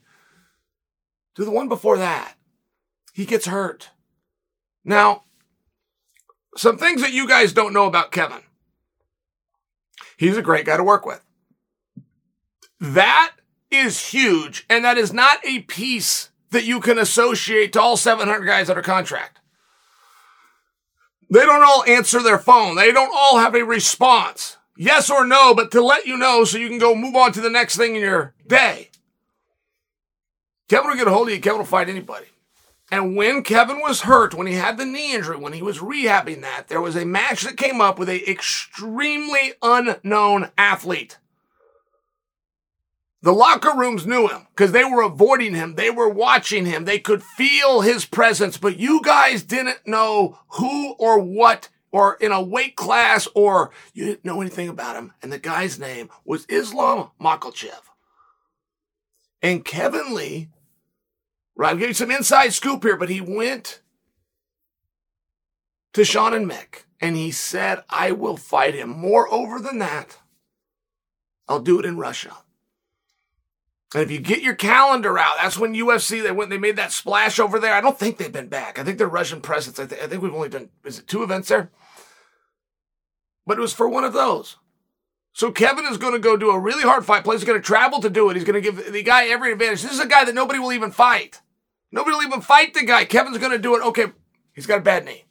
to 1.36 1.46
the 1.46 1.52
one 1.52 1.70
before 1.70 2.00
that. 2.00 2.34
He 3.14 3.28
gets 3.28 3.46
hurt. 3.46 3.92
Now, 4.84 5.26
some 6.56 6.80
things 6.80 7.02
that 7.02 7.14
you 7.14 7.28
guys 7.28 7.54
don't 7.54 7.72
know 7.72 7.86
about 7.86 8.12
Kevin. 8.12 8.42
He's 10.18 10.36
a 10.36 10.42
great 10.42 10.66
guy 10.66 10.78
to 10.78 10.84
work 10.84 11.06
with. 11.06 11.24
That 12.80 13.34
is 13.70 14.08
huge, 14.08 14.66
and 14.72 14.84
that 14.84 14.98
is 14.98 15.14
not 15.14 15.38
a 15.46 15.60
piece 15.60 16.32
that 16.50 16.66
you 16.66 16.80
can 16.80 16.98
associate 16.98 17.74
to 17.74 17.80
all 17.80 17.96
700 17.96 18.44
guys 18.44 18.72
under 18.72 18.82
contract. 18.82 19.40
They 21.30 21.42
don't 21.42 21.64
all 21.64 21.84
answer 21.86 22.22
their 22.22 22.40
phone. 22.40 22.76
They 22.76 22.92
don't 22.92 23.12
all 23.14 23.40
have 23.40 23.56
a 23.56 23.64
response. 23.64 24.58
Yes 24.78 25.10
or 25.10 25.26
no, 25.26 25.54
but 25.54 25.72
to 25.72 25.82
let 25.82 26.06
you 26.06 26.18
know 26.18 26.44
so 26.44 26.58
you 26.58 26.70
can 26.70 26.78
go 26.78 26.96
move 26.96 27.16
on 27.16 27.32
to 27.34 27.42
the 27.42 27.50
next 27.50 27.76
thing 27.78 27.96
in 27.96 28.02
your 28.02 28.34
day. 28.46 28.90
Kevin 30.70 30.90
will 30.90 30.98
get 30.98 31.08
a 31.08 31.12
hold 31.12 31.28
of 31.28 31.34
you. 31.34 31.42
Kevin 31.42 31.60
will 31.60 31.66
fight 31.66 31.90
anybody. 31.90 32.28
And 32.90 33.18
when 33.18 33.44
Kevin 33.44 33.82
was 33.82 34.02
hurt, 34.02 34.34
when 34.34 34.48
he 34.48 34.54
had 34.54 34.78
the 34.78 34.86
knee 34.86 35.14
injury, 35.14 35.36
when 35.36 35.54
he 35.54 35.62
was 35.62 35.80
rehabbing 35.80 36.42
that, 36.42 36.68
there 36.68 36.82
was 36.82 36.96
a 36.96 37.06
match 37.06 37.42
that 37.42 37.58
came 37.58 37.82
up 37.82 38.00
with 38.00 38.08
a 38.08 38.30
extremely 38.30 39.54
unknown 39.62 40.52
athlete. 40.58 41.18
The 43.22 43.34
locker 43.34 43.76
rooms 43.76 44.06
knew 44.06 44.28
him 44.28 44.48
because 44.50 44.72
they 44.72 44.84
were 44.84 45.02
avoiding 45.02 45.56
him. 45.56 45.76
They 45.76 45.90
were 45.90 46.10
watching 46.10 46.66
him. 46.66 46.86
They 46.86 47.00
could 47.00 47.24
feel 47.24 47.82
his 47.82 48.06
presence, 48.06 48.58
but 48.58 48.78
you 48.78 49.02
guys 49.02 49.44
didn't 49.44 49.88
know 49.88 50.40
who 50.50 50.94
or 50.94 51.20
what 51.20 51.70
or 51.92 52.16
in 52.16 52.32
a 52.32 52.42
weight 52.42 52.76
class 52.76 53.28
or 53.34 53.72
you 53.94 54.06
didn't 54.06 54.26
know 54.26 54.42
anything 54.42 54.70
about 54.70 54.96
him. 54.96 55.14
And 55.22 55.32
the 55.32 55.40
guy's 55.40 55.80
name 55.80 56.10
was 56.26 56.46
Islam 56.46 57.10
Makhachev. 57.20 57.82
And 59.42 59.66
Kevin 59.66 60.14
Lee, 60.14 60.50
right, 61.56 61.70
I'll 61.70 61.78
give 61.78 61.90
you 61.90 61.94
some 61.96 62.12
inside 62.12 62.54
scoop 62.54 62.84
here, 62.84 62.98
but 62.98 63.10
he 63.10 63.22
went 63.22 63.82
to 65.94 66.06
Sean 66.06 66.36
and 66.36 66.50
Mick 66.50 66.84
and 67.00 67.16
he 67.16 67.32
said, 67.32 67.84
I 67.90 68.12
will 68.12 68.38
fight 68.38 68.76
him. 68.76 68.90
Moreover 68.90 69.60
than 69.60 69.80
that, 69.80 70.18
I'll 71.48 71.60
do 71.60 71.80
it 71.80 71.86
in 71.86 71.98
Russia. 71.98 72.38
And 73.94 74.04
if 74.04 74.12
you 74.12 74.20
get 74.20 74.42
your 74.42 74.56
calendar 74.56 75.18
out, 75.18 75.38
that's 75.38 75.58
when 75.58 75.74
UFC 75.74 76.22
they 76.22 76.32
went 76.32 76.50
they 76.50 76.58
made 76.58 76.76
that 76.76 76.92
splash 76.92 77.40
over 77.40 77.60
there. 77.60 77.74
I 77.74 77.82
don't 77.82 77.98
think 77.98 78.18
they've 78.18 78.32
been 78.32 78.50
back. 78.50 78.78
I 78.78 78.84
think 78.84 78.98
they're 78.98 79.08
Russian 79.08 79.40
presence. 79.42 79.80
I, 79.80 79.86
th- 79.86 80.02
I 80.02 80.08
think 80.08 80.22
we've 80.22 80.34
only 80.34 80.50
done 80.50 80.70
is 80.84 81.00
it 81.00 81.08
two 81.08 81.24
events 81.24 81.48
there, 81.48 81.72
but 83.46 83.58
it 83.58 83.62
was 83.62 83.74
for 83.74 83.88
one 83.88 84.04
of 84.04 84.14
those. 84.14 84.58
So 85.32 85.52
Kevin 85.52 85.86
is 85.86 85.98
going 85.98 86.14
to 86.14 86.20
go 86.20 86.36
do 86.36 86.50
a 86.50 86.60
really 86.60 86.82
hard 86.82 87.06
fight. 87.06 87.24
Plus, 87.24 87.42
he's 87.42 87.48
going 87.48 87.60
to 87.60 87.66
travel 87.66 88.02
to 88.02 88.10
do 88.10 88.28
it. 88.30 88.36
He's 88.36 88.44
going 88.44 88.62
to 88.62 88.72
give 88.72 88.92
the 88.92 89.04
guy 89.04 89.28
every 89.28 89.52
advantage. 89.52 89.84
This 89.84 89.92
is 89.92 90.00
a 90.00 90.08
guy 90.08 90.26
that 90.26 90.34
nobody 90.34 90.58
will 90.58 90.74
even 90.74 90.90
fight. 90.90 91.42
Nobody 91.92 92.16
will 92.16 92.24
even 92.24 92.42
fight 92.42 92.74
the 92.74 92.84
guy. 92.84 93.06
Kevin's 93.06 93.38
going 93.38 93.52
to 93.52 93.60
do 93.60 93.76
it. 93.76 93.84
Okay, 93.86 94.08
he's 94.54 94.66
got 94.66 94.80
a 94.80 94.82
bad 94.82 95.06
knee. 95.06 95.27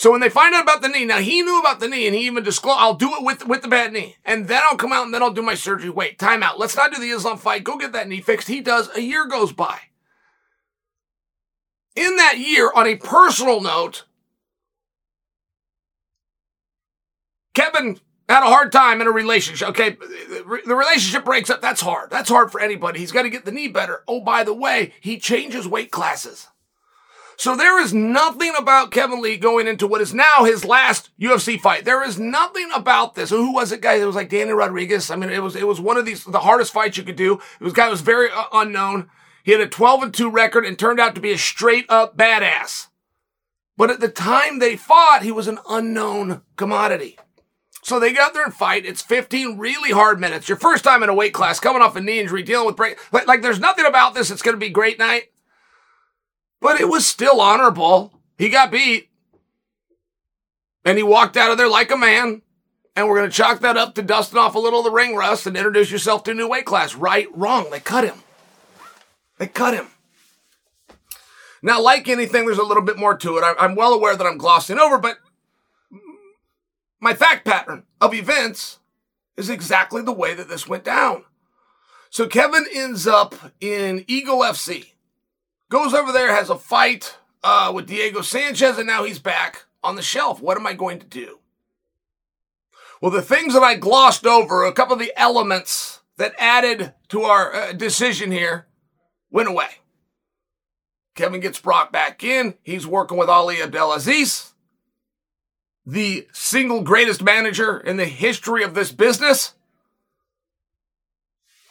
So 0.00 0.10
when 0.10 0.22
they 0.22 0.30
find 0.30 0.54
out 0.54 0.62
about 0.62 0.80
the 0.80 0.88
knee, 0.88 1.04
now 1.04 1.18
he 1.18 1.42
knew 1.42 1.60
about 1.60 1.78
the 1.78 1.86
knee 1.86 2.06
and 2.06 2.16
he 2.16 2.24
even 2.24 2.42
disclosed, 2.42 2.78
I'll 2.80 2.94
do 2.94 3.16
it 3.16 3.22
with, 3.22 3.46
with 3.46 3.60
the 3.60 3.68
bad 3.68 3.92
knee. 3.92 4.16
And 4.24 4.48
then 4.48 4.62
I'll 4.64 4.78
come 4.78 4.94
out 4.94 5.04
and 5.04 5.12
then 5.12 5.22
I'll 5.22 5.30
do 5.30 5.42
my 5.42 5.54
surgery. 5.54 5.90
Wait, 5.90 6.18
time 6.18 6.42
out. 6.42 6.58
Let's 6.58 6.74
not 6.74 6.90
do 6.90 6.98
the 6.98 7.10
Islam 7.10 7.36
fight. 7.36 7.64
Go 7.64 7.76
get 7.76 7.92
that 7.92 8.08
knee 8.08 8.22
fixed. 8.22 8.48
He 8.48 8.62
does. 8.62 8.88
A 8.96 9.02
year 9.02 9.26
goes 9.26 9.52
by. 9.52 9.78
In 11.96 12.16
that 12.16 12.38
year, 12.38 12.72
on 12.74 12.86
a 12.86 12.96
personal 12.96 13.60
note, 13.60 14.06
Kevin 17.52 18.00
had 18.26 18.42
a 18.42 18.46
hard 18.46 18.72
time 18.72 19.02
in 19.02 19.06
a 19.06 19.12
relationship. 19.12 19.68
Okay, 19.68 19.98
the 20.00 20.74
relationship 20.74 21.26
breaks 21.26 21.50
up. 21.50 21.60
That's 21.60 21.82
hard. 21.82 22.08
That's 22.08 22.30
hard 22.30 22.50
for 22.50 22.58
anybody. 22.58 23.00
He's 23.00 23.12
got 23.12 23.24
to 23.24 23.28
get 23.28 23.44
the 23.44 23.52
knee 23.52 23.68
better. 23.68 24.02
Oh, 24.08 24.22
by 24.22 24.44
the 24.44 24.54
way, 24.54 24.94
he 25.02 25.18
changes 25.18 25.68
weight 25.68 25.90
classes. 25.90 26.48
So 27.40 27.56
there 27.56 27.80
is 27.80 27.94
nothing 27.94 28.52
about 28.58 28.90
Kevin 28.90 29.22
Lee 29.22 29.38
going 29.38 29.66
into 29.66 29.86
what 29.86 30.02
is 30.02 30.12
now 30.12 30.44
his 30.44 30.62
last 30.62 31.08
UFC 31.18 31.58
fight. 31.58 31.86
There 31.86 32.04
is 32.06 32.18
nothing 32.18 32.68
about 32.74 33.14
this. 33.14 33.30
Who 33.30 33.54
was 33.54 33.72
it, 33.72 33.80
guys? 33.80 34.02
It 34.02 34.04
was 34.04 34.14
like 34.14 34.28
Danny 34.28 34.50
Rodriguez. 34.50 35.10
I 35.10 35.16
mean, 35.16 35.30
it 35.30 35.42
was 35.42 35.56
it 35.56 35.66
was 35.66 35.80
one 35.80 35.96
of 35.96 36.04
these 36.04 36.22
the 36.22 36.40
hardest 36.40 36.70
fights 36.70 36.98
you 36.98 37.02
could 37.02 37.16
do. 37.16 37.40
It 37.58 37.64
was 37.64 37.72
guy 37.72 37.88
was 37.88 38.02
very 38.02 38.28
uh, 38.30 38.44
unknown. 38.52 39.08
He 39.42 39.52
had 39.52 39.62
a 39.62 39.66
12 39.66 40.02
and 40.02 40.12
2 40.12 40.28
record 40.28 40.66
and 40.66 40.78
turned 40.78 41.00
out 41.00 41.14
to 41.14 41.20
be 41.22 41.32
a 41.32 41.38
straight 41.38 41.86
up 41.88 42.14
badass. 42.14 42.88
But 43.74 43.88
at 43.88 44.00
the 44.00 44.08
time 44.08 44.58
they 44.58 44.76
fought, 44.76 45.22
he 45.22 45.32
was 45.32 45.48
an 45.48 45.60
unknown 45.66 46.42
commodity. 46.56 47.18
So 47.82 47.98
they 47.98 48.12
got 48.12 48.34
there 48.34 48.44
and 48.44 48.52
fight. 48.52 48.84
It's 48.84 49.00
15 49.00 49.56
really 49.56 49.92
hard 49.92 50.20
minutes. 50.20 50.46
Your 50.46 50.58
first 50.58 50.84
time 50.84 51.02
in 51.02 51.08
a 51.08 51.14
weight 51.14 51.32
class, 51.32 51.58
coming 51.58 51.80
off 51.80 51.96
a 51.96 52.02
knee 52.02 52.20
injury, 52.20 52.42
dealing 52.42 52.66
with 52.66 52.76
break. 52.76 52.98
Like, 53.12 53.26
like 53.26 53.40
there's 53.40 53.58
nothing 53.58 53.86
about 53.86 54.12
this. 54.12 54.30
It's 54.30 54.42
going 54.42 54.56
to 54.56 54.60
be 54.60 54.68
great 54.68 54.98
night. 54.98 55.30
But 56.60 56.80
it 56.80 56.88
was 56.88 57.06
still 57.06 57.40
honorable. 57.40 58.12
He 58.38 58.48
got 58.48 58.70
beat. 58.70 59.08
And 60.84 60.96
he 60.96 61.02
walked 61.02 61.36
out 61.36 61.50
of 61.50 61.58
there 61.58 61.68
like 61.68 61.90
a 61.90 61.96
man. 61.96 62.42
And 62.96 63.08
we're 63.08 63.18
going 63.18 63.30
to 63.30 63.36
chalk 63.36 63.60
that 63.60 63.76
up 63.76 63.94
to 63.94 64.02
dusting 64.02 64.38
off 64.38 64.54
a 64.54 64.58
little 64.58 64.80
of 64.80 64.84
the 64.84 64.90
ring 64.90 65.14
rust 65.14 65.46
and 65.46 65.56
introduce 65.56 65.90
yourself 65.90 66.24
to 66.24 66.32
a 66.32 66.34
new 66.34 66.48
weight 66.48 66.64
class. 66.64 66.94
Right, 66.94 67.28
wrong. 67.34 67.70
They 67.70 67.80
cut 67.80 68.04
him. 68.04 68.22
They 69.38 69.46
cut 69.46 69.74
him. 69.74 69.86
Now, 71.62 71.80
like 71.80 72.08
anything, 72.08 72.46
there's 72.46 72.58
a 72.58 72.64
little 72.64 72.82
bit 72.82 72.98
more 72.98 73.16
to 73.16 73.36
it. 73.36 73.44
I'm 73.58 73.74
well 73.74 73.92
aware 73.92 74.16
that 74.16 74.26
I'm 74.26 74.38
glossing 74.38 74.78
over, 74.78 74.98
but 74.98 75.18
my 77.00 77.14
fact 77.14 77.44
pattern 77.44 77.84
of 78.00 78.14
events 78.14 78.78
is 79.36 79.48
exactly 79.48 80.02
the 80.02 80.12
way 80.12 80.34
that 80.34 80.48
this 80.48 80.68
went 80.68 80.84
down. 80.84 81.24
So 82.10 82.26
Kevin 82.26 82.66
ends 82.72 83.06
up 83.06 83.34
in 83.60 84.04
Eagle 84.08 84.40
FC. 84.40 84.89
Goes 85.70 85.94
over 85.94 86.10
there, 86.10 86.34
has 86.34 86.50
a 86.50 86.58
fight 86.58 87.16
uh, 87.44 87.70
with 87.72 87.86
Diego 87.86 88.22
Sanchez, 88.22 88.76
and 88.76 88.88
now 88.88 89.04
he's 89.04 89.20
back 89.20 89.66
on 89.84 89.94
the 89.94 90.02
shelf. 90.02 90.42
What 90.42 90.58
am 90.58 90.66
I 90.66 90.74
going 90.74 90.98
to 90.98 91.06
do? 91.06 91.38
Well, 93.00 93.12
the 93.12 93.22
things 93.22 93.54
that 93.54 93.62
I 93.62 93.76
glossed 93.76 94.26
over, 94.26 94.64
a 94.64 94.72
couple 94.72 94.94
of 94.94 94.98
the 94.98 95.12
elements 95.16 96.00
that 96.16 96.34
added 96.38 96.92
to 97.10 97.22
our 97.22 97.54
uh, 97.54 97.72
decision 97.72 98.32
here, 98.32 98.66
went 99.30 99.48
away. 99.48 99.68
Kevin 101.14 101.40
gets 101.40 101.60
brought 101.60 101.92
back 101.92 102.24
in. 102.24 102.54
He's 102.64 102.86
working 102.86 103.16
with 103.16 103.28
Ali 103.28 103.62
Abdelaziz, 103.62 104.52
the 105.86 106.26
single 106.32 106.82
greatest 106.82 107.22
manager 107.22 107.78
in 107.78 107.96
the 107.96 108.06
history 108.06 108.64
of 108.64 108.74
this 108.74 108.90
business. 108.90 109.54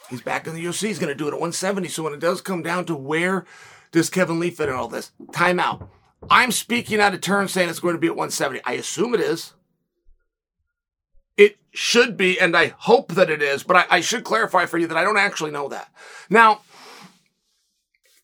He's 0.10 0.22
back 0.22 0.48
in 0.48 0.56
the 0.56 0.66
UFC. 0.66 0.88
He's 0.88 1.00
going 1.00 1.12
to 1.12 1.16
do 1.16 1.26
it 1.26 1.34
at 1.34 1.40
170. 1.40 1.88
So 1.90 2.04
when 2.04 2.14
it 2.14 2.20
does 2.20 2.42
come 2.42 2.64
down 2.64 2.86
to 2.86 2.96
where 2.96 3.46
does 3.92 4.10
Kevin 4.10 4.40
Lee 4.40 4.50
fit 4.50 4.70
in 4.70 4.76
all 4.76 4.88
this? 4.88 5.12
Timeout. 5.32 5.88
I'm 6.30 6.52
speaking 6.52 7.00
out 7.00 7.14
of 7.14 7.22
turn 7.22 7.48
saying 7.48 7.70
it's 7.70 7.80
going 7.80 7.96
to 7.96 8.00
be 8.00 8.08
at 8.08 8.16
170. 8.16 8.62
I 8.66 8.74
assume 8.74 9.14
it 9.14 9.22
is. 9.22 9.54
It 11.38 11.58
should 11.72 12.18
be, 12.18 12.40
and 12.40 12.58
I 12.58 12.74
hope 12.78 13.14
that 13.14 13.30
it 13.30 13.42
is, 13.42 13.64
but 13.64 13.78
I, 13.78 13.86
I 13.90 14.02
should 14.02 14.24
clarify 14.26 14.66
for 14.66 14.78
you 14.78 14.88
that 14.88 14.98
I 14.98 15.04
don't 15.04 15.18
actually 15.18 15.52
know 15.52 15.70
that. 15.70 15.90
Now, 16.30 16.62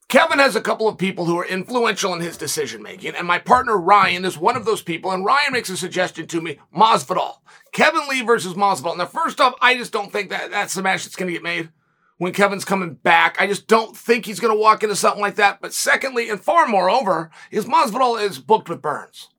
Kevin 0.09 0.39
has 0.39 0.55
a 0.55 0.61
couple 0.61 0.87
of 0.87 0.97
people 0.97 1.25
who 1.25 1.37
are 1.39 1.45
influential 1.45 2.13
in 2.13 2.19
his 2.19 2.37
decision 2.37 2.83
making, 2.83 3.15
and 3.15 3.25
my 3.25 3.39
partner 3.39 3.77
Ryan 3.77 4.25
is 4.25 4.37
one 4.37 4.55
of 4.55 4.65
those 4.65 4.81
people. 4.81 5.11
And 5.11 5.25
Ryan 5.25 5.53
makes 5.53 5.69
a 5.69 5.77
suggestion 5.77 6.27
to 6.27 6.41
me: 6.41 6.59
Masvidal, 6.75 7.37
Kevin 7.71 8.07
Lee 8.09 8.21
versus 8.21 8.53
Masvidal. 8.53 8.97
Now, 8.97 9.05
first 9.05 9.41
off, 9.41 9.55
I 9.61 9.75
just 9.75 9.91
don't 9.91 10.11
think 10.11 10.29
that 10.29 10.51
that's 10.51 10.75
the 10.75 10.83
match 10.83 11.05
that's 11.05 11.15
going 11.15 11.27
to 11.27 11.33
get 11.33 11.41
made 11.41 11.69
when 12.17 12.33
Kevin's 12.33 12.65
coming 12.65 12.95
back. 12.95 13.37
I 13.39 13.47
just 13.47 13.67
don't 13.67 13.95
think 13.95 14.25
he's 14.25 14.39
going 14.39 14.53
to 14.55 14.59
walk 14.59 14.83
into 14.83 14.95
something 14.95 15.21
like 15.21 15.35
that. 15.35 15.59
But 15.61 15.73
secondly, 15.73 16.29
and 16.29 16.39
far 16.39 16.67
moreover, 16.67 17.29
is 17.51 17.65
Masvidal 17.65 18.21
is 18.21 18.39
booked 18.39 18.69
with 18.69 18.81
Burns. 18.81 19.29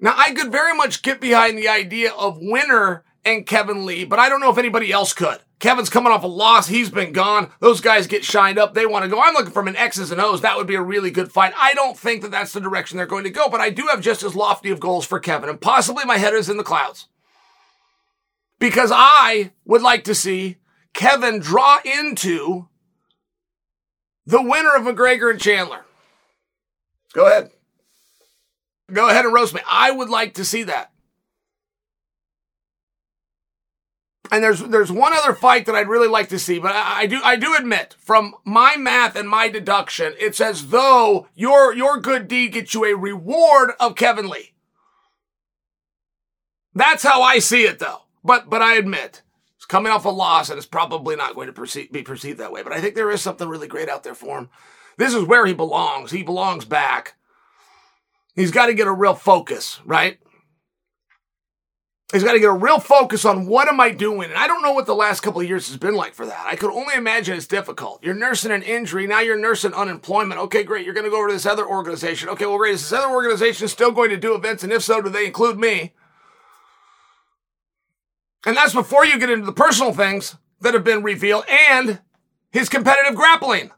Now, 0.00 0.14
I 0.16 0.32
could 0.32 0.50
very 0.50 0.74
much 0.74 1.02
get 1.02 1.20
behind 1.20 1.58
the 1.58 1.68
idea 1.68 2.12
of 2.12 2.38
winner 2.40 3.04
and 3.24 3.46
Kevin 3.46 3.84
Lee, 3.84 4.04
but 4.04 4.18
I 4.18 4.30
don't 4.30 4.40
know 4.40 4.50
if 4.50 4.56
anybody 4.56 4.90
else 4.90 5.12
could. 5.12 5.38
Kevin's 5.58 5.90
coming 5.90 6.10
off 6.10 6.24
a 6.24 6.26
loss. 6.26 6.68
He's 6.68 6.88
been 6.88 7.12
gone. 7.12 7.50
Those 7.60 7.82
guys 7.82 8.06
get 8.06 8.24
shined 8.24 8.58
up. 8.58 8.72
They 8.72 8.86
want 8.86 9.04
to 9.04 9.10
go. 9.10 9.20
I'm 9.20 9.34
looking 9.34 9.52
for 9.52 9.60
an 9.60 9.76
X's 9.76 10.10
and 10.10 10.18
O's. 10.18 10.40
That 10.40 10.56
would 10.56 10.66
be 10.66 10.74
a 10.74 10.80
really 10.82 11.10
good 11.10 11.30
fight. 11.30 11.52
I 11.54 11.74
don't 11.74 11.98
think 11.98 12.22
that 12.22 12.30
that's 12.30 12.54
the 12.54 12.60
direction 12.60 12.96
they're 12.96 13.04
going 13.04 13.24
to 13.24 13.30
go, 13.30 13.50
but 13.50 13.60
I 13.60 13.68
do 13.68 13.86
have 13.88 14.00
just 14.00 14.22
as 14.22 14.34
lofty 14.34 14.70
of 14.70 14.80
goals 14.80 15.04
for 15.04 15.20
Kevin, 15.20 15.50
and 15.50 15.60
possibly 15.60 16.06
my 16.06 16.16
head 16.16 16.32
is 16.32 16.48
in 16.48 16.56
the 16.56 16.64
clouds. 16.64 17.08
Because 18.58 18.90
I 18.92 19.52
would 19.66 19.82
like 19.82 20.04
to 20.04 20.14
see 20.14 20.56
Kevin 20.94 21.40
draw 21.40 21.78
into 21.84 22.68
the 24.26 24.42
winner 24.42 24.74
of 24.74 24.82
McGregor 24.82 25.30
and 25.30 25.40
Chandler. 25.40 25.84
Go 27.12 27.26
ahead. 27.26 27.50
Go 28.92 29.08
ahead 29.08 29.24
and 29.24 29.34
roast 29.34 29.54
me. 29.54 29.60
I 29.68 29.90
would 29.90 30.08
like 30.08 30.34
to 30.34 30.44
see 30.44 30.64
that. 30.64 30.92
And 34.32 34.44
there's 34.44 34.60
there's 34.60 34.92
one 34.92 35.12
other 35.12 35.34
fight 35.34 35.66
that 35.66 35.74
I'd 35.74 35.88
really 35.88 36.06
like 36.06 36.28
to 36.28 36.38
see, 36.38 36.60
but 36.60 36.70
I, 36.70 37.00
I, 37.00 37.06
do 37.06 37.20
I 37.24 37.34
do 37.34 37.56
admit 37.58 37.96
from 37.98 38.34
my 38.44 38.76
math 38.76 39.16
and 39.16 39.28
my 39.28 39.48
deduction, 39.48 40.14
it's 40.20 40.40
as 40.40 40.68
though 40.68 41.26
your 41.34 41.74
your 41.74 41.98
good 41.98 42.28
deed 42.28 42.52
gets 42.52 42.72
you 42.72 42.84
a 42.84 42.96
reward 42.96 43.72
of 43.80 43.96
Kevin 43.96 44.28
Lee. 44.28 44.52
That's 46.74 47.02
how 47.02 47.22
I 47.22 47.40
see 47.40 47.62
it, 47.62 47.80
though. 47.80 48.02
But 48.22 48.48
but 48.48 48.62
I 48.62 48.74
admit 48.74 49.22
coming 49.70 49.92
off 49.92 50.04
a 50.04 50.10
loss, 50.10 50.50
and 50.50 50.58
it's 50.58 50.66
probably 50.66 51.14
not 51.14 51.36
going 51.36 51.46
to 51.46 51.52
perceive, 51.52 51.92
be 51.92 52.02
perceived 52.02 52.40
that 52.40 52.50
way. 52.50 52.64
But 52.64 52.72
I 52.72 52.80
think 52.80 52.96
there 52.96 53.10
is 53.10 53.22
something 53.22 53.48
really 53.48 53.68
great 53.68 53.88
out 53.88 54.02
there 54.02 54.16
for 54.16 54.36
him. 54.36 54.50
This 54.98 55.14
is 55.14 55.22
where 55.22 55.46
he 55.46 55.54
belongs. 55.54 56.10
He 56.10 56.24
belongs 56.24 56.64
back. 56.64 57.14
He's 58.34 58.50
got 58.50 58.66
to 58.66 58.74
get 58.74 58.88
a 58.88 58.92
real 58.92 59.14
focus, 59.14 59.80
right? 59.84 60.18
He's 62.12 62.24
got 62.24 62.32
to 62.32 62.40
get 62.40 62.50
a 62.50 62.52
real 62.52 62.80
focus 62.80 63.24
on 63.24 63.46
what 63.46 63.68
am 63.68 63.78
I 63.78 63.92
doing? 63.92 64.30
And 64.30 64.38
I 64.38 64.48
don't 64.48 64.62
know 64.62 64.72
what 64.72 64.86
the 64.86 64.94
last 64.96 65.20
couple 65.20 65.40
of 65.40 65.46
years 65.46 65.68
has 65.68 65.76
been 65.76 65.94
like 65.94 66.14
for 66.14 66.26
that. 66.26 66.46
I 66.48 66.56
could 66.56 66.72
only 66.72 66.94
imagine 66.96 67.36
it's 67.36 67.46
difficult. 67.46 68.02
You're 68.02 68.14
nursing 68.14 68.50
an 68.50 68.64
injury. 68.64 69.06
Now 69.06 69.20
you're 69.20 69.38
nursing 69.38 69.72
unemployment. 69.72 70.40
Okay, 70.40 70.64
great. 70.64 70.84
You're 70.84 70.94
going 70.94 71.04
to 71.04 71.10
go 71.10 71.18
over 71.18 71.28
to 71.28 71.34
this 71.34 71.46
other 71.46 71.66
organization. 71.66 72.28
Okay, 72.30 72.46
well, 72.46 72.58
great. 72.58 72.74
Is 72.74 72.90
this 72.90 72.98
other 72.98 73.14
organization 73.14 73.68
still 73.68 73.92
going 73.92 74.10
to 74.10 74.16
do 74.16 74.34
events? 74.34 74.64
And 74.64 74.72
if 74.72 74.82
so, 74.82 75.00
do 75.00 75.08
they 75.08 75.26
include 75.26 75.60
me? 75.60 75.92
And 78.46 78.56
that's 78.56 78.74
before 78.74 79.04
you 79.04 79.18
get 79.18 79.30
into 79.30 79.46
the 79.46 79.52
personal 79.52 79.92
things 79.92 80.36
that 80.60 80.74
have 80.74 80.84
been 80.84 81.02
revealed 81.02 81.44
and 81.48 82.00
his 82.50 82.68
competitive 82.68 83.14
grappling. 83.14 83.70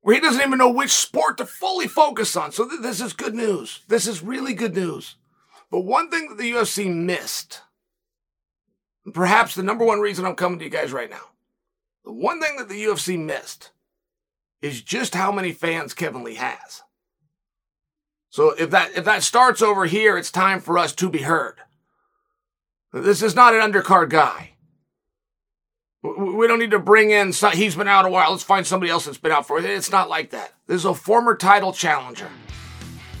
where 0.00 0.14
he 0.14 0.20
doesn't 0.20 0.42
even 0.42 0.58
know 0.58 0.70
which 0.70 0.90
sport 0.90 1.38
to 1.38 1.46
fully 1.46 1.88
focus 1.88 2.36
on. 2.36 2.52
So 2.52 2.68
th- 2.68 2.82
this 2.82 3.00
is 3.00 3.14
good 3.14 3.34
news. 3.34 3.80
This 3.88 4.06
is 4.06 4.22
really 4.22 4.52
good 4.52 4.74
news. 4.74 5.16
But 5.70 5.80
one 5.80 6.10
thing 6.10 6.28
that 6.28 6.36
the 6.38 6.52
UFC 6.52 6.94
missed, 6.94 7.62
and 9.06 9.14
perhaps 9.14 9.54
the 9.54 9.62
number 9.62 9.84
one 9.84 10.00
reason 10.00 10.26
I'm 10.26 10.34
coming 10.34 10.58
to 10.58 10.64
you 10.66 10.70
guys 10.70 10.92
right 10.92 11.08
now, 11.08 11.30
the 12.04 12.12
one 12.12 12.40
thing 12.40 12.56
that 12.58 12.68
the 12.68 12.84
UFC 12.84 13.18
missed 13.18 13.70
is 14.60 14.82
just 14.82 15.14
how 15.14 15.32
many 15.32 15.52
fans 15.52 15.94
Kevin 15.94 16.22
Lee 16.22 16.34
has. 16.34 16.82
So 18.28 18.50
if 18.50 18.70
that 18.70 18.92
if 18.96 19.04
that 19.06 19.22
starts 19.22 19.62
over 19.62 19.86
here, 19.86 20.18
it's 20.18 20.30
time 20.30 20.60
for 20.60 20.76
us 20.76 20.92
to 20.96 21.08
be 21.08 21.20
heard. 21.22 21.56
This 22.94 23.22
is 23.22 23.34
not 23.34 23.54
an 23.54 23.60
undercard 23.60 24.08
guy. 24.08 24.50
We 26.00 26.46
don't 26.46 26.60
need 26.60 26.70
to 26.70 26.78
bring 26.78 27.10
in, 27.10 27.32
he's 27.32 27.74
been 27.74 27.88
out 27.88 28.04
a 28.04 28.08
while, 28.08 28.30
let's 28.30 28.44
find 28.44 28.64
somebody 28.64 28.92
else 28.92 29.06
that's 29.06 29.18
been 29.18 29.32
out 29.32 29.48
for 29.48 29.58
it. 29.58 29.64
It's 29.64 29.90
not 29.90 30.08
like 30.08 30.30
that. 30.30 30.52
This 30.68 30.76
is 30.76 30.84
a 30.84 30.94
former 30.94 31.34
title 31.34 31.72
challenger 31.72 32.28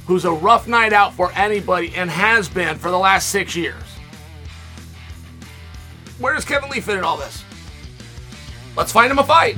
who's 0.06 0.24
a 0.24 0.30
rough 0.30 0.68
night 0.68 0.92
out 0.92 1.12
for 1.14 1.32
anybody 1.32 1.92
and 1.96 2.08
has 2.08 2.48
been 2.48 2.78
for 2.78 2.92
the 2.92 2.98
last 2.98 3.30
six 3.30 3.56
years. 3.56 3.82
Where 6.20 6.34
does 6.34 6.44
Kevin 6.44 6.70
Lee 6.70 6.80
fit 6.80 6.98
in 6.98 7.02
all 7.02 7.16
this? 7.16 7.42
Let's 8.76 8.92
find 8.92 9.10
him 9.10 9.18
a 9.18 9.24
fight. 9.24 9.56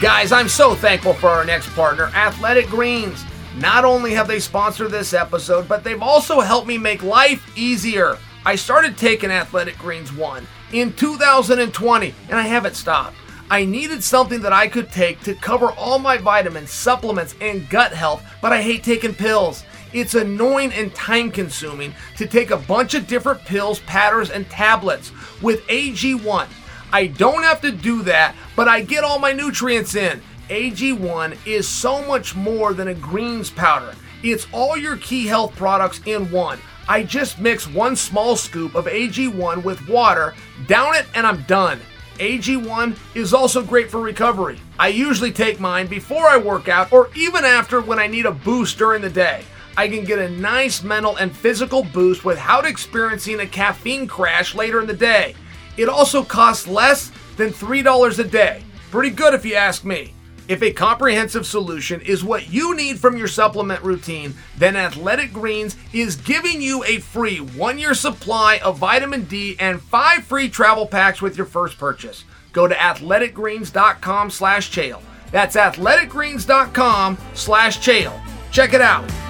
Guys, 0.00 0.32
I'm 0.32 0.48
so 0.48 0.74
thankful 0.74 1.12
for 1.12 1.28
our 1.28 1.44
next 1.44 1.68
partner, 1.74 2.06
Athletic 2.14 2.68
Greens. 2.68 3.22
Not 3.56 3.86
only 3.86 4.12
have 4.12 4.28
they 4.28 4.38
sponsored 4.38 4.90
this 4.90 5.14
episode, 5.14 5.66
but 5.66 5.82
they've 5.82 6.02
also 6.02 6.40
helped 6.40 6.68
me 6.68 6.76
make 6.76 7.02
life 7.02 7.56
easier. 7.56 8.18
I 8.44 8.54
started 8.54 8.98
taking 8.98 9.30
Athletic 9.30 9.78
Greens 9.78 10.12
1 10.12 10.46
in 10.72 10.92
2020 10.92 12.14
and 12.28 12.38
I 12.38 12.42
haven't 12.42 12.76
stopped. 12.76 13.16
I 13.48 13.64
needed 13.64 14.04
something 14.04 14.42
that 14.42 14.52
I 14.52 14.68
could 14.68 14.90
take 14.90 15.20
to 15.22 15.34
cover 15.34 15.70
all 15.70 15.98
my 15.98 16.18
vitamins, 16.18 16.70
supplements, 16.70 17.34
and 17.40 17.68
gut 17.70 17.92
health, 17.92 18.22
but 18.42 18.52
I 18.52 18.60
hate 18.60 18.84
taking 18.84 19.14
pills. 19.14 19.64
It's 19.92 20.14
annoying 20.14 20.72
and 20.72 20.94
time 20.94 21.30
consuming 21.30 21.94
to 22.18 22.26
take 22.26 22.50
a 22.50 22.58
bunch 22.58 22.92
of 22.94 23.06
different 23.06 23.44
pills, 23.46 23.80
powders, 23.80 24.30
and 24.30 24.50
tablets. 24.50 25.12
With 25.40 25.66
AG1, 25.68 26.48
I 26.92 27.06
don't 27.06 27.42
have 27.44 27.62
to 27.62 27.72
do 27.72 28.02
that, 28.02 28.34
but 28.54 28.68
I 28.68 28.82
get 28.82 29.04
all 29.04 29.18
my 29.18 29.32
nutrients 29.32 29.94
in. 29.94 30.20
AG1 30.48 31.36
is 31.44 31.66
so 31.66 32.06
much 32.06 32.36
more 32.36 32.72
than 32.72 32.88
a 32.88 32.94
greens 32.94 33.50
powder. 33.50 33.94
It's 34.22 34.46
all 34.52 34.76
your 34.76 34.96
key 34.98 35.26
health 35.26 35.56
products 35.56 36.00
in 36.06 36.30
one. 36.30 36.60
I 36.88 37.02
just 37.02 37.40
mix 37.40 37.66
one 37.66 37.96
small 37.96 38.36
scoop 38.36 38.76
of 38.76 38.86
AG1 38.86 39.64
with 39.64 39.88
water, 39.88 40.34
down 40.68 40.94
it, 40.94 41.06
and 41.16 41.26
I'm 41.26 41.42
done. 41.42 41.80
AG1 42.18 42.96
is 43.16 43.34
also 43.34 43.60
great 43.60 43.90
for 43.90 44.00
recovery. 44.00 44.60
I 44.78 44.88
usually 44.88 45.32
take 45.32 45.58
mine 45.58 45.88
before 45.88 46.28
I 46.28 46.36
work 46.36 46.68
out 46.68 46.92
or 46.92 47.10
even 47.16 47.44
after 47.44 47.80
when 47.80 47.98
I 47.98 48.06
need 48.06 48.26
a 48.26 48.30
boost 48.30 48.78
during 48.78 49.02
the 49.02 49.10
day. 49.10 49.42
I 49.76 49.88
can 49.88 50.04
get 50.04 50.20
a 50.20 50.30
nice 50.30 50.84
mental 50.84 51.16
and 51.16 51.36
physical 51.36 51.82
boost 51.82 52.24
without 52.24 52.64
experiencing 52.64 53.40
a 53.40 53.46
caffeine 53.46 54.06
crash 54.06 54.54
later 54.54 54.80
in 54.80 54.86
the 54.86 54.94
day. 54.94 55.34
It 55.76 55.88
also 55.88 56.22
costs 56.22 56.68
less 56.68 57.10
than 57.36 57.50
$3 57.50 58.18
a 58.18 58.24
day. 58.24 58.62
Pretty 58.92 59.10
good 59.10 59.34
if 59.34 59.44
you 59.44 59.56
ask 59.56 59.84
me. 59.84 60.14
If 60.48 60.62
a 60.62 60.72
comprehensive 60.72 61.44
solution 61.44 62.00
is 62.00 62.22
what 62.22 62.50
you 62.52 62.76
need 62.76 63.00
from 63.00 63.16
your 63.16 63.26
supplement 63.26 63.82
routine, 63.82 64.34
then 64.56 64.76
Athletic 64.76 65.32
Greens 65.32 65.76
is 65.92 66.16
giving 66.16 66.62
you 66.62 66.84
a 66.84 66.98
free 66.98 67.38
one 67.40 67.78
year 67.78 67.94
supply 67.94 68.58
of 68.58 68.78
vitamin 68.78 69.24
D 69.24 69.56
and 69.58 69.82
five 69.82 70.24
free 70.24 70.48
travel 70.48 70.86
packs 70.86 71.20
with 71.20 71.36
your 71.36 71.46
first 71.46 71.78
purchase. 71.78 72.24
Go 72.52 72.68
to 72.68 72.74
athleticgreens.com 72.74 74.30
slash 74.30 74.70
Chael. 74.70 75.02
That's 75.32 75.56
athleticgreens.com 75.56 77.18
slash 77.34 77.78
Chael. 77.80 78.20
Check 78.52 78.72
it 78.72 78.80
out. 78.80 79.25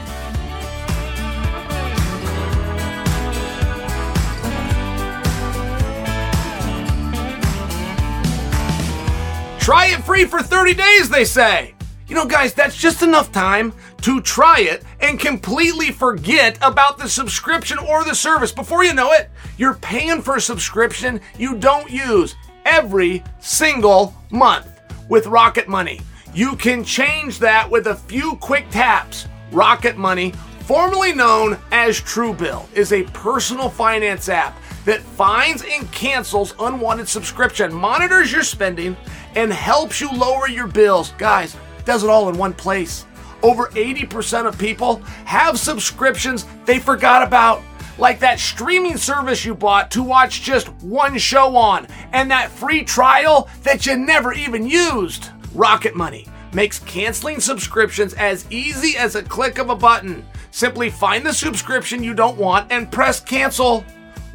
Try 9.67 9.87
it 9.87 10.05
free 10.05 10.27
for 10.27 10.41
30 10.41 10.75
days, 10.75 11.09
they 11.09 11.25
say. 11.25 11.75
You 12.07 12.15
know, 12.15 12.25
guys, 12.25 12.55
that's 12.55 12.77
just 12.77 13.03
enough 13.03 13.33
time 13.33 13.73
to 14.03 14.21
try 14.21 14.61
it 14.61 14.85
and 15.01 15.19
completely 15.19 15.91
forget 15.91 16.57
about 16.63 16.99
the 16.99 17.09
subscription 17.09 17.77
or 17.79 18.05
the 18.05 18.15
service. 18.15 18.53
Before 18.53 18.85
you 18.85 18.95
know 18.95 19.11
it, 19.11 19.29
you're 19.59 19.75
paying 19.75 20.23
for 20.23 20.37
a 20.37 20.41
subscription 20.41 21.21
you 21.37 21.57
don't 21.57 21.91
use 21.91 22.37
every 22.65 23.25
single 23.41 24.15
month 24.31 24.69
with 25.09 25.27
Rocket 25.27 25.67
Money. 25.67 26.01
You 26.33 26.55
can 26.55 26.85
change 26.85 27.41
that 27.41 27.69
with 27.69 27.89
a 27.89 27.97
few 27.97 28.37
quick 28.37 28.71
taps. 28.71 29.27
Rocket 29.51 29.97
Money, 29.97 30.31
formerly 30.61 31.13
known 31.13 31.59
as 31.73 32.01
Truebill, 32.01 32.73
is 32.73 32.93
a 32.93 33.03
personal 33.03 33.69
finance 33.69 34.29
app 34.29 34.57
that 34.87 35.01
finds 35.01 35.65
and 35.65 35.91
cancels 35.91 36.55
unwanted 36.61 37.09
subscription, 37.09 37.75
monitors 37.75 38.31
your 38.31 38.45
spending, 38.45 38.97
and 39.37 39.53
helps 39.53 40.01
you 40.01 40.11
lower 40.11 40.49
your 40.49 40.67
bills. 40.67 41.13
Guys, 41.19 41.57
does 41.85 42.03
it 42.03 42.11
all 42.11 42.29
in 42.29 42.37
one 42.37 42.53
place. 42.53 43.07
Over 43.43 43.67
80% 43.69 44.47
of 44.47 44.59
people 44.59 44.97
have 45.25 45.61
subscriptions 45.61 46.47
they 46.65 46.81
forgot 46.81 47.23
about, 47.23 47.63
like 47.99 48.19
that 48.21 48.41
streaming 48.41 48.97
service 48.97 49.45
you 49.45 49.55
bought 49.55 49.91
to 49.93 50.03
watch 50.03 50.43
just 50.43 50.69
one 50.83 51.17
show 51.19 51.55
on, 51.55 51.87
and 52.13 52.31
that 52.31 52.51
free 52.51 52.83
trial 52.83 53.49
that 53.63 53.87
you 53.87 53.97
never 53.97 54.33
even 54.33 54.67
used. 54.67 55.31
Rocket 55.55 55.95
Money 55.95 56.27
makes 56.53 56.79
canceling 56.81 57.39
subscriptions 57.39 58.15
as 58.15 58.51
easy 58.51 58.97
as 58.97 59.15
a 59.15 59.23
click 59.23 59.59
of 59.59 59.71
a 59.71 59.77
button. 59.77 60.27
Simply 60.51 60.89
find 60.89 61.25
the 61.25 61.33
subscription 61.33 62.03
you 62.03 62.15
don't 62.15 62.39
want 62.39 62.73
and 62.73 62.91
press 62.91 63.21
cancel. 63.21 63.85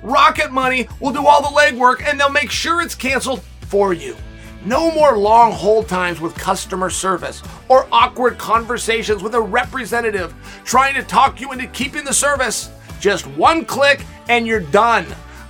Rocket 0.03 0.51
Money 0.51 0.87
will 0.99 1.11
do 1.11 1.25
all 1.25 1.41
the 1.41 1.47
legwork 1.47 2.03
and 2.03 2.19
they'll 2.19 2.29
make 2.29 2.51
sure 2.51 2.81
it's 2.81 2.95
canceled 2.95 3.41
for 3.61 3.93
you. 3.93 4.15
No 4.63 4.91
more 4.91 5.17
long 5.17 5.53
hold 5.53 5.87
times 5.87 6.21
with 6.21 6.35
customer 6.35 6.91
service 6.91 7.41
or 7.67 7.87
awkward 7.91 8.37
conversations 8.37 9.23
with 9.23 9.33
a 9.33 9.41
representative 9.41 10.35
trying 10.63 10.93
to 10.93 11.01
talk 11.01 11.41
you 11.41 11.51
into 11.51 11.65
keeping 11.67 12.03
the 12.03 12.13
service. 12.13 12.69
Just 12.99 13.25
one 13.25 13.65
click 13.65 14.05
and 14.29 14.45
you're 14.45 14.59
done. 14.59 15.07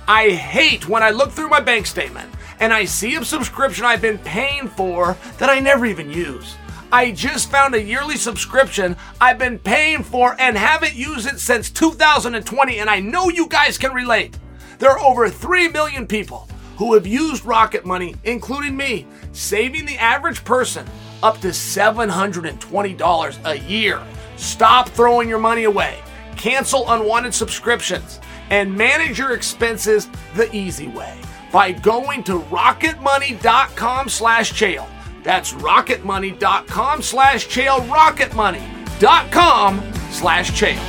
I 0.08 0.30
hate 0.30 0.88
when 0.88 1.02
I 1.02 1.10
look 1.10 1.30
through 1.30 1.50
my 1.50 1.60
bank 1.60 1.86
statement 1.86 2.32
and 2.58 2.72
I 2.72 2.86
see 2.86 3.16
a 3.16 3.24
subscription 3.24 3.84
I've 3.84 4.00
been 4.00 4.16
paying 4.18 4.68
for 4.68 5.18
that 5.36 5.50
I 5.50 5.60
never 5.60 5.84
even 5.84 6.10
use. 6.10 6.56
I 6.90 7.10
just 7.10 7.50
found 7.50 7.74
a 7.74 7.82
yearly 7.82 8.16
subscription 8.16 8.96
I've 9.20 9.38
been 9.38 9.58
paying 9.58 10.02
for 10.02 10.36
and 10.38 10.56
haven't 10.56 10.94
used 10.94 11.26
it 11.26 11.40
since 11.40 11.70
2020, 11.70 12.78
and 12.78 12.90
I 12.90 13.00
know 13.00 13.30
you 13.30 13.48
guys 13.48 13.78
can 13.78 13.94
relate. 13.94 14.38
There 14.78 14.90
are 14.90 15.00
over 15.00 15.28
3 15.30 15.68
million 15.68 16.06
people 16.06 16.48
who 16.76 16.94
have 16.94 17.06
used 17.06 17.44
Rocket 17.44 17.84
Money, 17.84 18.14
including 18.24 18.76
me, 18.76 19.06
saving 19.32 19.86
the 19.86 19.98
average 19.98 20.44
person 20.44 20.86
up 21.22 21.40
to 21.40 21.48
$720 21.48 23.38
a 23.44 23.58
year. 23.58 24.02
Stop 24.36 24.88
throwing 24.88 25.28
your 25.28 25.38
money 25.38 25.64
away. 25.64 25.98
Cancel 26.36 26.90
unwanted 26.90 27.34
subscriptions 27.34 28.20
and 28.50 28.76
manage 28.76 29.18
your 29.18 29.32
expenses 29.32 30.08
the 30.34 30.54
easy 30.54 30.88
way 30.88 31.18
by 31.52 31.72
going 31.72 32.24
to 32.24 32.40
rocketmoney.com 32.40 34.08
slash 34.08 34.52
Chael. 34.52 34.86
That's 35.22 35.52
rocketmoney.com 35.52 37.02
slash 37.02 37.46
Chael, 37.46 37.86
rocketmoney.com 37.88 39.92
slash 40.10 40.50
Chael. 40.52 40.88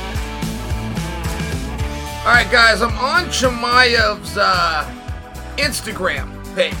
All 2.24 2.30
right, 2.30 2.50
guys, 2.50 2.80
I'm 2.80 2.96
on 2.96 3.26
Chimaev's 3.26 4.38
uh, 4.38 4.90
Instagram 5.56 6.28
page. 6.54 6.74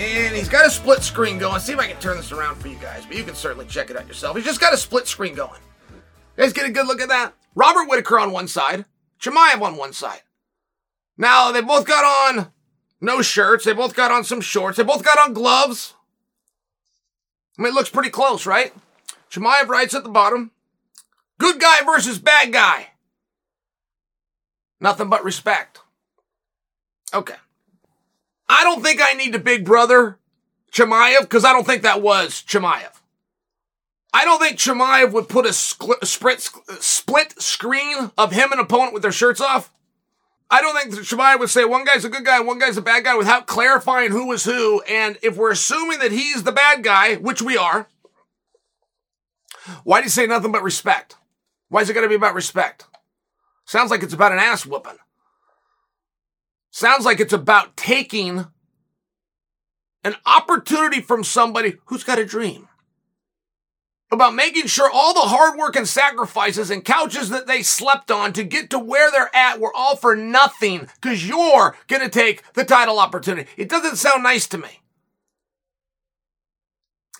And 0.00 0.34
he's 0.34 0.48
got 0.48 0.66
a 0.66 0.70
split 0.70 1.02
screen 1.02 1.38
going. 1.38 1.60
See 1.60 1.72
if 1.72 1.78
I 1.78 1.86
can 1.86 2.00
turn 2.00 2.16
this 2.16 2.32
around 2.32 2.56
for 2.56 2.68
you 2.68 2.76
guys, 2.76 3.06
but 3.06 3.16
you 3.16 3.24
can 3.24 3.34
certainly 3.34 3.66
check 3.66 3.90
it 3.90 3.96
out 3.96 4.06
yourself. 4.06 4.36
He's 4.36 4.44
just 4.44 4.60
got 4.60 4.72
a 4.72 4.76
split 4.76 5.06
screen 5.06 5.34
going. 5.34 5.60
You 6.36 6.44
guys 6.44 6.52
get 6.52 6.66
a 6.66 6.72
good 6.72 6.86
look 6.86 7.00
at 7.00 7.08
that? 7.08 7.34
Robert 7.54 7.88
Whittaker 7.88 8.18
on 8.18 8.32
one 8.32 8.48
side, 8.48 8.84
Chimaev 9.20 9.60
on 9.60 9.76
one 9.76 9.92
side. 9.92 10.22
Now, 11.18 11.52
they 11.52 11.60
both 11.60 11.86
got 11.86 12.04
on 12.04 12.52
no 13.00 13.20
shirts. 13.20 13.64
They 13.64 13.74
both 13.74 13.94
got 13.94 14.10
on 14.10 14.24
some 14.24 14.40
shorts. 14.40 14.78
They 14.78 14.82
both 14.84 15.04
got 15.04 15.18
on 15.18 15.34
gloves. 15.34 15.94
I 17.58 17.62
mean, 17.62 17.72
it 17.72 17.74
looks 17.74 17.90
pretty 17.90 18.10
close, 18.10 18.46
right? 18.46 18.72
Chimaev 19.30 19.68
writes 19.68 19.94
at 19.94 20.04
the 20.04 20.10
bottom 20.10 20.50
Good 21.38 21.60
guy 21.60 21.82
versus 21.84 22.18
bad 22.18 22.52
guy. 22.52 22.88
Nothing 24.80 25.08
but 25.08 25.24
respect. 25.24 25.80
Okay. 27.12 27.34
I 28.52 28.64
don't 28.64 28.82
think 28.82 29.00
I 29.02 29.14
need 29.14 29.34
a 29.34 29.38
big 29.38 29.64
brother, 29.64 30.18
Chimaev, 30.72 31.22
because 31.22 31.42
I 31.42 31.54
don't 31.54 31.66
think 31.66 31.82
that 31.82 32.02
was 32.02 32.42
Chimaev. 32.46 32.90
I 34.12 34.26
don't 34.26 34.38
think 34.38 34.58
Chimaev 34.58 35.10
would 35.12 35.30
put 35.30 35.46
a 35.46 35.54
split, 35.54 36.04
split 36.04 37.40
screen 37.40 38.10
of 38.18 38.32
him 38.32 38.52
and 38.52 38.60
opponent 38.60 38.92
with 38.92 39.00
their 39.00 39.10
shirts 39.10 39.40
off. 39.40 39.72
I 40.50 40.60
don't 40.60 40.76
think 40.76 40.94
Chimaev 40.94 41.38
would 41.40 41.48
say 41.48 41.64
one 41.64 41.86
guy's 41.86 42.04
a 42.04 42.10
good 42.10 42.26
guy, 42.26 42.40
one 42.40 42.58
guy's 42.58 42.76
a 42.76 42.82
bad 42.82 43.04
guy 43.04 43.16
without 43.16 43.46
clarifying 43.46 44.10
who 44.10 44.26
was 44.26 44.44
who. 44.44 44.82
And 44.82 45.18
if 45.22 45.34
we're 45.34 45.52
assuming 45.52 46.00
that 46.00 46.12
he's 46.12 46.42
the 46.42 46.52
bad 46.52 46.84
guy, 46.84 47.14
which 47.14 47.40
we 47.40 47.56
are, 47.56 47.88
why 49.82 50.00
do 50.00 50.04
you 50.04 50.10
say 50.10 50.26
nothing 50.26 50.52
but 50.52 50.62
respect? 50.62 51.16
Why 51.70 51.80
is 51.80 51.88
it 51.88 51.94
going 51.94 52.04
to 52.04 52.08
be 52.08 52.16
about 52.16 52.34
respect? 52.34 52.84
Sounds 53.64 53.90
like 53.90 54.02
it's 54.02 54.12
about 54.12 54.32
an 54.32 54.38
ass 54.38 54.66
whooping. 54.66 54.98
Sounds 56.72 57.04
like 57.04 57.20
it's 57.20 57.34
about 57.34 57.76
taking 57.76 58.46
an 60.02 60.16
opportunity 60.24 61.02
from 61.02 61.22
somebody 61.22 61.74
who's 61.84 62.02
got 62.02 62.18
a 62.18 62.24
dream 62.24 62.66
about 64.10 64.34
making 64.34 64.66
sure 64.66 64.90
all 64.92 65.12
the 65.12 65.20
hard 65.20 65.58
work 65.58 65.76
and 65.76 65.86
sacrifices 65.86 66.70
and 66.70 66.84
couches 66.84 67.28
that 67.28 67.46
they 67.46 67.62
slept 67.62 68.10
on 68.10 68.32
to 68.32 68.42
get 68.42 68.70
to 68.70 68.78
where 68.78 69.10
they're 69.10 69.34
at 69.34 69.60
were 69.60 69.72
all 69.74 69.96
for 69.96 70.16
nothing 70.16 70.88
because 71.00 71.28
you're 71.28 71.76
going 71.88 72.02
to 72.02 72.08
take 72.08 72.42
the 72.54 72.64
title 72.64 72.98
opportunity. 72.98 73.48
It 73.58 73.68
doesn't 73.68 73.96
sound 73.96 74.22
nice 74.22 74.46
to 74.48 74.58
me. 74.58 74.80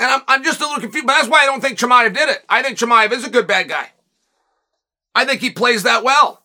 And 0.00 0.10
I'm, 0.10 0.20
I'm 0.28 0.44
just 0.44 0.60
a 0.60 0.64
little 0.64 0.80
confused, 0.80 1.06
but 1.06 1.14
that's 1.14 1.28
why 1.28 1.42
I 1.42 1.46
don't 1.46 1.60
think 1.60 1.78
Chimaev 1.78 2.14
did 2.14 2.30
it. 2.30 2.44
I 2.48 2.62
think 2.62 2.78
Chimaev 2.78 3.12
is 3.12 3.26
a 3.26 3.30
good 3.30 3.46
bad 3.46 3.68
guy. 3.68 3.90
I 5.14 5.26
think 5.26 5.42
he 5.42 5.50
plays 5.50 5.82
that 5.82 6.02
well. 6.02 6.41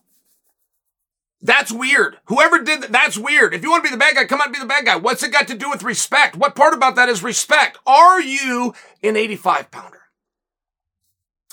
That's 1.40 1.70
weird. 1.70 2.18
Whoever 2.26 2.62
did 2.62 2.82
that, 2.82 2.92
that's 2.92 3.16
weird. 3.16 3.54
If 3.54 3.62
you 3.62 3.70
want 3.70 3.84
to 3.84 3.90
be 3.90 3.94
the 3.94 3.98
bad 3.98 4.16
guy, 4.16 4.24
come 4.24 4.40
out 4.40 4.46
and 4.46 4.54
be 4.54 4.60
the 4.60 4.66
bad 4.66 4.84
guy. 4.84 4.96
What's 4.96 5.22
it 5.22 5.32
got 5.32 5.46
to 5.48 5.56
do 5.56 5.70
with 5.70 5.84
respect? 5.84 6.36
What 6.36 6.56
part 6.56 6.74
about 6.74 6.96
that 6.96 7.08
is 7.08 7.22
respect? 7.22 7.78
Are 7.86 8.20
you 8.20 8.74
an 9.02 9.16
85 9.16 9.70
pounder? 9.70 10.00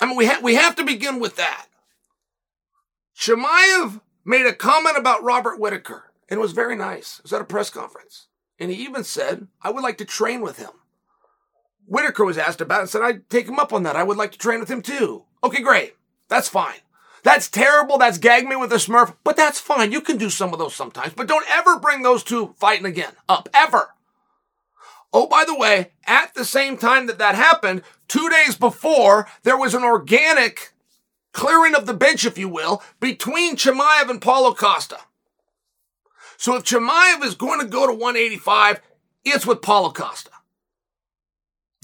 I 0.01 0.07
mean, 0.07 0.17
we, 0.17 0.25
ha- 0.25 0.39
we 0.41 0.55
have 0.55 0.75
to 0.77 0.83
begin 0.83 1.19
with 1.19 1.35
that. 1.35 1.67
Chimaev 3.17 4.01
made 4.25 4.45
a 4.45 4.53
comment 4.53 4.97
about 4.97 5.23
Robert 5.23 5.59
Whittaker, 5.59 6.11
and 6.29 6.39
it 6.39 6.41
was 6.41 6.51
very 6.51 6.75
nice. 6.75 7.19
It 7.19 7.23
was 7.23 7.33
at 7.33 7.41
a 7.41 7.45
press 7.45 7.69
conference. 7.69 8.27
And 8.59 8.71
he 8.71 8.83
even 8.83 9.03
said, 9.03 9.47
I 9.61 9.69
would 9.69 9.83
like 9.83 9.97
to 9.99 10.05
train 10.05 10.41
with 10.41 10.57
him. 10.57 10.71
Whittaker 11.87 12.25
was 12.25 12.37
asked 12.37 12.61
about 12.61 12.79
it 12.79 12.81
and 12.81 12.89
said, 12.89 13.01
I'd 13.03 13.29
take 13.29 13.47
him 13.47 13.59
up 13.59 13.71
on 13.71 13.83
that. 13.83 13.95
I 13.95 14.03
would 14.03 14.17
like 14.17 14.31
to 14.31 14.37
train 14.37 14.59
with 14.59 14.69
him 14.69 14.81
too. 14.81 15.23
Okay, 15.43 15.61
great. 15.61 15.95
That's 16.27 16.49
fine. 16.49 16.79
That's 17.25 17.49
terrible. 17.49 17.97
That's 17.97 18.19
gag 18.19 18.47
me 18.47 18.55
with 18.55 18.71
a 18.71 18.75
smurf, 18.75 19.15
but 19.23 19.35
that's 19.35 19.59
fine. 19.59 19.91
You 19.91 19.99
can 19.99 20.17
do 20.17 20.29
some 20.29 20.53
of 20.53 20.59
those 20.59 20.75
sometimes, 20.75 21.13
but 21.15 21.27
don't 21.27 21.49
ever 21.49 21.79
bring 21.79 22.03
those 22.03 22.23
two 22.23 22.53
fighting 22.59 22.85
again 22.85 23.13
up, 23.27 23.49
ever. 23.51 23.95
Oh, 25.11 25.25
by 25.25 25.43
the 25.43 25.57
way, 25.57 25.93
at 26.05 26.35
the 26.35 26.45
same 26.45 26.77
time 26.77 27.07
that 27.07 27.17
that 27.17 27.33
happened, 27.33 27.81
two 28.07 28.29
days 28.29 28.55
before, 28.55 29.27
there 29.41 29.57
was 29.57 29.73
an 29.73 29.83
organic 29.83 30.73
clearing 31.31 31.73
of 31.73 31.87
the 31.87 31.95
bench, 31.95 32.25
if 32.25 32.37
you 32.37 32.47
will, 32.47 32.83
between 32.99 33.55
Chimaev 33.55 34.07
and 34.07 34.21
Paulo 34.21 34.53
Costa. 34.53 34.99
So 36.37 36.55
if 36.57 36.63
Chimaev 36.63 37.23
is 37.23 37.33
going 37.33 37.59
to 37.59 37.65
go 37.65 37.87
to 37.87 37.93
185, 37.93 38.81
it's 39.23 39.47
with 39.47 39.63
Paulo 39.63 39.89
Costa. 39.91 40.29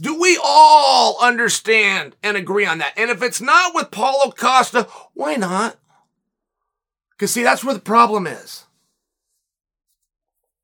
Do 0.01 0.19
we 0.19 0.39
all 0.43 1.21
understand 1.21 2.15
and 2.23 2.35
agree 2.35 2.65
on 2.65 2.79
that? 2.79 2.93
And 2.97 3.11
if 3.11 3.21
it's 3.21 3.39
not 3.39 3.75
with 3.75 3.91
Paulo 3.91 4.31
Costa, 4.31 4.87
why 5.13 5.35
not? 5.35 5.77
Because 7.11 7.31
see, 7.31 7.43
that's 7.43 7.63
where 7.63 7.75
the 7.75 7.79
problem 7.79 8.25
is. 8.25 8.65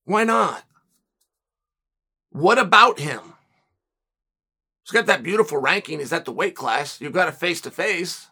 Why 0.05 0.23
not? 0.23 0.63
What 2.31 2.57
about 2.57 2.99
him? 2.99 3.19
He's 4.83 4.91
got 4.91 5.05
that 5.05 5.21
beautiful 5.21 5.59
ranking. 5.59 5.99
He's 5.99 6.13
at 6.13 6.25
the 6.25 6.31
weight 6.31 6.55
class. 6.55 6.99
You've 6.99 7.13
got 7.13 7.27
a 7.27 7.33
face 7.33 7.61
to 7.61 7.69
face. 7.69 8.29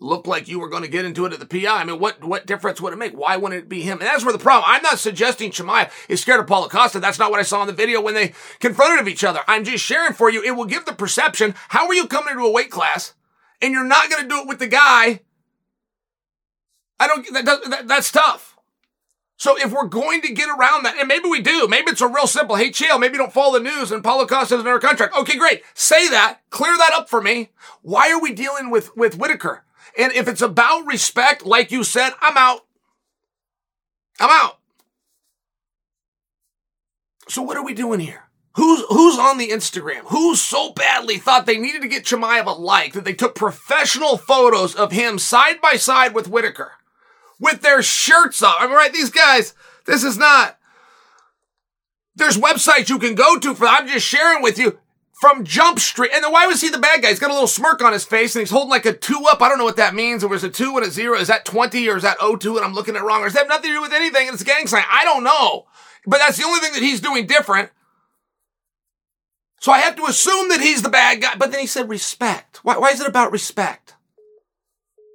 Looked 0.00 0.28
like 0.28 0.46
you 0.46 0.60
were 0.60 0.68
going 0.68 0.84
to 0.84 0.88
get 0.88 1.04
into 1.04 1.26
it 1.26 1.32
at 1.32 1.40
the 1.40 1.46
PI. 1.46 1.66
I 1.66 1.82
mean, 1.82 1.98
what, 1.98 2.22
what 2.22 2.46
difference 2.46 2.80
would 2.80 2.92
it 2.92 2.98
make? 2.98 3.14
Why 3.14 3.36
wouldn't 3.36 3.64
it 3.64 3.68
be 3.68 3.82
him? 3.82 3.98
And 3.98 4.06
that's 4.06 4.24
where 4.24 4.32
the 4.32 4.38
problem. 4.38 4.70
I'm 4.72 4.82
not 4.82 5.00
suggesting 5.00 5.50
Chimaev 5.50 5.90
is 6.08 6.20
scared 6.20 6.38
of 6.38 6.46
Paulo 6.46 6.68
Costa. 6.68 7.00
That's 7.00 7.18
not 7.18 7.32
what 7.32 7.40
I 7.40 7.42
saw 7.42 7.62
in 7.62 7.66
the 7.66 7.72
video 7.72 8.00
when 8.00 8.14
they 8.14 8.32
confronted 8.60 9.00
of 9.00 9.08
each 9.08 9.24
other. 9.24 9.40
I'm 9.48 9.64
just 9.64 9.84
sharing 9.84 10.12
for 10.12 10.30
you. 10.30 10.40
It 10.44 10.52
will 10.52 10.66
give 10.66 10.84
the 10.84 10.92
perception. 10.92 11.56
How 11.70 11.88
are 11.88 11.94
you 11.94 12.06
coming 12.06 12.30
into 12.30 12.44
a 12.44 12.52
weight 12.52 12.70
class 12.70 13.14
and 13.60 13.72
you're 13.72 13.82
not 13.82 14.08
going 14.08 14.22
to 14.22 14.28
do 14.28 14.40
it 14.42 14.46
with 14.46 14.60
the 14.60 14.68
guy? 14.68 15.22
I 17.00 17.08
don't, 17.08 17.26
that, 17.32 17.44
that, 17.44 17.88
that's 17.88 18.12
tough. 18.12 18.56
So 19.36 19.56
if 19.56 19.72
we're 19.72 19.86
going 19.86 20.20
to 20.22 20.32
get 20.32 20.48
around 20.48 20.84
that, 20.84 20.96
and 20.96 21.08
maybe 21.08 21.28
we 21.28 21.40
do, 21.40 21.66
maybe 21.66 21.90
it's 21.90 22.00
a 22.00 22.08
real 22.08 22.28
simple, 22.28 22.54
hey, 22.54 22.70
chill, 22.70 23.00
maybe 23.00 23.18
don't 23.18 23.32
follow 23.32 23.58
the 23.58 23.64
news 23.64 23.90
and 23.90 24.04
Paulo 24.04 24.26
Costa 24.26 24.54
has 24.54 24.62
another 24.62 24.78
contract. 24.78 25.16
Okay, 25.16 25.36
great. 25.36 25.62
Say 25.74 26.08
that. 26.08 26.38
Clear 26.50 26.76
that 26.76 26.92
up 26.94 27.08
for 27.08 27.20
me. 27.20 27.50
Why 27.82 28.12
are 28.12 28.20
we 28.20 28.32
dealing 28.32 28.70
with, 28.70 28.96
with 28.96 29.18
Whittaker? 29.18 29.64
And 29.96 30.12
if 30.12 30.28
it's 30.28 30.42
about 30.42 30.86
respect, 30.86 31.46
like 31.46 31.70
you 31.70 31.84
said, 31.84 32.12
I'm 32.20 32.36
out. 32.36 32.60
I'm 34.20 34.30
out. 34.30 34.58
So 37.28 37.42
what 37.42 37.56
are 37.56 37.64
we 37.64 37.74
doing 37.74 38.00
here? 38.00 38.24
Who's 38.54 38.82
who's 38.88 39.18
on 39.18 39.38
the 39.38 39.50
Instagram? 39.50 40.00
Who 40.06 40.34
so 40.34 40.72
badly 40.72 41.18
thought 41.18 41.46
they 41.46 41.58
needed 41.58 41.82
to 41.82 41.88
get 41.88 42.04
Chimaev 42.04 42.46
a 42.46 42.50
like 42.50 42.94
that 42.94 43.04
they 43.04 43.12
took 43.12 43.34
professional 43.34 44.16
photos 44.16 44.74
of 44.74 44.90
him 44.90 45.18
side 45.18 45.60
by 45.60 45.74
side 45.74 46.14
with 46.14 46.28
Whittaker? 46.28 46.72
with 47.38 47.60
their 47.62 47.82
shirts 47.82 48.42
off. 48.42 48.56
I 48.58 48.66
mean, 48.66 48.76
right? 48.76 48.92
These 48.92 49.10
guys, 49.10 49.54
this 49.86 50.04
is 50.04 50.18
not. 50.18 50.58
There's 52.16 52.36
websites 52.36 52.88
you 52.88 52.98
can 52.98 53.14
go 53.14 53.38
to 53.38 53.54
for. 53.54 53.66
I'm 53.66 53.86
just 53.86 54.06
sharing 54.06 54.42
with 54.42 54.58
you 54.58 54.78
from 55.20 55.44
Jump 55.44 55.80
Street. 55.80 56.12
And 56.14 56.22
then 56.22 56.32
why 56.32 56.46
was 56.46 56.60
he 56.60 56.68
the 56.68 56.78
bad 56.78 57.02
guy? 57.02 57.08
He's 57.08 57.18
got 57.18 57.30
a 57.30 57.34
little 57.34 57.48
smirk 57.48 57.82
on 57.82 57.92
his 57.92 58.04
face 58.04 58.36
and 58.36 58.40
he's 58.40 58.50
holding 58.50 58.70
like 58.70 58.86
a 58.86 58.92
two 58.92 59.24
up. 59.28 59.42
I 59.42 59.48
don't 59.48 59.58
know 59.58 59.64
what 59.64 59.76
that 59.76 59.94
means. 59.94 60.20
There 60.22 60.28
was 60.28 60.44
a 60.44 60.50
two 60.50 60.76
and 60.76 60.86
a 60.86 60.90
zero. 60.90 61.18
Is 61.18 61.28
that 61.28 61.44
20 61.44 61.88
or 61.88 61.96
is 61.96 62.04
that 62.04 62.18
02 62.20 62.56
and 62.56 62.64
I'm 62.64 62.74
looking 62.74 62.94
at 62.96 63.02
wrong? 63.02 63.22
Or 63.22 63.24
does 63.24 63.34
that 63.34 63.40
have 63.40 63.48
nothing 63.48 63.70
to 63.70 63.76
do 63.76 63.82
with 63.82 63.92
anything? 63.92 64.28
And 64.28 64.34
it's 64.34 64.42
a 64.42 64.46
gang 64.46 64.66
sign. 64.66 64.84
I 64.88 65.04
don't 65.04 65.24
know. 65.24 65.66
But 66.06 66.18
that's 66.18 66.38
the 66.38 66.44
only 66.44 66.60
thing 66.60 66.72
that 66.72 66.82
he's 66.82 67.00
doing 67.00 67.26
different. 67.26 67.70
So 69.60 69.72
I 69.72 69.78
have 69.80 69.96
to 69.96 70.04
assume 70.04 70.50
that 70.50 70.60
he's 70.60 70.82
the 70.82 70.88
bad 70.88 71.20
guy. 71.20 71.34
But 71.36 71.50
then 71.50 71.60
he 71.60 71.66
said 71.66 71.88
respect. 71.88 72.64
Why, 72.64 72.78
why 72.78 72.90
is 72.90 73.00
it 73.00 73.08
about 73.08 73.32
respect? 73.32 73.94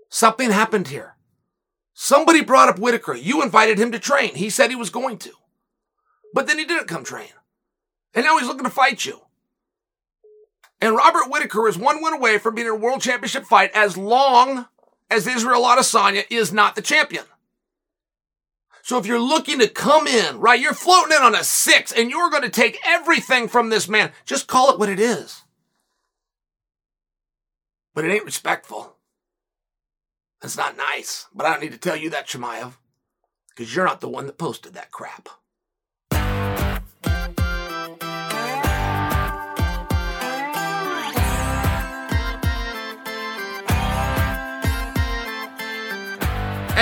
Something 0.10 0.52
happened 0.52 0.90
here. 0.90 1.16
Somebody 1.94 2.44
brought 2.44 2.70
up 2.70 2.78
Whittaker. 2.78 3.16
You 3.16 3.42
invited 3.42 3.80
him 3.80 3.92
to 3.94 4.00
train. 4.00 4.36
He 4.36 4.50
said 4.50 4.70
he 4.70 4.76
was 4.76 4.90
going 4.90 5.18
to. 5.20 5.32
But 6.34 6.48
then 6.48 6.60
he 6.60 6.66
didn't 6.66 6.88
come 6.88 7.04
train. 7.04 7.30
And 8.14 8.26
now 8.26 8.38
he's 8.38 8.48
looking 8.48 8.66
to 8.66 8.70
fight 8.70 9.06
you. 9.06 9.22
And 10.84 10.98
Robert 10.98 11.30
Whittaker 11.30 11.70
is 11.70 11.78
one 11.78 12.04
win 12.04 12.14
away 12.14 12.38
from 12.38 12.56
being 12.56 12.68
in 12.68 12.74
a 12.74 12.76
world 12.76 13.00
championship 13.00 13.46
fight 13.46 13.72
as 13.74 13.96
long 13.96 14.66
as 15.10 15.26
Israel 15.26 15.62
Adesanya 15.62 16.26
is 16.30 16.52
not 16.52 16.76
the 16.76 16.82
champion. 16.82 17.24
So 18.82 18.98
if 18.98 19.06
you're 19.06 19.18
looking 19.18 19.60
to 19.60 19.70
come 19.70 20.08
in, 20.08 20.42
right, 20.42 20.60
you're 20.60 20.74
floating 20.74 21.16
in 21.16 21.24
on 21.24 21.36
a 21.36 21.44
six 21.46 21.94
and 21.94 22.10
you're 22.10 22.30
going 22.30 22.44
to 22.44 22.50
take 22.50 22.80
everything 22.86 23.48
from 23.48 23.70
this 23.70 23.88
man, 23.88 24.12
just 24.26 24.48
call 24.48 24.74
it 24.74 24.78
what 24.78 24.90
it 24.90 25.00
is. 25.00 25.44
But 27.96 28.04
it 28.04 28.12
ain't 28.12 28.26
respectful. 28.26 28.98
That's 30.42 30.58
not 30.58 30.76
nice, 30.76 31.28
but 31.34 31.46
I 31.46 31.52
don't 31.52 31.62
need 31.62 31.72
to 31.72 31.78
tell 31.78 31.96
you 31.96 32.10
that, 32.10 32.28
Chimaev, 32.28 32.74
because 33.56 33.74
you're 33.74 33.86
not 33.86 34.02
the 34.02 34.10
one 34.10 34.26
that 34.26 34.38
posted 34.38 34.74
that 34.74 34.92
crap. 34.92 35.30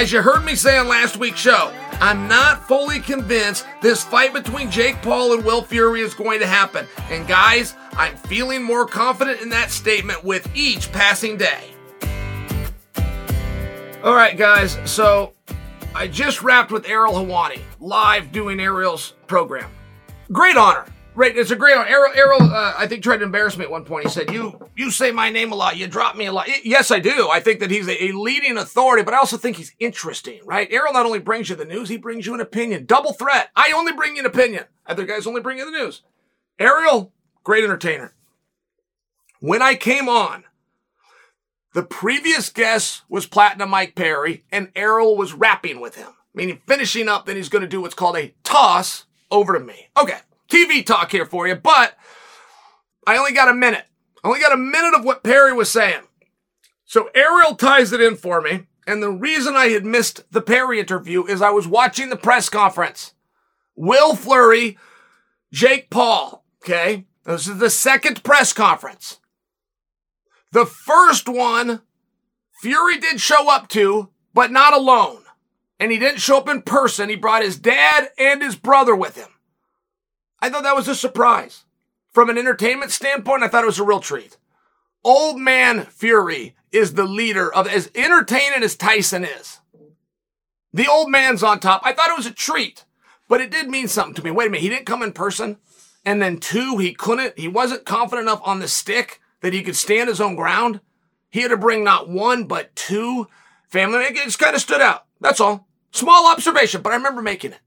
As 0.02 0.12
you 0.12 0.24
heard 0.24 0.44
me 0.44 0.56
say 0.56 0.80
on 0.80 0.88
last 0.88 1.18
week's 1.18 1.40
show, 1.40 1.72
I'm 2.00 2.28
not 2.28 2.68
fully 2.68 3.00
convinced 3.00 3.68
this 3.84 4.04
fight 4.04 4.34
between 4.34 4.72
Jake 4.72 5.00
Paul 5.04 5.34
and 5.34 5.46
Will 5.46 5.62
Fury 5.62 6.02
is 6.02 6.16
going 6.16 6.40
to 6.40 6.48
happen. 6.48 6.88
And 7.12 7.28
guys, 7.28 7.76
I'm 7.92 8.18
feeling 8.18 8.64
more 8.64 8.88
confident 8.88 9.42
in 9.42 9.50
that 9.50 9.70
statement 9.70 10.24
with 10.24 10.50
each 10.56 10.92
passing 10.92 11.38
day. 11.38 11.66
All 14.04 14.16
right, 14.16 14.36
guys. 14.36 14.80
So 14.86 15.34
I 15.94 16.08
just 16.08 16.42
wrapped 16.42 16.72
with 16.72 16.90
Ariel 16.90 17.14
Helwani, 17.14 17.60
live 17.80 18.32
doing 18.32 18.60
Ariel's 18.60 19.14
program. 19.28 19.70
Great 20.32 20.58
honor. 20.58 20.91
Right, 21.14 21.36
it's 21.36 21.52
a 21.52 21.58
great 21.58 21.76
one. 21.76 21.88
Ariel, 21.88 22.14
Ariel 22.16 22.44
uh, 22.44 22.74
I 22.78 22.88
think 22.88 23.04
tried 23.04 23.18
to 23.18 23.26
embarrass 23.26 23.58
me 23.58 23.66
at 23.66 23.72
one 23.72 23.84
point. 23.84 24.06
He 24.06 24.10
said, 24.10 24.32
"You, 24.32 24.70
you 24.78 24.92
say 24.92 25.12
my 25.12 25.30
name 25.30 25.52
a 25.52 25.56
lot. 25.56 25.76
You 25.76 25.88
drop 25.88 26.16
me 26.16 26.26
a 26.26 26.32
lot." 26.32 26.48
Yes, 26.64 26.90
I 26.90 27.00
do. 27.00 27.30
I 27.30 27.42
think 27.42 27.60
that 27.60 27.70
he's 27.70 27.88
a, 27.88 28.06
a 28.06 28.12
leading 28.14 28.58
authority, 28.58 29.04
but 29.04 29.14
I 29.14 29.18
also 29.18 29.36
think 29.36 29.58
he's 29.58 29.76
interesting. 29.78 30.40
Right? 30.46 30.72
Ariel 30.72 30.94
not 30.94 31.06
only 31.06 31.20
brings 31.20 31.50
you 31.50 31.56
the 31.58 31.66
news, 31.66 31.90
he 31.90 31.98
brings 31.98 32.26
you 32.26 32.34
an 32.34 32.40
opinion. 32.40 32.86
Double 32.86 33.12
threat. 33.12 33.50
I 33.58 33.74
only 33.76 33.92
bring 33.92 34.16
you 34.16 34.22
an 34.22 34.26
opinion. 34.26 34.66
Other 34.86 35.06
guys 35.06 35.28
only 35.28 35.42
bring 35.42 35.58
you 35.58 35.66
the 35.66 35.78
news. 35.78 36.02
Ariel, 36.60 37.12
great 37.44 37.66
entertainer. 37.66 38.14
When 39.42 39.62
I 39.62 39.76
came 39.76 40.08
on, 40.08 40.46
the 41.74 41.84
previous 41.84 42.50
guest 42.50 43.04
was 43.10 43.26
Platinum 43.26 43.70
Mike 43.70 43.96
Perry, 43.96 44.46
and 44.52 44.72
Ariel 44.76 45.18
was 45.18 45.34
rapping 45.34 45.82
with 45.82 45.96
him, 45.96 46.10
meaning 46.34 46.62
finishing 46.68 47.10
up, 47.10 47.26
then 47.26 47.36
he's 47.36 47.50
going 47.50 47.64
to 47.64 47.68
do 47.68 47.82
what's 47.82 47.96
called 47.96 48.18
a 48.18 48.34
toss 48.44 49.06
over 49.30 49.54
to 49.54 49.60
me. 49.60 49.90
Okay, 50.00 50.20
TV 50.52 50.86
talk 50.86 51.12
here 51.12 51.26
for 51.26 51.48
you, 51.48 51.56
but 51.56 51.98
I 53.08 53.18
only 53.18 53.32
got 53.34 53.50
a 53.50 53.54
minute. 53.54 53.86
I 54.24 54.28
only 54.28 54.40
got 54.40 54.54
a 54.54 54.58
minute 54.58 54.94
of 54.94 55.04
what 55.04 55.24
Perry 55.24 55.54
was 55.54 55.70
saying. 55.70 56.02
So 56.86 57.10
Ariel 57.16 57.56
ties 57.56 57.94
it 57.94 58.02
in 58.02 58.18
for 58.18 58.42
me, 58.42 58.68
And 58.86 59.02
the 59.02 59.10
reason 59.10 59.56
I 59.56 59.70
had 59.70 59.86
missed 59.86 60.30
the 60.32 60.42
Perry 60.42 60.80
interview 60.80 61.26
is 61.26 61.42
I 61.42 61.52
was 61.52 61.68
watching 61.68 62.10
the 62.10 62.18
press 62.18 62.50
conference. 62.50 63.14
Will 63.76 64.16
Fleury, 64.16 64.78
Jake 65.54 65.90
Paul, 65.90 66.44
okay? 66.62 67.06
This 67.24 67.48
is 67.48 67.60
the 67.60 67.70
second 67.70 68.24
press 68.24 68.52
conference. 68.52 69.20
The 70.52 70.66
first 70.66 71.30
one, 71.30 71.82
Fury 72.62 72.98
did 72.98 73.22
show 73.22 73.50
up 73.50 73.70
to, 73.70 74.10
but 74.34 74.52
not 74.52 74.74
alone. 74.74 75.24
And 75.80 75.92
he 75.92 75.98
didn't 75.98 76.20
show 76.20 76.38
up 76.38 76.50
in 76.50 76.62
person. 76.62 77.10
He 77.10 77.16
brought 77.16 77.42
his 77.42 77.58
dad 77.58 78.10
and 78.18 78.42
his 78.42 78.56
brother 78.56 78.96
with 78.96 79.16
him. 79.16 79.30
I 80.42 80.50
thought 80.50 80.64
that 80.64 80.76
was 80.76 80.88
a 80.88 80.96
surprise. 80.96 81.64
From 82.12 82.30
an 82.30 82.38
entertainment 82.38 82.92
standpoint, 82.92 83.44
I 83.44 83.48
thought 83.48 83.64
it 83.64 83.68
was 83.68 83.80
a 83.80 83.86
real 83.86 84.00
treat. 84.00 84.38
Old 85.04 85.40
man 85.40 85.86
Fury 85.86 86.56
is 86.72 86.94
the 86.94 87.06
leader 87.06 87.54
of 87.54 87.68
as 87.68 87.90
entertaining 87.96 88.64
as 88.64 88.76
Tyson 88.76 89.24
is. 89.24 89.60
The 90.74 90.88
old 90.88 91.10
man's 91.10 91.44
on 91.44 91.60
top. 91.60 91.82
I 91.84 91.94
thought 91.94 92.10
it 92.10 92.18
was 92.18 92.26
a 92.26 92.32
treat, 92.32 92.86
but 93.28 93.42
it 93.42 93.52
did 93.52 93.70
mean 93.70 93.88
something 93.88 94.16
to 94.16 94.24
me. 94.24 94.32
Wait 94.32 94.48
a 94.48 94.50
minute. 94.50 94.62
He 94.62 94.70
didn't 94.70 94.86
come 94.86 95.04
in 95.04 95.12
person. 95.12 95.58
And 96.06 96.22
then 96.22 96.38
two, 96.38 96.78
he 96.78 96.94
couldn't, 96.94 97.38
he 97.38 97.48
wasn't 97.48 97.86
confident 97.86 98.28
enough 98.28 98.42
on 98.44 98.60
the 98.60 98.68
stick 98.68 99.22
that 99.42 99.54
he 99.54 99.62
could 99.62 99.76
stand 99.76 100.10
his 100.10 100.22
own 100.22 100.36
ground. 100.36 100.82
He 101.30 101.42
had 101.42 101.50
to 101.50 101.58
bring 101.58 101.84
not 101.84 102.10
one, 102.10 102.46
but 102.46 102.76
two 102.76 103.28
family. 103.70 104.00
It 104.00 104.16
just 104.16 104.40
kind 104.40 104.56
of 104.56 104.62
stood 104.62 104.82
out. 104.82 105.06
That's 105.20 105.40
all. 105.40 105.68
Small 105.92 106.32
observation, 106.32 106.82
but 106.82 106.92
I 106.92 106.96
remember 106.96 107.22
making 107.22 107.52
it. 107.52 107.60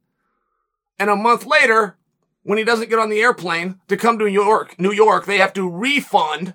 And 0.99 1.11
a 1.11 1.17
month 1.17 1.47
later, 1.47 1.97
when 2.45 2.59
he 2.59 2.65
doesn't 2.65 2.91
get 2.91 2.99
on 2.99 3.09
the 3.09 3.21
airplane 3.21 3.81
to 3.89 3.97
come 3.97 4.19
to 4.19 4.27
New 4.27 4.31
York, 4.31 4.79
New 4.79 4.93
York, 4.93 5.27
they 5.27 5.39
have 5.39 5.53
to 5.55 5.69
refund 5.69 6.55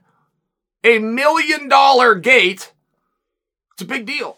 a 0.84 1.00
million 1.00 1.68
dollar 1.68 2.16
gate. 2.16 2.74
It's 3.74 3.82
a 3.82 3.86
big 3.86 4.06
deal. 4.06 4.38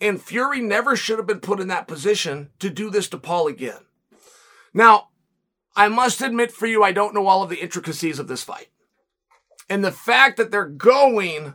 And 0.00 0.20
Fury 0.20 0.60
never 0.60 0.96
should 0.96 1.18
have 1.18 1.26
been 1.26 1.40
put 1.40 1.60
in 1.60 1.68
that 1.68 1.86
position 1.86 2.50
to 2.58 2.70
do 2.70 2.90
this 2.90 3.08
to 3.10 3.18
Paul 3.18 3.46
again. 3.46 3.78
Now, 4.74 5.10
I 5.76 5.88
must 5.88 6.20
admit 6.20 6.50
for 6.50 6.66
you, 6.66 6.82
I 6.82 6.92
don't 6.92 7.14
know 7.14 7.28
all 7.28 7.42
of 7.42 7.50
the 7.50 7.60
intricacies 7.60 8.18
of 8.18 8.26
this 8.26 8.42
fight. 8.42 8.68
And 9.68 9.84
the 9.84 9.92
fact 9.92 10.36
that 10.38 10.50
they're 10.50 10.64
going 10.66 11.54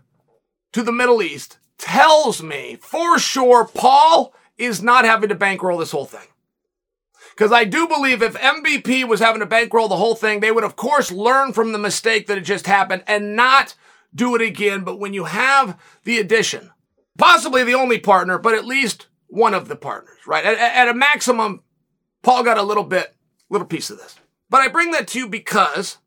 to 0.71 0.83
the 0.83 0.91
Middle 0.91 1.21
East 1.21 1.57
tells 1.77 2.41
me 2.41 2.77
for 2.79 3.19
sure 3.19 3.65
Paul 3.67 4.33
is 4.57 4.81
not 4.81 5.05
having 5.05 5.29
to 5.29 5.35
bankroll 5.35 5.77
this 5.77 5.91
whole 5.91 6.05
thing. 6.05 6.27
Because 7.37 7.51
I 7.51 7.65
do 7.65 7.87
believe 7.87 8.23
if 8.23 8.33
MVP 8.33 9.07
was 9.07 9.19
having 9.19 9.41
to 9.41 9.45
bankroll 9.45 9.87
the 9.87 9.95
whole 9.95 10.15
thing, 10.15 10.39
they 10.39 10.51
would, 10.51 10.63
of 10.63 10.75
course, 10.75 11.11
learn 11.11 11.53
from 11.53 11.71
the 11.71 11.77
mistake 11.77 12.25
that 12.25 12.37
had 12.37 12.45
just 12.45 12.65
happened 12.65 13.03
and 13.05 13.35
not 13.35 13.75
do 14.15 14.33
it 14.35 14.41
again. 14.41 14.83
But 14.83 14.99
when 14.99 15.13
you 15.13 15.25
have 15.25 15.79
the 16.03 16.17
addition, 16.17 16.71
possibly 17.15 17.63
the 17.63 17.75
only 17.75 17.99
partner, 17.99 18.39
but 18.39 18.55
at 18.55 18.65
least 18.65 19.05
one 19.27 19.53
of 19.53 19.67
the 19.67 19.75
partners, 19.75 20.17
right? 20.25 20.43
At, 20.43 20.57
at 20.57 20.87
a 20.87 20.95
maximum, 20.95 21.61
Paul 22.23 22.43
got 22.43 22.57
a 22.57 22.63
little 22.63 22.83
bit, 22.83 23.15
little 23.51 23.67
piece 23.67 23.91
of 23.91 23.99
this. 23.99 24.15
But 24.49 24.61
I 24.61 24.67
bring 24.67 24.89
that 24.91 25.07
to 25.09 25.19
you 25.19 25.27
because 25.27 25.99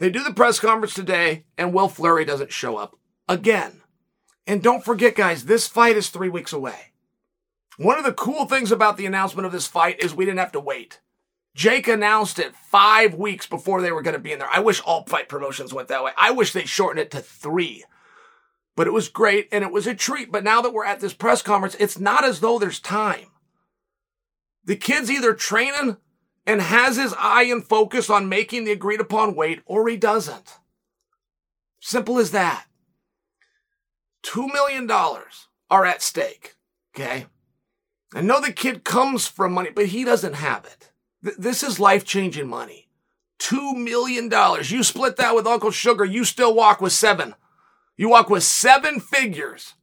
they 0.00 0.10
do 0.10 0.22
the 0.22 0.34
press 0.34 0.60
conference 0.60 0.92
today 0.92 1.46
and 1.56 1.72
Will 1.72 1.88
Fleury 1.88 2.26
doesn't 2.26 2.52
show 2.52 2.76
up 2.76 2.94
again. 3.26 3.80
And 4.46 4.62
don't 4.62 4.84
forget, 4.84 5.14
guys, 5.14 5.46
this 5.46 5.66
fight 5.66 5.96
is 5.96 6.10
three 6.10 6.28
weeks 6.28 6.52
away. 6.52 6.89
One 7.80 7.96
of 7.96 8.04
the 8.04 8.12
cool 8.12 8.44
things 8.44 8.70
about 8.70 8.98
the 8.98 9.06
announcement 9.06 9.46
of 9.46 9.52
this 9.52 9.66
fight 9.66 10.04
is 10.04 10.14
we 10.14 10.26
didn't 10.26 10.40
have 10.40 10.52
to 10.52 10.60
wait. 10.60 11.00
Jake 11.54 11.88
announced 11.88 12.38
it 12.38 12.54
five 12.54 13.14
weeks 13.14 13.46
before 13.46 13.80
they 13.80 13.90
were 13.90 14.02
going 14.02 14.12
to 14.12 14.20
be 14.20 14.32
in 14.32 14.38
there. 14.38 14.50
I 14.52 14.60
wish 14.60 14.82
all 14.82 15.06
fight 15.06 15.30
promotions 15.30 15.72
went 15.72 15.88
that 15.88 16.04
way. 16.04 16.10
I 16.18 16.30
wish 16.30 16.52
they 16.52 16.66
shortened 16.66 17.00
it 17.00 17.10
to 17.12 17.20
three. 17.20 17.84
But 18.76 18.86
it 18.86 18.92
was 18.92 19.08
great 19.08 19.48
and 19.50 19.64
it 19.64 19.72
was 19.72 19.86
a 19.86 19.94
treat. 19.94 20.30
But 20.30 20.44
now 20.44 20.60
that 20.60 20.74
we're 20.74 20.84
at 20.84 21.00
this 21.00 21.14
press 21.14 21.40
conference, 21.40 21.74
it's 21.80 21.98
not 21.98 22.22
as 22.22 22.40
though 22.40 22.58
there's 22.58 22.80
time. 22.80 23.28
The 24.62 24.76
kid's 24.76 25.10
either 25.10 25.32
training 25.32 25.96
and 26.46 26.60
has 26.60 26.98
his 26.98 27.14
eye 27.18 27.44
and 27.44 27.64
focus 27.64 28.10
on 28.10 28.28
making 28.28 28.64
the 28.64 28.72
agreed 28.72 29.00
upon 29.00 29.34
weight 29.34 29.62
or 29.64 29.88
he 29.88 29.96
doesn't. 29.96 30.58
Simple 31.80 32.18
as 32.18 32.32
that. 32.32 32.66
$2 34.24 34.52
million 34.52 34.90
are 34.90 35.86
at 35.86 36.02
stake. 36.02 36.56
Okay. 36.94 37.24
I 38.14 38.20
know 38.22 38.40
the 38.40 38.52
kid 38.52 38.84
comes 38.84 39.26
from 39.26 39.52
money, 39.52 39.70
but 39.70 39.86
he 39.86 40.04
doesn't 40.04 40.34
have 40.34 40.64
it. 40.64 40.90
Th- 41.24 41.36
this 41.36 41.62
is 41.62 41.78
life 41.78 42.04
changing 42.04 42.48
money. 42.48 42.88
$2 43.38 43.76
million. 43.76 44.30
You 44.64 44.82
split 44.82 45.16
that 45.16 45.34
with 45.34 45.46
Uncle 45.46 45.70
Sugar, 45.70 46.04
you 46.04 46.24
still 46.24 46.54
walk 46.54 46.80
with 46.80 46.92
seven. 46.92 47.34
You 47.96 48.08
walk 48.08 48.28
with 48.30 48.42
seven 48.42 49.00
figures. 49.00 49.74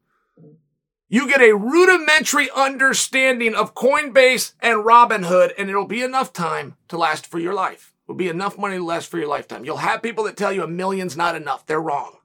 You 1.09 1.27
get 1.29 1.41
a 1.41 1.55
rudimentary 1.55 2.49
understanding 2.53 3.55
of 3.55 3.73
Coinbase 3.73 4.53
and 4.59 4.79
Robinhood, 4.83 5.53
and 5.57 5.69
it'll 5.69 5.85
be 5.85 6.01
enough 6.01 6.33
time 6.33 6.75
to 6.89 6.97
last 6.97 7.25
for 7.25 7.39
your 7.39 7.53
life. 7.53 7.93
It'll 8.05 8.17
be 8.17 8.27
enough 8.27 8.57
money 8.57 8.77
to 8.77 8.83
last 8.83 9.09
for 9.09 9.17
your 9.17 9.27
lifetime. 9.27 9.63
You'll 9.63 9.77
have 9.77 10.01
people 10.03 10.25
that 10.25 10.35
tell 10.35 10.51
you 10.51 10.63
a 10.63 10.67
million's 10.67 11.15
not 11.15 11.35
enough. 11.35 11.65
They're 11.65 11.81
wrong. 11.81 12.17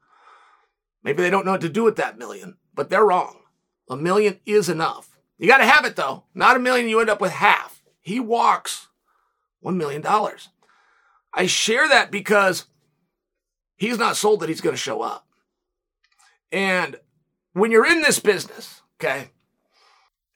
Maybe 1.05 1.22
they 1.22 1.30
don't 1.30 1.44
know 1.44 1.53
what 1.53 1.61
to 1.61 1.68
do 1.68 1.84
with 1.84 1.96
that 1.96 2.18
million, 2.18 2.57
but 2.74 2.90
they're 2.90 3.07
wrong. 3.07 3.38
A 3.88 3.96
million 3.96 4.40
is 4.46 4.68
enough. 4.68 5.11
You 5.43 5.49
got 5.49 5.59
to 5.59 5.66
have 5.66 5.84
it 5.84 5.97
though. 5.97 6.22
Not 6.36 6.55
a 6.55 6.61
million, 6.61 6.88
you 6.88 7.01
end 7.01 7.11
up 7.11 7.20
with 7.20 7.32
half. 7.32 7.82
He 8.01 8.20
walks 8.20 8.86
$1 9.64 9.74
million. 9.74 10.07
I 11.34 11.47
share 11.47 11.88
that 11.88 12.12
because 12.12 12.66
he's 13.74 13.99
not 13.99 14.16
sold 14.16 14.38
that 14.38 14.49
he's 14.49 14.61
going 14.61 14.76
to 14.76 14.80
show 14.80 15.03
up. 15.03 15.26
And 16.53 16.95
when 17.55 17.72
you're 17.72 17.90
in 17.90 18.03
this 18.03 18.20
business, 18.20 18.82
okay, 19.01 19.30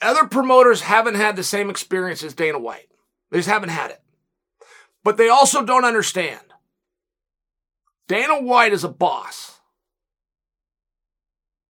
other 0.02 0.26
promoters 0.26 0.80
haven't 0.80 1.14
had 1.14 1.36
the 1.36 1.44
same 1.44 1.70
experience 1.70 2.24
as 2.24 2.34
Dana 2.34 2.58
White. 2.58 2.88
They 3.30 3.38
just 3.38 3.48
haven't 3.48 3.68
had 3.68 3.92
it. 3.92 4.02
But 5.04 5.18
they 5.18 5.28
also 5.28 5.64
don't 5.64 5.84
understand. 5.84 6.40
Dana 8.08 8.42
White 8.42 8.72
is 8.72 8.82
a 8.82 8.88
boss. 8.88 9.60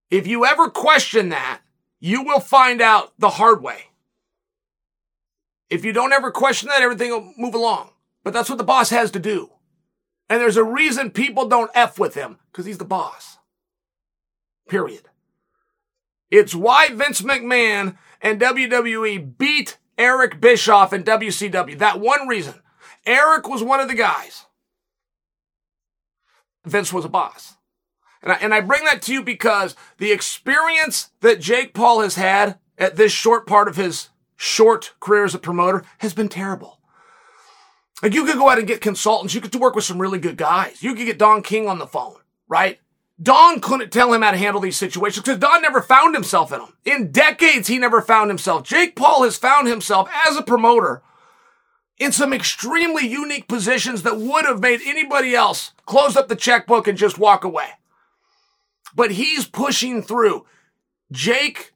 If 0.09 0.25
you 0.25 0.45
ever 0.45 0.69
question 0.69 1.29
that, 1.29 1.59
you 2.05 2.21
will 2.21 2.39
find 2.39 2.81
out 2.81 3.13
the 3.17 3.31
hard 3.31 3.63
way. 3.63 3.85
If 5.71 5.83
you 5.83 5.91
don't 5.91 6.13
ever 6.13 6.29
question 6.29 6.69
that, 6.69 6.83
everything 6.83 7.09
will 7.09 7.33
move 7.35 7.55
along. 7.55 7.93
But 8.23 8.31
that's 8.31 8.47
what 8.47 8.59
the 8.59 8.63
boss 8.63 8.91
has 8.91 9.09
to 9.09 9.19
do. 9.19 9.49
And 10.29 10.39
there's 10.39 10.55
a 10.55 10.63
reason 10.63 11.09
people 11.09 11.47
don't 11.47 11.71
F 11.73 11.97
with 11.97 12.13
him, 12.13 12.37
because 12.51 12.67
he's 12.67 12.77
the 12.77 12.85
boss. 12.85 13.39
Period. 14.69 15.09
It's 16.29 16.53
why 16.53 16.89
Vince 16.89 17.21
McMahon 17.21 17.97
and 18.21 18.39
WWE 18.39 19.39
beat 19.39 19.79
Eric 19.97 20.39
Bischoff 20.39 20.93
in 20.93 21.03
WCW. 21.03 21.79
That 21.79 21.99
one 21.99 22.27
reason. 22.27 22.61
Eric 23.07 23.49
was 23.49 23.63
one 23.63 23.79
of 23.79 23.87
the 23.87 23.95
guys. 23.95 24.45
Vince 26.65 26.93
was 26.93 27.05
a 27.05 27.09
boss. 27.09 27.55
And 28.25 28.33
I, 28.33 28.37
and 28.37 28.53
I 28.53 28.59
bring 28.59 28.83
that 28.85 29.03
to 29.03 29.13
you 29.13 29.23
because 29.23 29.75
the 29.99 30.11
experience 30.11 31.11
that 31.21 31.39
Jake 31.39 31.73
Paul 31.73 32.01
has 32.01 32.15
had 32.15 32.57
at 32.77 32.97
this 32.97 33.11
short 33.11 33.45
part 33.45 33.67
of 33.67 33.75
his 33.75 34.09
short 34.35 34.93
career 34.99 35.23
as 35.23 35.35
a 35.35 35.39
promoter 35.39 35.83
has 35.99 36.13
been 36.13 36.27
terrible. 36.27 36.79
Like 38.01 38.13
you 38.13 38.25
could 38.25 38.35
go 38.35 38.49
out 38.49 38.57
and 38.57 38.67
get 38.67 38.81
consultants. 38.81 39.33
You 39.33 39.41
could 39.41 39.53
work 39.55 39.75
with 39.75 39.85
some 39.85 40.01
really 40.01 40.19
good 40.19 40.37
guys. 40.37 40.83
You 40.83 40.95
could 40.95 41.05
get 41.05 41.19
Don 41.19 41.43
King 41.43 41.69
on 41.69 41.77
the 41.77 41.87
phone, 41.87 42.15
right? 42.49 42.79
Don 43.21 43.61
couldn't 43.61 43.93
tell 43.93 44.11
him 44.11 44.23
how 44.23 44.31
to 44.31 44.37
handle 44.37 44.59
these 44.59 44.75
situations 44.75 45.23
because 45.23 45.39
Don 45.39 45.61
never 45.61 45.81
found 45.81 46.15
himself 46.15 46.51
in 46.51 46.59
them. 46.59 46.73
In 46.83 47.11
decades, 47.11 47.67
he 47.67 47.77
never 47.77 48.01
found 48.01 48.29
himself. 48.29 48.63
Jake 48.63 48.95
Paul 48.95 49.23
has 49.23 49.37
found 49.37 49.67
himself 49.67 50.09
as 50.27 50.35
a 50.35 50.41
promoter 50.41 51.01
in 51.97 52.11
some 52.11 52.33
extremely 52.33 53.07
unique 53.07 53.47
positions 53.47 54.01
that 54.01 54.17
would 54.17 54.43
have 54.43 54.59
made 54.59 54.81
anybody 54.83 55.33
else 55.33 55.71
close 55.85 56.17
up 56.17 56.27
the 56.27 56.35
checkbook 56.35 56.87
and 56.87 56.97
just 56.97 57.17
walk 57.17 57.45
away. 57.45 57.69
But 58.95 59.11
he's 59.11 59.45
pushing 59.45 60.01
through. 60.01 60.45
Jake 61.11 61.73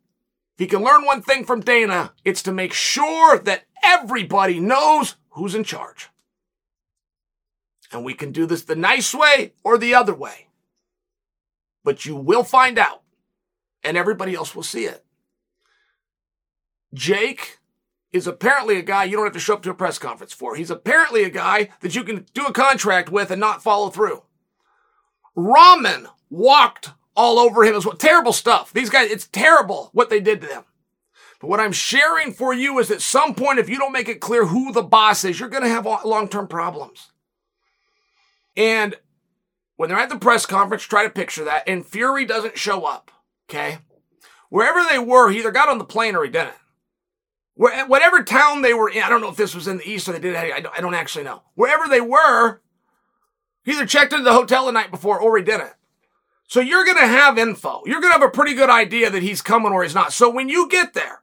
if 0.59 0.63
he 0.63 0.67
can 0.67 0.83
learn 0.83 1.05
one 1.05 1.21
thing 1.21 1.45
from 1.45 1.61
Dana, 1.61 2.11
it's 2.25 2.43
to 2.43 2.51
make 2.51 2.73
sure 2.73 3.39
that 3.39 3.63
everybody 3.81 4.59
knows 4.59 5.15
who's 5.29 5.55
in 5.55 5.63
charge. 5.63 6.09
And 7.93 8.03
we 8.03 8.13
can 8.13 8.33
do 8.33 8.45
this 8.45 8.63
the 8.63 8.75
nice 8.75 9.15
way 9.15 9.53
or 9.63 9.77
the 9.77 9.95
other 9.95 10.13
way. 10.13 10.49
But 11.85 12.05
you 12.05 12.17
will 12.17 12.43
find 12.43 12.77
out, 12.77 13.03
and 13.85 13.95
everybody 13.95 14.35
else 14.35 14.53
will 14.53 14.63
see 14.63 14.83
it. 14.83 15.05
Jake 16.93 17.59
is 18.11 18.27
apparently 18.27 18.77
a 18.77 18.81
guy 18.81 19.05
you 19.05 19.15
don't 19.15 19.25
have 19.25 19.31
to 19.31 19.39
show 19.39 19.53
up 19.53 19.63
to 19.63 19.69
a 19.69 19.73
press 19.73 19.97
conference 19.97 20.33
for. 20.33 20.57
He's 20.57 20.69
apparently 20.69 21.23
a 21.23 21.29
guy 21.29 21.69
that 21.79 21.95
you 21.95 22.03
can 22.03 22.25
do 22.33 22.45
a 22.45 22.51
contract 22.51 23.09
with 23.09 23.31
and 23.31 23.39
not 23.39 23.63
follow 23.63 23.89
through. 23.89 24.23
Rahman 25.35 26.09
walked 26.29 26.89
all 27.19 27.37
over 27.37 27.65
him 27.65 27.75
as 27.75 27.85
well. 27.85 27.97
Terrible 27.97 28.31
stuff. 28.31 28.71
These 28.71 28.89
guys, 28.89 29.11
it's 29.11 29.27
terrible 29.27 29.89
what 29.91 30.09
they 30.09 30.21
did 30.21 30.39
to 30.39 30.47
them. 30.47 30.63
But 31.41 31.49
what 31.49 31.59
I'm 31.59 31.73
sharing 31.73 32.31
for 32.31 32.53
you 32.53 32.79
is 32.79 32.89
at 32.89 33.01
some 33.01 33.35
point, 33.35 33.59
if 33.59 33.67
you 33.67 33.77
don't 33.77 33.91
make 33.91 34.07
it 34.07 34.21
clear 34.21 34.45
who 34.45 34.71
the 34.71 34.81
boss 34.81 35.25
is, 35.25 35.39
you're 35.39 35.49
going 35.49 35.63
to 35.63 35.69
have 35.69 35.85
long-term 35.85 36.47
problems. 36.47 37.11
And 38.55 38.95
when 39.75 39.89
they're 39.89 39.99
at 39.99 40.09
the 40.09 40.17
press 40.17 40.45
conference, 40.45 40.83
try 40.83 41.03
to 41.03 41.09
picture 41.09 41.43
that, 41.43 41.67
and 41.67 41.85
Fury 41.85 42.25
doesn't 42.25 42.57
show 42.57 42.85
up. 42.85 43.11
Okay. 43.49 43.79
wherever 44.49 44.83
they 44.89 44.99
were, 44.99 45.29
he 45.29 45.39
either 45.39 45.51
got 45.51 45.69
on 45.69 45.77
the 45.77 45.85
plane 45.85 46.15
or 46.15 46.23
he 46.23 46.29
didn't. 46.29 46.55
Whatever 47.55 48.23
town 48.23 48.61
they 48.61 48.73
were 48.73 48.89
in, 48.89 49.03
I 49.03 49.09
don't 49.09 49.19
know 49.21 49.29
if 49.29 49.35
this 49.35 49.53
was 49.53 49.67
in 49.67 49.77
the 49.77 49.89
east 49.89 50.07
or 50.07 50.13
they 50.13 50.19
did, 50.19 50.35
I 50.35 50.61
don't, 50.61 50.77
I 50.77 50.81
don't 50.81 50.93
actually 50.93 51.25
know. 51.25 51.43
Wherever 51.55 51.89
they 51.89 51.99
were, 51.99 52.61
he 53.63 53.73
either 53.73 53.85
checked 53.85 54.13
into 54.13 54.23
the 54.23 54.33
hotel 54.33 54.65
the 54.65 54.71
night 54.71 54.91
before 54.91 55.19
or 55.19 55.37
he 55.37 55.43
didn't. 55.43 55.73
So 56.49 56.61
you're 56.61 56.83
going 56.83 56.97
to 56.97 57.05
have 57.07 57.37
info. 57.37 57.83
You're 57.85 58.01
going 58.01 58.11
to 58.11 58.19
have 58.19 58.27
a 58.27 58.31
pretty 58.31 58.55
good 58.55 58.71
idea 58.71 59.11
that 59.11 59.21
he's 59.21 59.43
coming 59.43 59.71
or 59.71 59.83
he's 59.83 59.93
not. 59.93 60.11
So 60.11 60.31
when 60.31 60.49
you 60.49 60.67
get 60.67 60.95
there, 60.95 61.21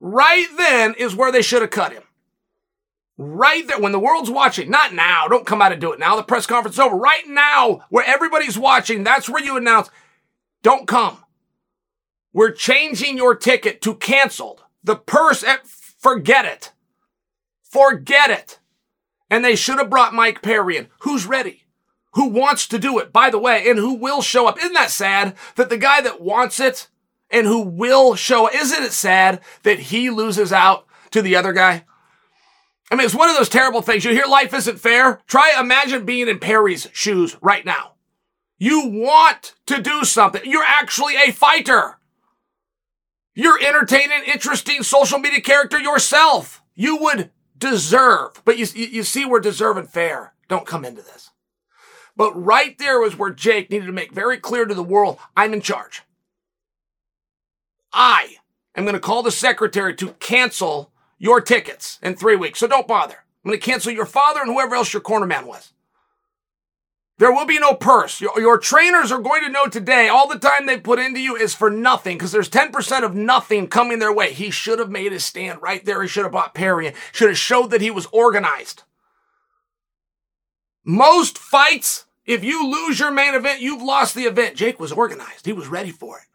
right 0.00 0.46
then 0.58 0.94
is 0.98 1.16
where 1.16 1.32
they 1.32 1.40
should 1.40 1.62
have 1.62 1.70
cut 1.70 1.94
him. 1.94 2.02
Right 3.16 3.66
there, 3.66 3.80
when 3.80 3.92
the 3.92 3.98
world's 3.98 4.30
watching, 4.30 4.70
not 4.70 4.92
now, 4.92 5.28
don't 5.28 5.46
come 5.46 5.62
out 5.62 5.72
and 5.72 5.80
do 5.80 5.92
it 5.92 5.98
now. 5.98 6.14
The 6.14 6.22
press 6.22 6.46
conference 6.46 6.76
is 6.76 6.80
over. 6.80 6.94
Right 6.94 7.26
now, 7.26 7.80
where 7.88 8.04
everybody's 8.06 8.58
watching, 8.58 9.02
that's 9.02 9.30
where 9.30 9.42
you 9.42 9.56
announce, 9.56 9.88
don't 10.62 10.86
come. 10.86 11.24
We're 12.34 12.52
changing 12.52 13.16
your 13.16 13.34
ticket 13.34 13.80
to 13.80 13.94
canceled. 13.94 14.62
The 14.84 14.96
purse, 14.96 15.42
at, 15.42 15.66
forget 15.66 16.44
it. 16.44 16.72
Forget 17.62 18.30
it. 18.30 18.58
And 19.30 19.42
they 19.42 19.56
should 19.56 19.78
have 19.78 19.88
brought 19.88 20.12
Mike 20.12 20.42
Perry 20.42 20.76
in. 20.76 20.88
Who's 21.00 21.24
ready? 21.24 21.64
Who 22.14 22.28
wants 22.28 22.66
to 22.68 22.78
do 22.78 22.98
it, 22.98 23.12
by 23.12 23.30
the 23.30 23.38
way, 23.38 23.68
and 23.68 23.78
who 23.78 23.94
will 23.94 24.22
show 24.22 24.46
up. 24.46 24.58
Isn't 24.58 24.72
that 24.72 24.90
sad 24.90 25.36
that 25.56 25.68
the 25.68 25.76
guy 25.76 26.00
that 26.00 26.20
wants 26.20 26.58
it 26.58 26.88
and 27.30 27.46
who 27.46 27.60
will 27.60 28.16
show, 28.16 28.46
up? 28.46 28.54
isn't 28.54 28.82
it 28.82 28.92
sad 28.92 29.40
that 29.62 29.78
he 29.78 30.10
loses 30.10 30.52
out 30.52 30.86
to 31.12 31.22
the 31.22 31.36
other 31.36 31.52
guy? 31.52 31.84
I 32.90 32.96
mean, 32.96 33.04
it's 33.04 33.14
one 33.14 33.30
of 33.30 33.36
those 33.36 33.48
terrible 33.48 33.82
things. 33.82 34.04
You 34.04 34.10
hear 34.10 34.26
life 34.26 34.52
isn't 34.52 34.80
fair. 34.80 35.20
Try 35.28 35.54
imagine 35.58 36.04
being 36.04 36.28
in 36.28 36.40
Perry's 36.40 36.88
shoes 36.92 37.36
right 37.40 37.64
now. 37.64 37.92
You 38.58 38.88
want 38.88 39.54
to 39.66 39.80
do 39.80 40.04
something. 40.04 40.42
You're 40.44 40.64
actually 40.64 41.14
a 41.16 41.30
fighter. 41.30 41.98
You're 43.34 43.60
entertaining, 43.62 44.24
interesting 44.26 44.82
social 44.82 45.18
media 45.18 45.40
character 45.40 45.78
yourself. 45.78 46.62
You 46.74 46.96
would 46.96 47.30
deserve, 47.56 48.42
but 48.44 48.58
you, 48.58 48.66
you 48.74 49.02
see, 49.04 49.24
we're 49.24 49.40
deserving 49.40 49.86
fair. 49.86 50.34
Don't 50.48 50.66
come 50.66 50.84
into 50.84 51.02
this. 51.02 51.29
But 52.20 52.34
right 52.34 52.76
there 52.76 53.00
was 53.00 53.16
where 53.16 53.30
Jake 53.30 53.70
needed 53.70 53.86
to 53.86 53.92
make 53.92 54.12
very 54.12 54.36
clear 54.36 54.66
to 54.66 54.74
the 54.74 54.82
world, 54.82 55.18
I'm 55.34 55.54
in 55.54 55.62
charge. 55.62 56.02
I 57.94 58.36
am 58.76 58.84
going 58.84 58.92
to 58.92 59.00
call 59.00 59.22
the 59.22 59.30
secretary 59.30 59.94
to 59.94 60.12
cancel 60.18 60.92
your 61.16 61.40
tickets 61.40 61.98
in 62.02 62.14
three 62.14 62.36
weeks. 62.36 62.58
So 62.58 62.66
don't 62.66 62.86
bother. 62.86 63.24
I'm 63.42 63.48
going 63.48 63.58
to 63.58 63.64
cancel 63.64 63.90
your 63.90 64.04
father 64.04 64.42
and 64.42 64.50
whoever 64.50 64.74
else 64.74 64.92
your 64.92 65.00
cornerman 65.00 65.46
was. 65.46 65.72
There 67.16 67.32
will 67.32 67.46
be 67.46 67.58
no 67.58 67.72
purse. 67.72 68.20
Your, 68.20 68.38
your, 68.38 68.58
trainers 68.58 69.10
are 69.10 69.22
going 69.22 69.42
to 69.44 69.50
know 69.50 69.66
today 69.66 70.08
all 70.08 70.28
the 70.28 70.38
time 70.38 70.66
they 70.66 70.78
put 70.78 70.98
into 70.98 71.20
you 71.20 71.36
is 71.36 71.54
for 71.54 71.70
nothing 71.70 72.18
because 72.18 72.32
there's 72.32 72.50
10% 72.50 73.02
of 73.02 73.14
nothing 73.14 73.66
coming 73.66 73.98
their 73.98 74.12
way. 74.12 74.34
He 74.34 74.50
should 74.50 74.78
have 74.78 74.90
made 74.90 75.12
his 75.12 75.24
stand 75.24 75.62
right 75.62 75.82
there. 75.86 76.02
He 76.02 76.08
should 76.08 76.24
have 76.24 76.32
bought 76.32 76.52
Perry 76.52 76.86
and 76.86 76.96
should 77.12 77.30
have 77.30 77.38
showed 77.38 77.70
that 77.70 77.80
he 77.80 77.90
was 77.90 78.04
organized. 78.12 78.82
Most 80.84 81.38
fights, 81.38 82.04
if 82.30 82.44
you 82.44 82.70
lose 82.70 83.00
your 83.00 83.10
main 83.10 83.34
event, 83.34 83.60
you've 83.60 83.82
lost 83.82 84.14
the 84.14 84.22
event. 84.22 84.54
Jake 84.54 84.78
was 84.78 84.92
organized. 84.92 85.46
He 85.46 85.52
was 85.52 85.66
ready 85.66 85.90
for 85.90 86.18
it. 86.18 86.26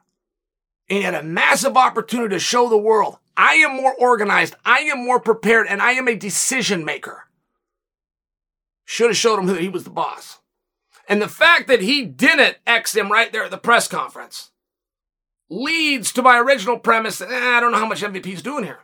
And 0.90 0.98
he 0.98 1.04
had 1.04 1.16
a 1.16 1.24
massive 1.24 1.78
opportunity 1.78 2.36
to 2.36 2.40
show 2.40 2.68
the 2.68 2.78
world 2.78 3.18
I 3.38 3.56
am 3.56 3.76
more 3.76 3.94
organized, 3.96 4.56
I 4.64 4.80
am 4.80 5.06
more 5.06 5.20
prepared, 5.20 5.68
and 5.68 5.82
I 5.82 5.92
am 5.92 6.08
a 6.08 6.16
decision 6.16 6.86
maker. 6.86 7.24
Should 8.86 9.10
have 9.10 9.18
showed 9.18 9.40
him 9.40 9.48
that 9.48 9.60
he 9.60 9.70
was 9.70 9.84
the 9.84 9.90
boss. 9.90 10.40
And 11.08 11.22
the 11.22 11.28
fact 11.28 11.68
that 11.68 11.82
he 11.82 12.06
didn't 12.06 12.58
X 12.68 12.96
him 12.96 13.12
right 13.12 13.32
there 13.32 13.44
at 13.44 13.52
the 13.52 13.58
press 13.58 13.88
conference 13.88 14.52
leads 15.50 16.12
to 16.14 16.22
my 16.22 16.40
original 16.40 16.80
premise 16.80 17.20
that 17.20 17.32
eh, 17.32 17.58
I 17.58 17.60
don't 17.60 17.72
know 17.72 17.80
how 17.80 17.88
much 17.88 18.02
MVP's 18.02 18.42
doing 18.42 18.64
here. 18.64 18.80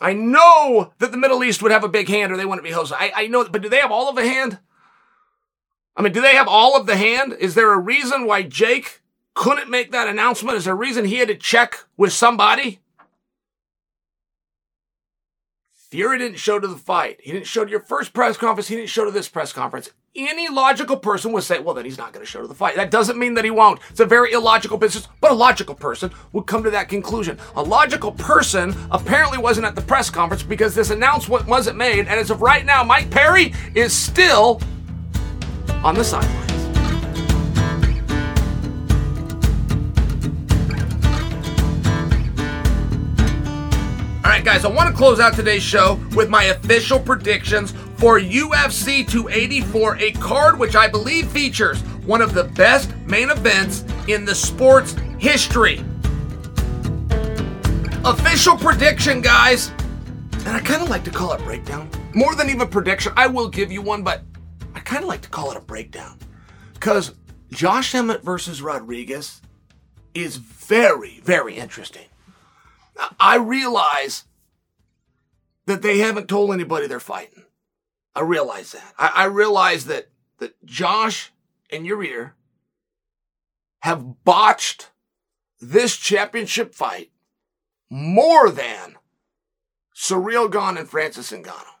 I 0.00 0.12
know 0.12 0.92
that 0.98 1.10
the 1.10 1.18
Middle 1.18 1.44
East 1.44 1.62
would 1.62 1.72
have 1.72 1.84
a 1.84 1.88
big 1.88 2.08
hand 2.08 2.32
or 2.32 2.36
they 2.36 2.44
wouldn't 2.44 2.66
be 2.66 2.72
hosted. 2.72 2.96
I, 2.98 3.12
I 3.14 3.26
know, 3.26 3.48
but 3.48 3.62
do 3.62 3.68
they 3.68 3.78
have 3.78 3.90
all 3.92 4.08
of 4.08 4.16
the 4.16 4.26
hand? 4.28 4.58
I 5.96 6.02
mean, 6.02 6.12
do 6.12 6.20
they 6.20 6.34
have 6.34 6.48
all 6.48 6.76
of 6.76 6.86
the 6.86 6.96
hand? 6.96 7.34
Is 7.38 7.54
there 7.54 7.72
a 7.72 7.78
reason 7.78 8.26
why 8.26 8.42
Jake 8.42 9.00
couldn't 9.34 9.70
make 9.70 9.92
that 9.92 10.08
announcement? 10.08 10.56
Is 10.56 10.64
there 10.64 10.74
a 10.74 10.76
reason 10.76 11.04
he 11.04 11.16
had 11.16 11.28
to 11.28 11.34
check 11.34 11.84
with 11.96 12.12
somebody? 12.12 12.80
Fury 15.90 16.18
didn't 16.18 16.38
show 16.38 16.60
to 16.60 16.68
the 16.68 16.76
fight. 16.76 17.18
He 17.20 17.32
didn't 17.32 17.48
show 17.48 17.64
to 17.64 17.70
your 17.70 17.80
first 17.80 18.12
press 18.12 18.36
conference. 18.36 18.68
He 18.68 18.76
didn't 18.76 18.90
show 18.90 19.04
to 19.04 19.10
this 19.10 19.28
press 19.28 19.52
conference. 19.52 19.90
Any 20.14 20.48
logical 20.48 20.96
person 20.96 21.32
would 21.32 21.42
say, 21.42 21.58
well, 21.58 21.74
then 21.74 21.84
he's 21.84 21.98
not 21.98 22.12
going 22.12 22.24
to 22.24 22.30
show 22.30 22.40
to 22.40 22.46
the 22.46 22.54
fight. 22.54 22.76
That 22.76 22.92
doesn't 22.92 23.18
mean 23.18 23.34
that 23.34 23.44
he 23.44 23.50
won't. 23.50 23.80
It's 23.90 23.98
a 23.98 24.06
very 24.06 24.30
illogical 24.30 24.78
business, 24.78 25.08
but 25.20 25.32
a 25.32 25.34
logical 25.34 25.74
person 25.74 26.12
would 26.32 26.46
come 26.46 26.62
to 26.62 26.70
that 26.70 26.88
conclusion. 26.88 27.38
A 27.56 27.62
logical 27.62 28.12
person 28.12 28.72
apparently 28.92 29.38
wasn't 29.38 29.66
at 29.66 29.74
the 29.74 29.82
press 29.82 30.10
conference 30.10 30.44
because 30.44 30.76
this 30.76 30.90
announcement 30.90 31.48
wasn't 31.48 31.76
made. 31.76 32.06
And 32.06 32.20
as 32.20 32.30
of 32.30 32.40
right 32.40 32.64
now, 32.64 32.84
Mike 32.84 33.10
Perry 33.10 33.52
is 33.74 33.92
still 33.92 34.60
on 35.82 35.94
the 35.94 36.04
sidelines. 36.04 36.50
All 44.22 44.30
right, 44.30 44.44
guys, 44.44 44.64
I 44.64 44.68
want 44.68 44.90
to 44.90 44.96
close 44.96 45.20
out 45.20 45.34
today's 45.34 45.62
show 45.62 45.98
with 46.14 46.28
my 46.28 46.44
official 46.44 47.00
predictions 47.00 47.72
for 47.96 48.20
UFC 48.20 49.06
284, 49.06 49.96
a 49.96 50.12
card 50.12 50.58
which 50.58 50.76
I 50.76 50.88
believe 50.88 51.28
features 51.28 51.80
one 52.06 52.22
of 52.22 52.32
the 52.34 52.44
best 52.44 52.94
main 53.06 53.30
events 53.30 53.84
in 54.08 54.24
the 54.24 54.34
sport's 54.34 54.92
history. 55.18 55.84
Official 58.04 58.56
prediction, 58.56 59.20
guys. 59.20 59.72
And 60.32 60.48
I 60.48 60.60
kind 60.60 60.82
of 60.82 60.88
like 60.88 61.04
to 61.04 61.10
call 61.10 61.32
it 61.34 61.42
breakdown. 61.42 61.90
More 62.14 62.34
than 62.34 62.48
even 62.48 62.66
prediction, 62.68 63.12
I 63.16 63.26
will 63.26 63.48
give 63.48 63.70
you 63.70 63.82
one, 63.82 64.02
but 64.02 64.22
kind 64.90 65.04
of 65.04 65.08
like 65.08 65.22
to 65.22 65.28
call 65.28 65.52
it 65.52 65.56
a 65.56 65.60
breakdown. 65.60 66.18
Because 66.74 67.14
Josh 67.52 67.94
Emmett 67.94 68.24
versus 68.24 68.60
Rodriguez 68.60 69.40
is 70.14 70.34
very, 70.36 71.20
very 71.22 71.54
interesting. 71.54 72.06
I 73.20 73.36
realize 73.36 74.24
that 75.66 75.82
they 75.82 75.98
haven't 75.98 76.28
told 76.28 76.52
anybody 76.52 76.88
they're 76.88 76.98
fighting. 76.98 77.44
I 78.16 78.22
realize 78.22 78.72
that. 78.72 78.92
I, 78.98 79.12
I 79.14 79.24
realize 79.26 79.84
that 79.84 80.08
that 80.38 80.62
Josh 80.64 81.30
and 81.70 81.86
Yair 81.86 82.32
have 83.80 84.24
botched 84.24 84.90
this 85.60 85.96
championship 85.96 86.74
fight 86.74 87.12
more 87.88 88.50
than 88.50 88.96
Ciryl 89.94 90.50
Gane 90.50 90.78
and 90.78 90.88
Francis 90.88 91.30
Ngannou. 91.30 91.79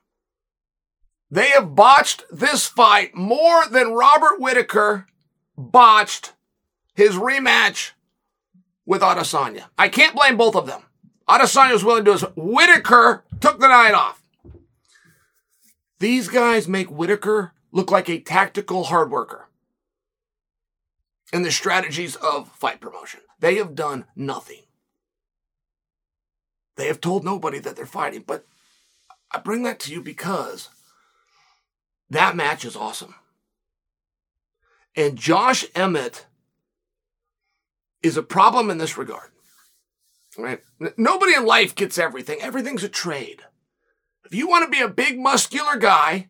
They 1.30 1.50
have 1.50 1.74
botched 1.74 2.24
this 2.30 2.66
fight 2.66 3.14
more 3.14 3.66
than 3.66 3.92
Robert 3.92 4.40
Whittaker 4.40 5.06
botched 5.56 6.32
his 6.94 7.14
rematch 7.14 7.92
with 8.84 9.02
Adesanya. 9.02 9.66
I 9.78 9.88
can't 9.88 10.16
blame 10.16 10.36
both 10.36 10.56
of 10.56 10.66
them. 10.66 10.82
Adesanya 11.28 11.72
was 11.72 11.84
willing 11.84 12.04
to 12.04 12.12
do 12.12 12.18
this. 12.18 12.28
Whittaker 12.34 13.24
took 13.40 13.60
the 13.60 13.68
night 13.68 13.94
off. 13.94 14.22
These 16.00 16.28
guys 16.28 16.66
make 16.66 16.90
Whittaker 16.90 17.52
look 17.70 17.90
like 17.90 18.08
a 18.08 18.18
tactical 18.18 18.84
hard 18.84 19.10
worker 19.10 19.46
in 21.32 21.42
the 21.42 21.52
strategies 21.52 22.16
of 22.16 22.48
fight 22.48 22.80
promotion. 22.80 23.20
They 23.38 23.56
have 23.56 23.76
done 23.76 24.06
nothing. 24.16 24.62
They 26.76 26.88
have 26.88 27.00
told 27.00 27.24
nobody 27.24 27.60
that 27.60 27.76
they're 27.76 27.86
fighting, 27.86 28.24
but 28.26 28.46
I 29.30 29.38
bring 29.38 29.62
that 29.62 29.78
to 29.80 29.92
you 29.92 30.02
because 30.02 30.70
that 32.10 32.36
match 32.36 32.64
is 32.64 32.76
awesome. 32.76 33.14
And 34.96 35.16
Josh 35.16 35.64
Emmett 35.74 36.26
is 38.02 38.16
a 38.16 38.22
problem 38.22 38.70
in 38.70 38.78
this 38.78 38.98
regard. 38.98 39.30
Right? 40.36 40.60
Nobody 40.96 41.34
in 41.34 41.44
life 41.44 41.74
gets 41.74 41.98
everything. 41.98 42.38
Everything's 42.40 42.84
a 42.84 42.88
trade. 42.88 43.42
If 44.24 44.34
you 44.34 44.48
want 44.48 44.64
to 44.64 44.70
be 44.70 44.82
a 44.82 44.88
big 44.88 45.18
muscular 45.18 45.76
guy 45.76 46.28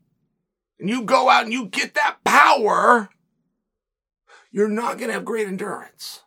and 0.79 0.89
you 0.89 1.03
go 1.03 1.29
out 1.29 1.45
and 1.45 1.53
you 1.53 1.67
get 1.67 1.95
that 1.95 2.17
power, 2.25 3.11
you're 4.51 4.69
not 4.69 4.99
going 4.99 5.09
to 5.09 5.15
have 5.15 5.25
great 5.25 5.47
endurance. 5.47 6.23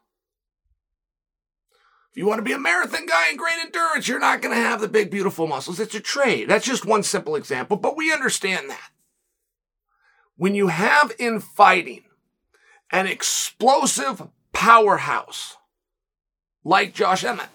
If 2.11 2.17
you 2.17 2.27
want 2.27 2.37
to 2.37 2.43
be 2.43 2.53
a 2.53 2.59
marathon 2.59 3.07
guy 3.07 3.29
and 3.29 3.39
great 3.39 3.57
endurance, 3.59 4.07
you're 4.07 4.19
not 4.19 4.41
going 4.41 4.55
to 4.55 4.61
have 4.61 4.79
the 4.79 4.87
big, 4.87 5.09
beautiful 5.09 5.47
muscles. 5.47 5.79
It's 5.79 5.95
a 5.95 5.99
trade. 5.99 6.47
That's 6.47 6.65
just 6.65 6.85
one 6.85 7.01
simple 7.01 7.35
example, 7.35 7.75
but 7.75 7.97
we 7.97 8.13
understand 8.13 8.69
that. 8.69 8.92
When 10.35 10.55
you 10.55 10.67
have 10.67 11.13
in 11.19 11.39
fighting 11.39 12.03
an 12.91 13.07
explosive 13.07 14.27
powerhouse 14.51 15.57
like 16.63 16.93
Josh 16.93 17.23
Emmett, 17.23 17.49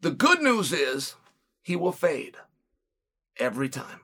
the 0.00 0.10
good 0.10 0.40
news 0.40 0.72
is 0.72 1.14
he 1.62 1.76
will 1.76 1.92
fade 1.92 2.36
every 3.38 3.68
time. 3.68 4.00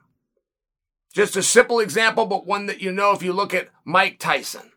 Just 1.13 1.35
a 1.35 1.43
simple 1.43 1.79
example, 1.79 2.25
but 2.25 2.45
one 2.45 2.67
that 2.67 2.81
you 2.81 2.91
know 2.91 3.11
if 3.11 3.23
you 3.23 3.33
look 3.33 3.53
at 3.53 3.69
Mike 3.83 4.19
Tyson. 4.19 4.71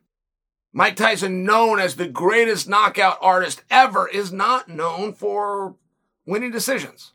Mike 0.73 0.97
Tyson, 0.97 1.45
known 1.45 1.79
as 1.79 1.97
the 1.97 2.09
greatest 2.09 2.69
knockout 2.69 3.19
artist 3.21 3.63
ever, 3.71 4.09
is 4.09 4.33
not 4.33 4.69
known 4.69 5.13
for 5.13 5.77
winning 6.25 6.51
decisions. 6.51 7.13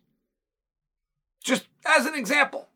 Just 1.43 1.67
as 1.83 2.05
an 2.05 2.13
example, 2.13 2.67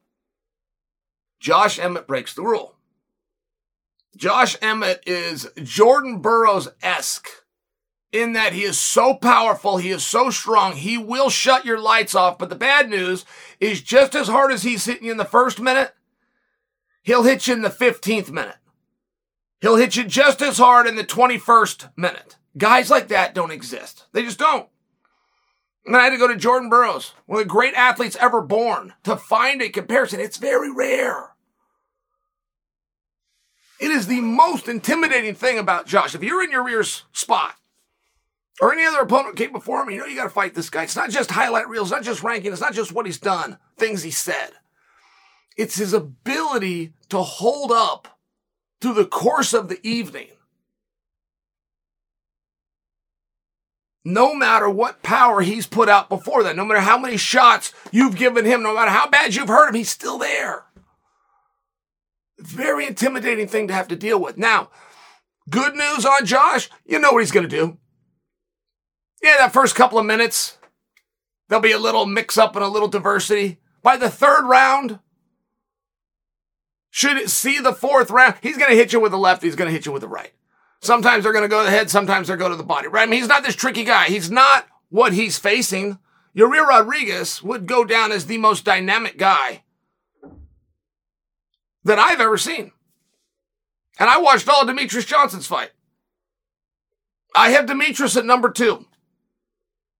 Josh 1.42 1.80
Emmett 1.80 2.08
breaks 2.08 2.34
the 2.36 2.44
rule. 2.44 2.76
Josh 4.16 4.56
Emmett 4.62 5.02
is 5.08 5.50
Jordan 5.64 6.20
Burroughs 6.20 6.70
esque 6.84 7.28
in 8.12 8.34
that 8.34 8.54
he 8.54 8.62
is 8.62 8.78
so 8.78 9.16
powerful, 9.16 9.78
he 9.78 9.90
is 9.90 10.06
so 10.06 10.30
strong, 10.30 10.76
he 10.76 10.98
will 10.98 11.30
shut 11.30 11.66
your 11.66 11.80
lights 11.80 12.14
off. 12.14 12.38
But 12.38 12.50
the 12.50 12.56
bad 12.56 12.90
news 12.90 13.26
is 13.60 13.82
just 13.82 14.14
as 14.16 14.28
hard 14.28 14.52
as 14.52 14.64
he's 14.64 14.86
hitting 14.86 15.06
you 15.06 15.12
in 15.12 15.18
the 15.18 15.26
first 15.26 15.60
minute, 15.60 15.96
he'll 17.02 17.24
hit 17.24 17.48
you 17.48 17.56
in 17.56 17.64
the 17.64 17.70
15th 17.70 18.30
minute. 18.30 18.58
He'll 19.62 19.78
hit 19.78 19.96
you 19.96 20.04
just 20.04 20.42
as 20.42 20.58
hard 20.58 20.88
in 20.88 20.96
the 20.96 21.04
21st 21.04 21.92
minute. 21.96 22.38
Guys 22.58 22.90
like 22.92 23.08
that 23.08 23.34
don't 23.34 23.52
exist. 23.52 24.06
They 24.12 24.24
just 24.24 24.40
don't. 24.40 24.68
And 25.86 25.96
I 25.96 26.04
had 26.04 26.10
to 26.12 26.18
go 26.18 26.28
to 26.28 26.36
Jordan 26.36 26.70
Burroughs, 26.70 27.14
one 27.26 27.42
of 27.42 27.48
the 27.48 27.52
great 27.52 27.74
athletes 27.74 28.18
ever 28.20 28.42
born, 28.42 28.94
to 29.04 29.16
find 29.16 29.62
a 29.62 29.70
comparison. 29.70 30.20
It's 30.20 30.38
very 30.38 30.72
rare. 30.72 31.31
It 33.82 33.90
is 33.90 34.06
the 34.06 34.22
most 34.22 34.68
intimidating 34.68 35.34
thing 35.34 35.58
about 35.58 35.88
Josh. 35.88 36.14
If 36.14 36.22
you're 36.24 36.44
in 36.44 36.52
Yair's 36.52 37.06
spot, 37.14 37.56
or 38.62 38.72
any 38.72 38.86
other 38.86 39.00
opponent 39.00 39.38
came 39.38 39.52
before 39.52 39.82
him, 39.82 39.90
you 39.90 39.98
know 39.98 40.06
you 40.06 40.16
got 40.16 40.26
to 40.26 40.30
fight 40.30 40.54
this 40.54 40.70
guy. 40.70 40.84
It's 40.84 40.96
not 40.96 41.10
just 41.10 41.32
highlight 41.32 41.68
reels, 41.68 41.88
it's 41.88 41.98
not 41.98 42.04
just 42.04 42.22
ranking, 42.22 42.52
it's 42.52 42.62
not 42.62 42.76
just 42.76 42.92
what 42.92 43.08
he's 43.08 43.18
done, 43.18 43.58
things 43.78 44.04
he 44.04 44.12
said. 44.12 44.52
It's 45.58 45.78
his 45.78 45.94
ability 45.94 46.94
to 47.10 47.24
hold 47.24 47.72
up 47.72 48.20
through 48.82 48.94
the 48.94 49.06
course 49.06 49.52
of 49.52 49.68
the 49.68 49.80
evening. 49.82 50.28
No 54.06 54.36
matter 54.36 54.70
what 54.70 55.02
power 55.02 55.42
he's 55.42 55.66
put 55.66 55.90
out 55.90 56.08
before 56.08 56.44
that, 56.44 56.56
no 56.56 56.66
matter 56.66 56.82
how 56.82 57.00
many 57.00 57.18
shots 57.18 57.74
you've 57.92 58.16
given 58.16 58.46
him, 58.46 58.62
no 58.62 58.76
matter 58.76 58.92
how 58.92 59.10
bad 59.10 59.34
you've 59.34 59.48
hurt 59.48 59.70
him, 59.70 59.76
he's 59.76 59.90
still 59.90 60.20
there. 60.20 60.66
Very 62.42 62.88
intimidating 62.88 63.48
thing 63.48 63.68
to 63.68 63.74
have 63.74 63.88
to 63.90 63.96
deal 63.96 64.20
with. 64.20 64.38
Now, 64.38 64.70
good 65.50 65.76
news 65.76 66.06
on 66.06 66.26
Josh, 66.26 66.70
you 66.86 67.00
know 67.00 67.12
what 67.12 67.20
he's 67.20 67.32
going 67.32 67.48
to 67.48 67.56
do. 67.56 67.78
Yeah, 69.22 69.36
that 69.38 69.54
first 69.54 69.76
couple 69.76 70.00
of 70.00 70.06
minutes, 70.06 70.58
there'll 71.48 71.62
be 71.62 71.72
a 71.72 71.80
little 71.80 72.08
mix 72.08 72.38
up 72.38 72.56
and 72.56 72.66
a 72.66 72.68
little 72.68 72.88
diversity. 72.88 73.60
By 73.84 73.98
the 73.98 74.10
third 74.10 74.48
round, 74.48 75.00
should 76.90 77.30
see 77.30 77.60
the 77.60 77.74
fourth 77.74 78.10
round, 78.10 78.36
he's 78.42 78.58
going 78.58 78.72
to 78.72 78.76
hit 78.76 78.92
you 78.92 79.00
with 79.00 79.12
the 79.12 79.18
left, 79.18 79.44
he's 79.44 79.56
going 79.56 79.68
to 79.68 79.74
hit 79.74 79.86
you 79.86 79.92
with 79.92 80.02
the 80.02 80.08
right. 80.08 80.34
Sometimes 80.82 81.24
they're 81.24 81.34
going 81.34 81.46
to 81.46 81.50
go 81.50 81.60
to 81.60 81.66
the 81.66 81.76
head, 81.76 81.92
sometimes 81.92 82.28
they're 82.28 82.38
going 82.38 82.52
to 82.52 82.58
the 82.58 82.64
body, 82.64 82.88
right? 82.88 83.04
I 83.04 83.06
mean, 83.06 83.20
he's 83.20 83.30
not 83.30 83.44
this 83.44 83.56
tricky 83.56 83.84
guy. 83.84 84.06
He's 84.06 84.32
not 84.32 84.66
what 84.90 85.14
he's 85.14 85.38
facing. 85.38 86.00
Yair 86.36 86.66
Rodriguez 86.66 87.44
would 87.44 87.68
go 87.68 87.86
down 87.86 88.12
as 88.12 88.26
the 88.26 88.40
most 88.40 88.66
dynamic 88.66 89.18
guy 89.18 89.64
that 91.84 92.00
I've 92.00 92.22
ever 92.22 92.38
seen. 92.38 92.72
And 94.00 94.10
I 94.10 94.20
watched 94.20 94.48
all 94.48 94.62
of 94.62 94.68
Demetrious 94.68 95.06
Johnson's 95.06 95.48
fight. 95.48 95.72
I 97.36 97.52
have 97.52 97.66
Demetrious 97.66 98.18
at 98.18 98.26
number 98.26 98.50
two 98.50 98.86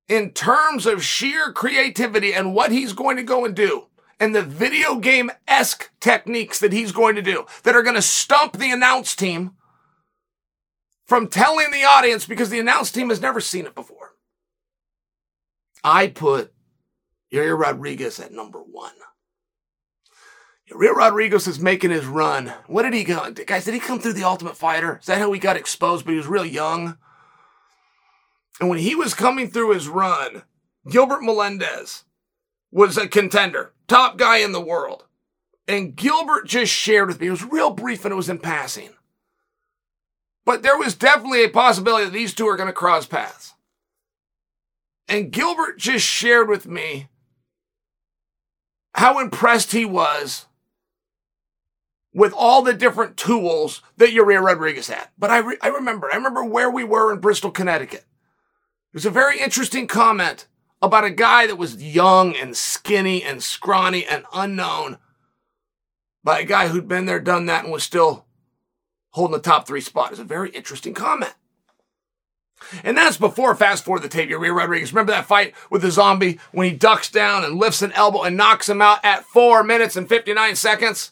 in 0.08 0.32
terms 0.32 0.86
of 0.86 1.04
sheer 1.04 1.52
creativity 1.54 2.34
and 2.34 2.54
what 2.54 2.72
he's 2.72 2.94
going 2.94 3.18
to 3.18 3.24
go 3.24 3.46
and 3.46 3.56
do 3.56 3.88
and 4.20 4.36
the 4.36 4.44
video 4.44 4.98
game 4.98 5.32
esque 5.48 5.90
techniques 6.00 6.60
that 6.60 6.74
he's 6.74 6.92
going 6.92 7.16
to 7.16 7.22
do 7.22 7.46
that 7.64 7.76
are 7.76 7.82
going 7.82 7.96
to 7.96 8.02
stump 8.02 8.58
the 8.58 8.72
announce 8.72 9.16
team 9.16 9.52
from 11.06 11.28
telling 11.28 11.72
the 11.72 11.84
audience 11.84 12.28
because 12.28 12.50
the 12.50 12.60
announce 12.60 12.92
team 12.92 13.10
has 13.10 13.20
never 13.20 13.42
seen 13.42 13.66
it 13.66 13.74
before. 13.74 14.12
I 15.84 16.08
put 16.08 16.54
Yair 17.34 17.58
Rodriguez 17.58 18.20
at 18.20 18.32
number 18.32 18.60
one. 18.60 18.94
Yair 20.72 20.96
Rodriguez 20.96 21.48
is 21.48 21.60
making 21.60 21.92
his 21.92 22.06
run. 22.06 22.54
What 22.68 22.84
did 22.84 22.94
he 22.94 23.04
go? 23.04 23.32
Guys, 23.32 23.66
did 23.66 23.74
he 23.74 23.80
come 23.80 24.00
through 24.00 24.14
the 24.14 24.24
Ultimate 24.24 24.58
Fighter? 24.58 25.00
Is 25.00 25.08
that 25.08 25.20
how 25.20 25.32
he 25.32 25.40
got 25.40 25.58
exposed? 25.58 26.06
But 26.06 26.12
he 26.12 26.18
was 26.18 26.28
real 26.28 26.46
young. 26.46 26.98
And 28.60 28.70
when 28.70 28.80
he 28.80 28.96
was 28.96 29.14
coming 29.14 29.50
through 29.50 29.72
his 29.72 29.88
run, 29.88 30.44
Gilbert 30.90 31.24
Melendez 31.24 32.04
was 32.72 32.98
a 32.98 33.08
contender, 33.08 33.74
top 33.88 34.18
guy 34.18 34.38
in 34.38 34.52
the 34.52 34.62
world. 34.62 35.06
And 35.68 35.96
Gilbert 35.96 36.48
just 36.48 36.72
shared 36.72 37.08
with 37.08 37.20
me, 37.20 37.28
it 37.28 37.32
was 37.32 37.44
real 37.44 37.72
brief 37.72 38.06
and 38.06 38.12
it 38.12 38.16
was 38.16 38.30
in 38.30 38.40
passing. 38.40 38.90
But 40.46 40.64
there 40.64 40.78
was 40.78 40.96
definitely 40.96 41.44
a 41.44 41.50
possibility 41.50 42.06
that 42.06 42.14
these 42.14 42.34
two 42.34 42.48
are 42.48 42.58
going 42.58 42.68
to 42.68 42.74
cross 42.74 43.06
paths. 43.06 43.54
And 45.08 45.32
Gilbert 45.32 45.78
just 45.78 46.06
shared 46.06 46.50
with 46.50 46.68
me 46.68 47.10
how 48.96 49.20
impressed 49.20 49.72
he 49.72 49.86
was 49.86 50.46
with 52.14 52.34
all 52.34 52.62
the 52.62 52.74
different 52.74 53.18
tools 53.18 53.82
that 53.98 54.10
Yair 54.10 54.44
Rodriguez 54.44 54.88
had. 54.88 55.08
But 55.18 55.30
I, 55.30 55.38
re- 55.40 55.58
I 55.62 55.70
remember, 55.70 56.10
I 56.12 56.16
remember 56.16 56.44
where 56.44 56.70
we 56.70 56.84
were 56.84 57.12
in 57.12 57.20
Bristol, 57.20 57.52
Connecticut. 57.52 58.06
There's 58.92 59.06
a 59.06 59.12
very 59.12 59.40
interesting 59.40 59.88
comment 59.88 60.48
about 60.82 61.06
a 61.06 61.12
guy 61.12 61.48
that 61.48 61.58
was 61.58 61.82
young 61.82 62.36
and 62.36 62.58
skinny 62.58 63.24
and 63.24 63.42
scrawny 63.42 64.06
and 64.06 64.26
unknown 64.34 64.98
by 66.24 66.40
a 66.40 66.46
guy 66.46 66.68
who'd 66.68 66.88
been 66.88 67.06
there, 67.06 67.20
done 67.20 67.46
that, 67.46 67.64
and 67.64 67.72
was 67.72 67.84
still 67.84 68.26
holding 69.12 69.34
the 69.34 69.42
top 69.42 69.66
three 69.66 69.82
spot. 69.82 70.12
It's 70.12 70.20
a 70.20 70.26
very 70.26 70.50
interesting 70.50 70.94
comment. 70.94 71.34
And 72.84 72.96
that's 72.96 73.18
before 73.18 73.56
fast 73.56 73.86
forward 73.86 74.04
the 74.04 74.10
tape. 74.10 74.30
Yair 74.30 74.56
Rodriguez. 74.56 74.94
Remember 74.94 75.14
that 75.14 75.26
fight 75.26 75.56
with 75.70 75.82
the 75.82 75.92
zombie 75.92 76.40
when 76.52 76.68
he 76.68 76.76
ducks 76.76 77.10
down 77.10 77.44
and 77.44 77.58
lifts 77.58 77.82
an 77.82 77.92
elbow 77.94 78.24
and 78.24 78.38
knocks 78.38 78.70
him 78.70 78.82
out 78.82 79.00
at 79.04 79.24
four 79.24 79.64
minutes 79.64 79.96
and 79.96 80.08
59 80.08 80.56
seconds? 80.56 81.12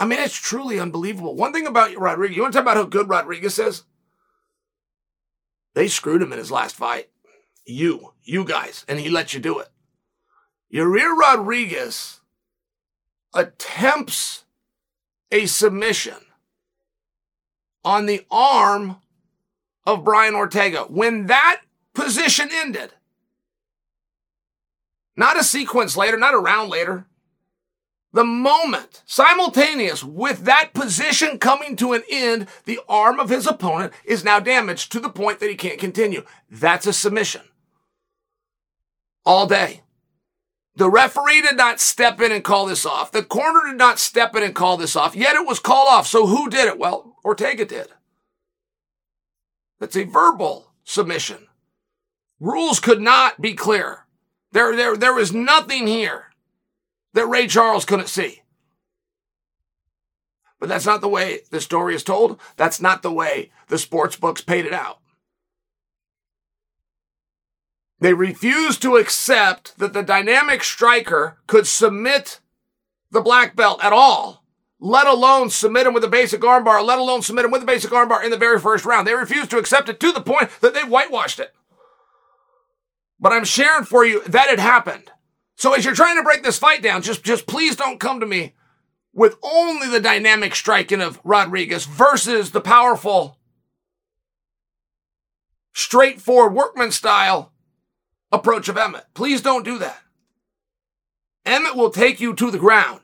I 0.00 0.06
mean, 0.06 0.18
it's 0.18 0.34
truly 0.34 0.80
unbelievable. 0.80 1.36
One 1.36 1.52
thing 1.52 1.66
about 1.66 1.94
Rodriguez, 1.94 2.34
you 2.34 2.42
want 2.42 2.54
to 2.54 2.58
talk 2.58 2.64
about 2.64 2.78
how 2.78 2.84
good 2.84 3.10
Rodriguez 3.10 3.58
is? 3.58 3.84
They 5.74 5.88
screwed 5.88 6.22
him 6.22 6.32
in 6.32 6.38
his 6.38 6.50
last 6.50 6.74
fight. 6.74 7.10
You, 7.66 8.14
you 8.22 8.44
guys, 8.44 8.86
and 8.88 8.98
he 8.98 9.10
let 9.10 9.34
you 9.34 9.40
do 9.40 9.58
it. 9.58 9.68
Yair 10.72 11.14
Rodriguez 11.14 12.20
attempts 13.34 14.44
a 15.30 15.44
submission 15.44 16.14
on 17.84 18.06
the 18.06 18.24
arm 18.30 18.96
of 19.86 20.02
Brian 20.02 20.34
Ortega. 20.34 20.84
When 20.84 21.26
that 21.26 21.60
position 21.92 22.48
ended, 22.50 22.94
not 25.14 25.38
a 25.38 25.44
sequence 25.44 25.94
later, 25.94 26.16
not 26.16 26.34
a 26.34 26.38
round 26.38 26.70
later, 26.70 27.06
the 28.12 28.24
moment, 28.24 29.02
simultaneous 29.06 30.02
with 30.02 30.44
that 30.44 30.74
position 30.74 31.38
coming 31.38 31.76
to 31.76 31.92
an 31.92 32.02
end, 32.10 32.48
the 32.64 32.80
arm 32.88 33.20
of 33.20 33.28
his 33.28 33.46
opponent 33.46 33.92
is 34.04 34.24
now 34.24 34.40
damaged 34.40 34.90
to 34.92 35.00
the 35.00 35.08
point 35.08 35.38
that 35.38 35.48
he 35.48 35.54
can't 35.54 35.78
continue. 35.78 36.24
That's 36.50 36.86
a 36.86 36.92
submission. 36.92 37.42
All 39.24 39.46
day. 39.46 39.82
The 40.74 40.90
referee 40.90 41.42
did 41.42 41.56
not 41.56 41.78
step 41.78 42.20
in 42.20 42.32
and 42.32 42.42
call 42.42 42.66
this 42.66 42.86
off. 42.86 43.12
The 43.12 43.22
corner 43.22 43.60
did 43.66 43.76
not 43.76 43.98
step 43.98 44.34
in 44.34 44.42
and 44.42 44.54
call 44.54 44.76
this 44.76 44.96
off, 44.96 45.14
yet 45.14 45.36
it 45.36 45.46
was 45.46 45.60
called 45.60 45.88
off. 45.88 46.06
So 46.06 46.26
who 46.26 46.48
did 46.50 46.66
it? 46.66 46.78
Well, 46.78 47.16
Ortega 47.24 47.64
did. 47.64 47.88
That's 49.78 49.96
a 49.96 50.04
verbal 50.04 50.72
submission. 50.84 51.46
Rules 52.40 52.80
could 52.80 53.00
not 53.00 53.40
be 53.40 53.54
clear. 53.54 54.06
There, 54.52 54.74
there, 54.74 54.96
there 54.96 55.14
was 55.14 55.32
nothing 55.32 55.86
here 55.86 56.29
that 57.14 57.26
Ray 57.26 57.46
Charles 57.46 57.84
couldn't 57.84 58.08
see. 58.08 58.42
But 60.58 60.68
that's 60.68 60.86
not 60.86 61.00
the 61.00 61.08
way 61.08 61.40
the 61.50 61.60
story 61.60 61.94
is 61.94 62.04
told. 62.04 62.38
That's 62.56 62.80
not 62.80 63.02
the 63.02 63.12
way 63.12 63.50
the 63.68 63.78
sports 63.78 64.16
books 64.16 64.42
paid 64.42 64.66
it 64.66 64.74
out. 64.74 64.98
They 67.98 68.14
refused 68.14 68.80
to 68.82 68.96
accept 68.96 69.78
that 69.78 69.92
the 69.92 70.02
dynamic 70.02 70.62
striker 70.62 71.38
could 71.46 71.66
submit 71.66 72.40
the 73.10 73.20
black 73.20 73.56
belt 73.56 73.82
at 73.84 73.92
all, 73.92 74.44
let 74.78 75.06
alone 75.06 75.50
submit 75.50 75.86
him 75.86 75.92
with 75.92 76.04
a 76.04 76.08
basic 76.08 76.40
armbar, 76.40 76.84
let 76.84 76.98
alone 76.98 77.22
submit 77.22 77.44
him 77.44 77.50
with 77.50 77.62
a 77.62 77.66
basic 77.66 77.90
armbar 77.90 78.24
in 78.24 78.30
the 78.30 78.38
very 78.38 78.58
first 78.58 78.84
round. 78.84 79.06
They 79.06 79.14
refused 79.14 79.50
to 79.50 79.58
accept 79.58 79.88
it 79.88 80.00
to 80.00 80.12
the 80.12 80.22
point 80.22 80.50
that 80.60 80.72
they 80.72 80.80
whitewashed 80.80 81.40
it. 81.40 81.54
But 83.18 83.32
I'm 83.32 83.44
sharing 83.44 83.84
for 83.84 84.04
you 84.04 84.22
that 84.24 84.48
it 84.48 84.58
happened. 84.58 85.10
So 85.60 85.74
as 85.74 85.84
you're 85.84 85.94
trying 85.94 86.16
to 86.16 86.22
break 86.22 86.42
this 86.42 86.58
fight 86.58 86.80
down, 86.80 87.02
just, 87.02 87.22
just 87.22 87.46
please 87.46 87.76
don't 87.76 88.00
come 88.00 88.18
to 88.20 88.26
me 88.26 88.54
with 89.12 89.36
only 89.42 89.88
the 89.88 90.00
dynamic 90.00 90.54
striking 90.54 91.02
of 91.02 91.20
Rodriguez 91.22 91.84
versus 91.84 92.52
the 92.52 92.62
powerful, 92.62 93.36
straightforward 95.74 96.54
workman 96.54 96.92
style 96.92 97.52
approach 98.32 98.70
of 98.70 98.78
Emmett. 98.78 99.04
Please 99.12 99.42
don't 99.42 99.62
do 99.62 99.76
that. 99.78 100.00
Emmett 101.44 101.76
will 101.76 101.90
take 101.90 102.22
you 102.22 102.32
to 102.32 102.50
the 102.50 102.58
ground. 102.58 103.02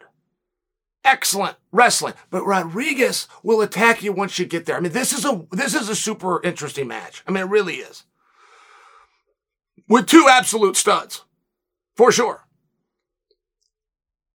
excellent 1.06 1.56
wrestling, 1.72 2.14
but 2.30 2.44
Rodriguez 2.44 3.28
will 3.42 3.62
attack 3.62 4.02
you 4.02 4.12
once 4.12 4.38
you 4.38 4.44
get 4.44 4.66
there. 4.66 4.76
I 4.76 4.80
mean, 4.80 4.92
this 4.92 5.12
is 5.12 5.24
a 5.24 5.46
this 5.52 5.74
is 5.74 5.88
a 5.88 5.96
super 5.96 6.42
interesting 6.42 6.88
match. 6.88 7.22
I 7.26 7.30
mean, 7.30 7.44
it 7.44 7.50
really 7.50 7.76
is. 7.76 8.04
With 9.88 10.06
two 10.06 10.26
absolute 10.28 10.76
studs, 10.76 11.22
for 11.94 12.10
sure. 12.10 12.45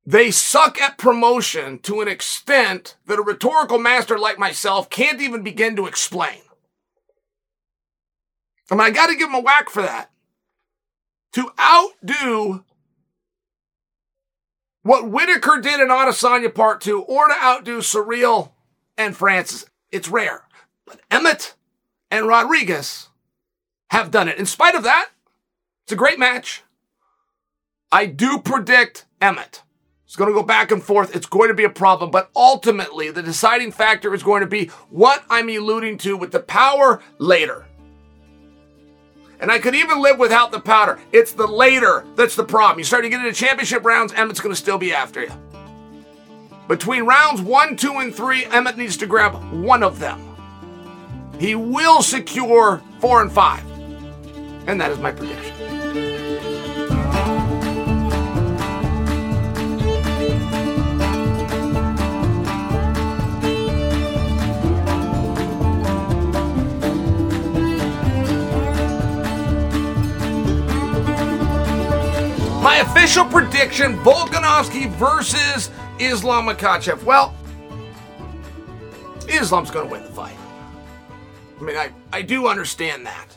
They 0.06 0.30
suck 0.30 0.80
at 0.80 0.98
promotion 0.98 1.78
to 1.80 2.00
an 2.00 2.08
extent 2.08 2.96
that 3.06 3.18
a 3.18 3.22
rhetorical 3.22 3.78
master 3.78 4.18
like 4.18 4.38
myself 4.38 4.90
can't 4.90 5.20
even 5.20 5.42
begin 5.42 5.76
to 5.76 5.86
explain. 5.86 6.40
Mean, 8.70 8.80
I 8.80 8.90
got 8.90 9.08
to 9.08 9.16
give 9.16 9.28
them 9.28 9.34
a 9.34 9.40
whack 9.40 9.68
for 9.68 9.82
that. 9.82 10.10
To 11.32 11.50
outdo 11.60 12.64
what 14.82 15.08
Whittaker 15.08 15.60
did 15.60 15.80
in 15.80 15.88
Adesanya 15.88 16.54
Part 16.54 16.80
2 16.80 17.02
or 17.02 17.28
to 17.28 17.34
outdo 17.34 17.78
Ciryl 17.78 18.52
and 18.96 19.16
Francis. 19.16 19.66
It's 19.90 20.08
rare. 20.08 20.44
But 20.86 21.00
Emmett 21.10 21.54
and 22.10 22.26
Rodriguez 22.26 23.08
have 23.90 24.10
done 24.10 24.28
it. 24.28 24.38
In 24.38 24.46
spite 24.46 24.74
of 24.74 24.84
that, 24.84 25.10
it's 25.84 25.92
a 25.92 25.96
great 25.96 26.18
match. 26.18 26.62
I 27.92 28.06
do 28.06 28.38
predict 28.38 29.06
Emmett. 29.20 29.62
It's 30.10 30.16
going 30.16 30.28
to 30.28 30.34
go 30.34 30.42
back 30.42 30.72
and 30.72 30.82
forth. 30.82 31.14
It's 31.14 31.28
going 31.28 31.50
to 31.50 31.54
be 31.54 31.62
a 31.62 31.70
problem. 31.70 32.10
But 32.10 32.30
ultimately, 32.34 33.12
the 33.12 33.22
deciding 33.22 33.70
factor 33.70 34.12
is 34.12 34.24
going 34.24 34.40
to 34.40 34.46
be 34.48 34.66
what 34.88 35.22
I'm 35.30 35.48
alluding 35.48 35.98
to 35.98 36.16
with 36.16 36.32
the 36.32 36.40
power 36.40 37.00
later. 37.18 37.64
And 39.38 39.52
I 39.52 39.60
could 39.60 39.76
even 39.76 40.02
live 40.02 40.18
without 40.18 40.50
the 40.50 40.58
powder. 40.58 40.98
It's 41.12 41.30
the 41.30 41.46
later 41.46 42.04
that's 42.16 42.34
the 42.34 42.42
problem. 42.42 42.80
You 42.80 42.84
start 42.86 43.04
to 43.04 43.08
get 43.08 43.24
into 43.24 43.32
championship 43.32 43.84
rounds, 43.84 44.12
Emmett's 44.12 44.40
going 44.40 44.52
to 44.52 44.60
still 44.60 44.78
be 44.78 44.92
after 44.92 45.22
you. 45.22 45.30
Between 46.66 47.04
rounds 47.04 47.40
one, 47.40 47.76
two, 47.76 47.98
and 47.98 48.12
three, 48.12 48.46
Emmett 48.46 48.76
needs 48.76 48.96
to 48.96 49.06
grab 49.06 49.40
one 49.62 49.84
of 49.84 50.00
them. 50.00 50.20
He 51.38 51.54
will 51.54 52.02
secure 52.02 52.82
four 52.98 53.22
and 53.22 53.30
five. 53.30 53.62
And 54.66 54.80
that 54.80 54.90
is 54.90 54.98
my 54.98 55.12
prediction. 55.12 55.69
My 72.60 72.76
official 72.76 73.24
prediction 73.24 73.96
Volkanovski 74.00 74.90
versus 74.90 75.70
Islam 75.98 76.44
Makhachev. 76.44 77.02
Well, 77.04 77.34
Islam's 79.26 79.70
going 79.70 79.86
to 79.86 79.90
win 79.90 80.02
the 80.02 80.10
fight. 80.10 80.36
I 81.58 81.62
mean, 81.62 81.76
I, 81.76 81.90
I 82.12 82.20
do 82.20 82.48
understand 82.48 83.06
that. 83.06 83.34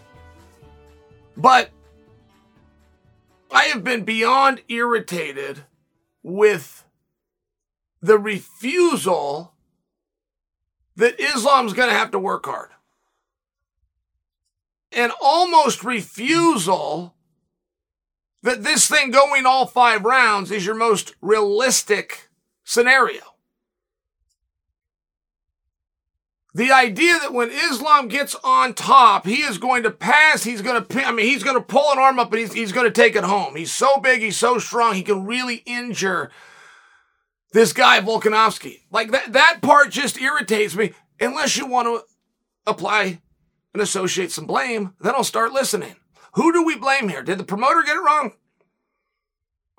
But 1.37 1.69
I 3.49 3.63
have 3.65 3.81
been 3.81 4.03
beyond 4.03 4.61
irritated 4.67 5.63
with 6.21 6.83
the 8.01 8.17
refusal 8.17 9.53
that 10.97 11.17
Islam's 11.17 11.71
going 11.71 11.87
to 11.87 11.95
have 11.95 12.11
to 12.11 12.19
work 12.19 12.45
hard. 12.45 12.71
And 14.91 15.13
almost 15.21 15.85
refusal 15.85 17.15
that 18.43 18.63
this 18.63 18.87
thing 18.87 19.09
going 19.09 19.45
all 19.45 19.65
five 19.65 20.03
rounds 20.05 20.51
is 20.51 20.65
your 20.65 20.75
most 20.75 21.15
realistic 21.21 22.29
scenario. 22.63 23.21
The 26.55 26.71
idea 26.71 27.13
that 27.19 27.33
when 27.33 27.49
Islam 27.49 28.09
gets 28.09 28.35
on 28.43 28.75
top, 28.75 29.25
he 29.25 29.41
is 29.41 29.57
going 29.57 29.81
to 29.83 29.91
pass, 29.91 30.43
he's 30.43 30.61
going 30.61 30.85
to, 30.85 31.07
I 31.07 31.11
mean, 31.11 31.25
he's 31.25 31.43
going 31.43 31.55
to 31.55 31.63
pull 31.63 31.91
an 31.91 31.97
arm 31.97 32.19
up 32.19 32.31
and 32.31 32.41
he's, 32.41 32.53
he's 32.53 32.71
going 32.71 32.85
to 32.85 32.91
take 32.91 33.15
it 33.15 33.23
home. 33.23 33.55
He's 33.55 33.71
so 33.71 33.97
big, 33.97 34.21
he's 34.21 34.37
so 34.37 34.59
strong, 34.59 34.93
he 34.93 35.01
can 35.01 35.25
really 35.25 35.63
injure 35.65 36.29
this 37.53 37.73
guy, 37.73 38.01
Volkanovski. 38.01 38.81
Like 38.91 39.11
that, 39.11 39.33
that 39.33 39.59
part 39.61 39.89
just 39.89 40.21
irritates 40.21 40.75
me. 40.75 40.93
Unless 41.19 41.57
you 41.57 41.65
want 41.65 41.87
to 41.87 42.03
apply 42.67 43.21
and 43.73 43.81
associate 43.81 44.31
some 44.31 44.45
blame, 44.45 44.93
then 44.99 45.15
I'll 45.15 45.23
start 45.23 45.53
listening. 45.53 45.95
Who 46.33 46.51
do 46.51 46.63
we 46.63 46.75
blame 46.75 47.09
here? 47.09 47.23
Did 47.23 47.37
the 47.37 47.43
promoter 47.43 47.83
get 47.83 47.95
it 47.95 47.99
wrong? 47.99 48.33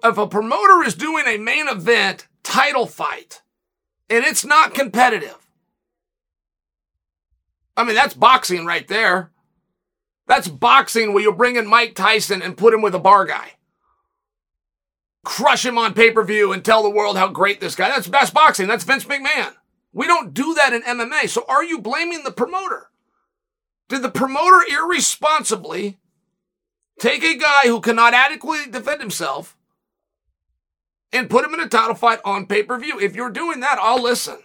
If 0.03 0.19
a 0.19 0.27
promoter 0.27 0.83
is 0.85 0.95
doing 0.95 1.25
a 1.27 1.39
main 1.39 1.69
event 1.69 2.29
title 2.43 2.87
fight 2.87 3.43
and 4.09 4.25
it's 4.25 4.45
not 4.45 4.75
competitive, 4.75 5.39
I 7.77 7.85
mean, 7.85 7.95
that's 7.95 8.15
boxing 8.15 8.67
right 8.67 8.87
there. 8.87 9.31
That's 10.27 10.49
boxing 10.49 11.13
where 11.13 11.23
you 11.23 11.33
bring 11.33 11.57
in 11.57 11.67
Mike 11.67 11.95
Tyson 11.95 12.41
and 12.41 12.57
put 12.57 12.73
him 12.73 12.83
with 12.83 12.95
a 12.95 13.01
bar 13.01 13.25
guy. 13.25 13.53
Crush 15.25 15.65
him 15.65 15.79
on 15.79 15.95
pay 15.95 16.11
per 16.11 16.23
view 16.23 16.53
and 16.53 16.65
tell 16.65 16.83
the 16.83 16.91
world 16.91 17.17
how 17.17 17.29
great 17.29 17.61
this 17.61 17.75
guy. 17.75 17.89
That's 17.89 18.09
best 18.09 18.33
boxing. 18.33 18.69
That's 18.69 18.85
Vince 18.85 19.05
McMahon. 19.05 19.55
We 19.93 20.07
don't 20.07 20.35
do 20.35 20.55
that 20.55 20.73
in 20.73 20.83
MMA. 20.83 21.29
So 21.29 21.45
are 21.49 21.65
you 21.65 21.81
blaming 21.81 22.25
the 22.25 22.31
promoter? 22.31 22.91
Did 23.89 24.03
the 24.03 24.11
promoter 24.11 24.61
irresponsibly 24.71 25.99
Take 26.99 27.24
a 27.24 27.36
guy 27.36 27.62
who 27.64 27.80
cannot 27.80 28.14
adequately 28.14 28.70
defend 28.70 29.01
himself 29.01 29.57
and 31.12 31.30
put 31.30 31.45
him 31.45 31.55
in 31.55 31.61
a 31.61 31.68
title 31.68 31.95
fight 31.95 32.20
on 32.24 32.47
pay 32.47 32.62
per 32.62 32.78
view. 32.78 33.01
If 33.01 33.14
you're 33.14 33.30
doing 33.30 33.61
that, 33.61 33.78
I'll 33.80 34.03
listen. 34.03 34.38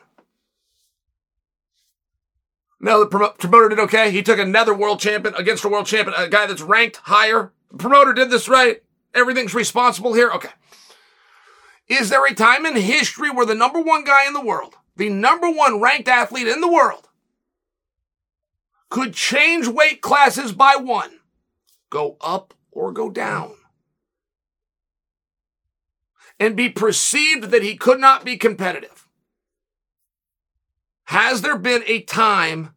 No, 2.80 3.04
the 3.04 3.34
promoter 3.38 3.70
did 3.70 3.80
okay. 3.80 4.10
He 4.10 4.24
took 4.24 4.40
another 4.40 4.74
world 4.74 5.00
champion 5.00 5.36
against 5.36 5.66
a 5.66 5.70
world 5.70 5.86
champion, 5.86 6.16
a 6.18 6.30
guy 6.30 6.46
that's 6.48 6.62
ranked 6.62 6.98
higher. 7.04 7.52
The 7.72 7.78
promoter 7.78 8.14
did 8.14 8.30
this 8.30 8.48
right. 8.48 8.82
Everything's 9.14 9.54
responsible 9.54 10.14
here. 10.14 10.32
Okay. 10.32 10.50
Is 11.88 12.10
there 12.10 12.26
a 12.26 12.34
time 12.34 12.66
in 12.66 12.76
history 12.76 13.30
where 13.30 13.46
the 13.46 13.56
number 13.56 13.82
one 13.82 14.04
guy 14.04 14.28
in 14.28 14.34
the 14.34 14.46
world, 14.46 14.76
the 14.96 15.10
number 15.10 15.50
one 15.50 15.82
ranked 15.82 16.08
athlete 16.08 16.48
in 16.48 16.62
the 16.62 16.72
world, 16.72 17.10
could 18.90 19.14
change 19.14 19.68
weight 19.68 20.02
classes 20.02 20.52
by 20.52 20.76
one 20.76 21.19
go 21.90 22.18
up 22.22 22.54
or 22.72 22.92
go 22.92 23.10
down. 23.10 23.56
And 26.40 26.56
be 26.56 26.70
perceived 26.70 27.46
that 27.46 27.64
he 27.64 27.76
could 27.76 28.00
not 28.00 28.24
be 28.24 28.38
competitive. 28.38 29.08
Has 31.06 31.42
there 31.42 31.58
been 31.58 31.84
a 31.86 32.02
time 32.02 32.76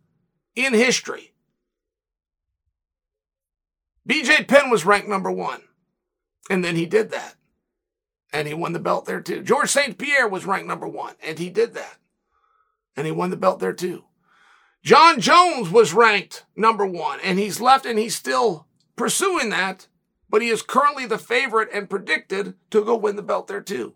in 0.57 0.75
history? 0.75 1.33
BJ 4.09 4.49
Penn 4.49 4.71
was 4.71 4.85
ranked 4.85 5.09
number 5.09 5.31
one, 5.31 5.63
and 6.51 6.65
then 6.65 6.75
he 6.75 6.87
did 6.87 7.11
that. 7.11 7.37
And 8.33 8.49
he 8.49 8.55
won 8.55 8.73
the 8.73 8.79
belt 8.79 9.05
there 9.05 9.21
too. 9.21 9.43
George 9.43 9.69
St. 9.69 9.99
Pierre 9.99 10.27
was 10.27 10.47
ranked 10.47 10.67
number 10.67 10.89
one, 10.89 11.15
and 11.23 11.39
he 11.39 11.51
did 11.51 11.75
that. 11.75 11.99
And 12.97 13.07
he 13.07 13.13
won 13.13 13.31
the 13.31 13.37
belt 13.37 13.61
there 13.61 13.75
too. 13.75 14.05
Jon 14.83 15.21
Jones 15.21 15.71
was 15.71 15.93
ranked 15.93 16.45
number 16.57 16.85
one, 16.85 17.21
and 17.23 17.39
he's 17.39 17.61
left 17.61 17.87
and 17.87 17.99
he's 17.99 18.17
still 18.17 18.67
pursuing 18.97 19.51
that, 19.51 19.89
but 20.29 20.43
he 20.43 20.49
is 20.49 20.63
currently 20.63 21.07
the 21.07 21.19
favorite 21.19 21.69
and 21.73 21.91
predicted 21.91 22.55
to 22.71 22.85
go 22.85 22.97
win 22.97 23.17
the 23.17 23.23
belt 23.23 23.49
there 23.49 23.61
too. 23.61 23.95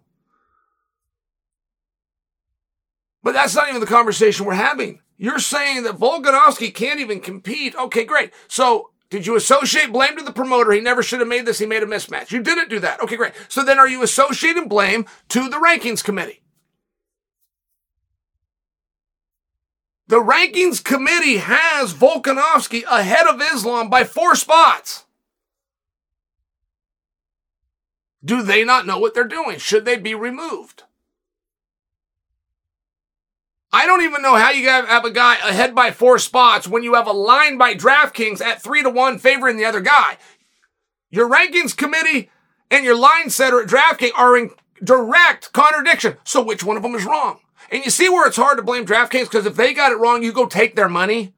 But 3.22 3.32
that's 3.32 3.57
not 3.57 3.68
even 3.68 3.80
the 3.80 3.86
conversation 3.86 4.47
we're 4.47 4.55
having. 4.55 5.01
You're 5.16 5.38
saying 5.38 5.82
that 5.82 5.99
Volkanovski 5.99 6.72
can't 6.72 7.01
even 7.01 7.20
compete. 7.20 7.74
Okay, 7.74 8.05
great. 8.05 8.32
So 8.49 8.90
did 9.09 9.26
you 9.26 9.34
associate 9.36 9.92
blame 9.92 10.16
to 10.16 10.24
the 10.24 10.32
promoter? 10.32 10.72
He 10.72 10.80
never 10.80 11.03
should 11.03 11.20
have 11.20 11.28
made 11.28 11.47
this. 11.47 11.59
He 11.59 11.66
made 11.66 11.82
a 11.82 11.86
mismatch. 11.86 12.30
You 12.30 12.42
didn't 12.42 12.70
do 12.70 12.80
that. 12.80 13.01
Okay, 13.01 13.16
great. 13.16 13.32
So 13.49 13.64
then 13.64 13.78
are 13.78 13.88
you 13.88 14.03
associating 14.03 14.68
blame 14.68 15.07
to 15.30 15.49
the 15.49 15.57
rankings 15.57 16.05
committee? 16.05 16.42
The 20.09 20.20
rankings 20.20 20.82
committee 20.84 21.38
has 21.38 21.92
Volkanovski 21.92 22.84
ahead 22.88 23.26
of 23.26 23.42
Islam 23.42 23.90
by 23.90 24.04
four 24.04 24.36
spots. 24.36 25.04
Do 28.24 28.42
they 28.42 28.64
not 28.64 28.86
know 28.86 28.98
what 28.98 29.14
they're 29.14 29.24
doing? 29.24 29.59
Should 29.59 29.84
they 29.84 29.96
be 29.96 30.14
removed? 30.14 30.84
I 33.72 33.84
don't 33.84 34.02
even 34.02 34.22
know 34.22 34.36
how 34.36 34.50
you 34.50 34.68
have 34.68 35.04
a 35.04 35.11
guy 35.11 35.34
ahead 35.34 35.74
by 35.74 35.90
four 35.90 36.18
spots 36.18 36.68
when 36.68 36.82
you 36.82 36.94
have 36.94 37.07
a 37.07 37.12
line 37.12 37.59
by 37.59 37.74
DraftKings 37.74 38.40
at 38.40 38.62
three 38.62 38.82
to 38.82 38.90
one 38.90 39.18
favoring 39.18 39.57
the 39.57 39.64
other 39.64 39.80
guy. 39.80 40.18
Your 41.11 41.28
rankings 41.28 41.76
committee 41.76 42.30
and 42.70 42.84
your 42.84 42.96
line 42.96 43.28
setter 43.28 43.61
at 43.61 43.68
DraftKings 43.68 44.16
are 44.16 44.36
in 44.36 44.50
direct 44.82 45.52
contradiction. 45.52 46.16
So 46.24 46.42
which 46.42 46.64
one 46.64 46.76
of 46.76 46.82
them 46.82 46.94
is 46.94 47.04
wrong? 47.04 47.40
And 47.70 47.84
you 47.84 47.90
see 47.90 48.08
where 48.08 48.26
it's 48.26 48.36
hard 48.36 48.58
to 48.58 48.62
blame 48.62 48.86
DraftKings 48.86 49.24
because 49.24 49.46
if 49.46 49.56
they 49.56 49.74
got 49.74 49.92
it 49.92 49.98
wrong, 49.98 50.22
you 50.22 50.32
go 50.32 50.46
take 50.46 50.76
their 50.76 50.88
money. 50.88 51.34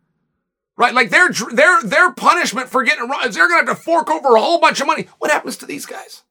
Right? 0.77 0.95
Like 0.95 1.11
their, 1.11 1.31
their, 1.53 1.83
their 1.83 2.13
punishment 2.13 2.69
for 2.69 2.85
getting 2.85 3.05
it 3.05 3.09
wrong 3.09 3.23
is 3.27 3.35
they're 3.35 3.49
going 3.49 3.65
to 3.65 3.71
have 3.71 3.77
to 3.77 3.83
fork 3.83 4.09
over 4.11 4.37
a 4.37 4.41
whole 4.41 4.61
bunch 4.61 4.81
of 4.81 4.87
money. 4.87 5.09
What 5.19 5.31
happens 5.31 5.57
to 5.59 5.67
these 5.67 5.87
guys? 5.87 6.23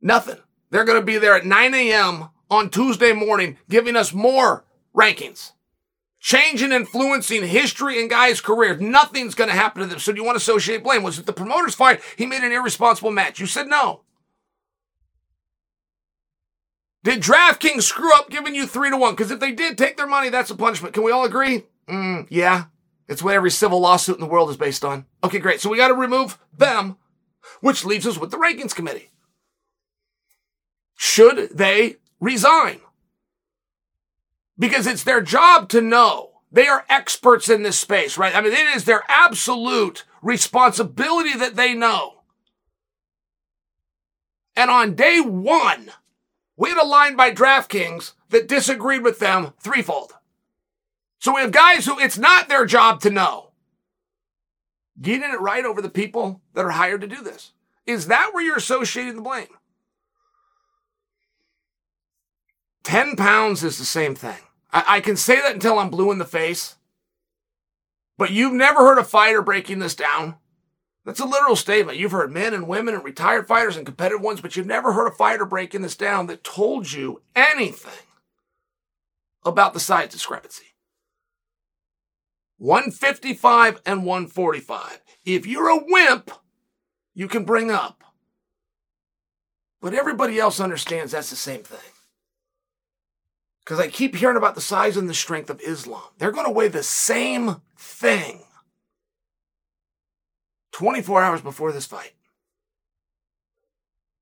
Nothing. 0.00 0.38
they're 0.70 0.84
going 0.84 1.00
to 1.00 1.04
be 1.04 1.18
there 1.18 1.34
at 1.34 1.44
9 1.44 1.74
a.m. 1.74 2.28
on 2.50 2.70
Tuesday 2.70 3.12
morning 3.12 3.58
giving 3.68 3.96
us 3.96 4.12
more 4.12 4.64
rankings. 4.94 5.52
Changing, 6.18 6.72
influencing 6.72 7.46
history 7.46 8.00
and 8.00 8.08
guys' 8.08 8.40
careers. 8.40 8.80
Nothing's 8.80 9.34
going 9.34 9.50
to 9.50 9.54
happen 9.54 9.82
to 9.82 9.86
them. 9.86 9.98
So 9.98 10.12
do 10.12 10.18
you 10.18 10.24
want 10.24 10.36
to 10.36 10.42
associate 10.42 10.82
blame? 10.82 11.02
Was 11.02 11.18
it 11.18 11.26
the 11.26 11.32
promoter's 11.32 11.74
fine? 11.74 11.98
He 12.16 12.26
made 12.26 12.42
an 12.42 12.52
irresponsible 12.52 13.10
match. 13.10 13.38
You 13.38 13.46
said 13.46 13.68
no. 13.68 14.00
Did 17.06 17.22
DraftKings 17.22 17.84
screw 17.84 18.12
up 18.16 18.30
giving 18.30 18.56
you 18.56 18.66
three 18.66 18.90
to 18.90 18.96
one? 18.96 19.14
Because 19.14 19.30
if 19.30 19.38
they 19.38 19.52
did 19.52 19.78
take 19.78 19.96
their 19.96 20.08
money, 20.08 20.28
that's 20.28 20.50
a 20.50 20.56
punishment. 20.56 20.92
Can 20.92 21.04
we 21.04 21.12
all 21.12 21.24
agree? 21.24 21.62
Mm, 21.88 22.26
yeah. 22.30 22.64
It's 23.06 23.22
what 23.22 23.36
every 23.36 23.52
civil 23.52 23.78
lawsuit 23.78 24.16
in 24.16 24.20
the 24.20 24.26
world 24.26 24.50
is 24.50 24.56
based 24.56 24.84
on. 24.84 25.06
Okay, 25.22 25.38
great. 25.38 25.60
So 25.60 25.70
we 25.70 25.76
got 25.76 25.86
to 25.86 25.94
remove 25.94 26.36
them, 26.58 26.96
which 27.60 27.84
leaves 27.84 28.08
us 28.08 28.18
with 28.18 28.32
the 28.32 28.38
rankings 28.38 28.74
committee. 28.74 29.12
Should 30.96 31.50
they 31.56 31.98
resign? 32.18 32.80
Because 34.58 34.88
it's 34.88 35.04
their 35.04 35.22
job 35.22 35.68
to 35.68 35.80
know. 35.80 36.40
They 36.50 36.66
are 36.66 36.84
experts 36.88 37.48
in 37.48 37.62
this 37.62 37.78
space, 37.78 38.18
right? 38.18 38.34
I 38.34 38.40
mean, 38.40 38.52
it 38.52 38.74
is 38.74 38.84
their 38.84 39.04
absolute 39.06 40.02
responsibility 40.22 41.36
that 41.36 41.54
they 41.54 41.72
know. 41.72 42.14
And 44.56 44.72
on 44.72 44.96
day 44.96 45.20
one, 45.20 45.92
we 46.56 46.70
had 46.70 46.78
a 46.78 46.86
line 46.86 47.16
by 47.16 47.32
DraftKings 47.32 48.12
that 48.30 48.48
disagreed 48.48 49.02
with 49.02 49.18
them 49.18 49.52
threefold. 49.60 50.12
So 51.18 51.34
we 51.34 51.40
have 51.40 51.52
guys 51.52 51.86
who 51.86 51.98
it's 51.98 52.18
not 52.18 52.48
their 52.48 52.66
job 52.66 53.00
to 53.02 53.10
know. 53.10 53.50
Getting 55.00 55.30
it 55.30 55.40
right 55.40 55.64
over 55.64 55.82
the 55.82 55.90
people 55.90 56.40
that 56.54 56.64
are 56.64 56.70
hired 56.70 57.02
to 57.02 57.06
do 57.06 57.22
this. 57.22 57.52
Is 57.84 58.06
that 58.06 58.30
where 58.32 58.42
you're 58.42 58.56
associating 58.56 59.16
the 59.16 59.22
blame? 59.22 59.48
10 62.84 63.16
pounds 63.16 63.62
is 63.62 63.78
the 63.78 63.84
same 63.84 64.14
thing. 64.14 64.38
I, 64.72 64.84
I 64.88 65.00
can 65.00 65.16
say 65.16 65.36
that 65.40 65.54
until 65.54 65.78
I'm 65.78 65.90
blue 65.90 66.10
in 66.12 66.18
the 66.18 66.24
face. 66.24 66.76
But 68.16 68.30
you've 68.30 68.54
never 68.54 68.80
heard 68.80 68.98
a 68.98 69.04
fighter 69.04 69.42
breaking 69.42 69.80
this 69.80 69.94
down. 69.94 70.36
That's 71.06 71.20
a 71.20 71.24
literal 71.24 71.54
statement. 71.54 71.98
You've 71.98 72.10
heard 72.10 72.32
men 72.32 72.52
and 72.52 72.66
women 72.66 72.92
and 72.92 73.04
retired 73.04 73.46
fighters 73.46 73.76
and 73.76 73.86
competitive 73.86 74.20
ones, 74.20 74.40
but 74.40 74.56
you've 74.56 74.66
never 74.66 74.92
heard 74.92 75.06
a 75.06 75.12
fighter 75.12 75.46
breaking 75.46 75.82
this 75.82 75.96
down 75.96 76.26
that 76.26 76.42
told 76.42 76.92
you 76.92 77.22
anything 77.36 77.92
about 79.44 79.72
the 79.72 79.78
size 79.78 80.10
discrepancy. 80.10 80.64
155 82.58 83.82
and 83.86 84.04
145. 84.04 85.00
If 85.24 85.46
you're 85.46 85.68
a 85.68 85.84
wimp, 85.86 86.32
you 87.14 87.28
can 87.28 87.44
bring 87.44 87.70
up. 87.70 88.02
But 89.80 89.94
everybody 89.94 90.40
else 90.40 90.58
understands 90.58 91.12
that's 91.12 91.30
the 91.30 91.36
same 91.36 91.62
thing. 91.62 91.78
Because 93.60 93.78
I 93.78 93.86
keep 93.86 94.16
hearing 94.16 94.36
about 94.36 94.56
the 94.56 94.60
size 94.60 94.96
and 94.96 95.08
the 95.08 95.14
strength 95.14 95.50
of 95.50 95.60
Islam. 95.60 96.02
They're 96.18 96.32
going 96.32 96.46
to 96.46 96.52
weigh 96.52 96.68
the 96.68 96.82
same 96.82 97.60
thing 97.76 98.45
24 100.76 101.22
hours 101.22 101.40
before 101.40 101.72
this 101.72 101.86
fight. 101.86 102.12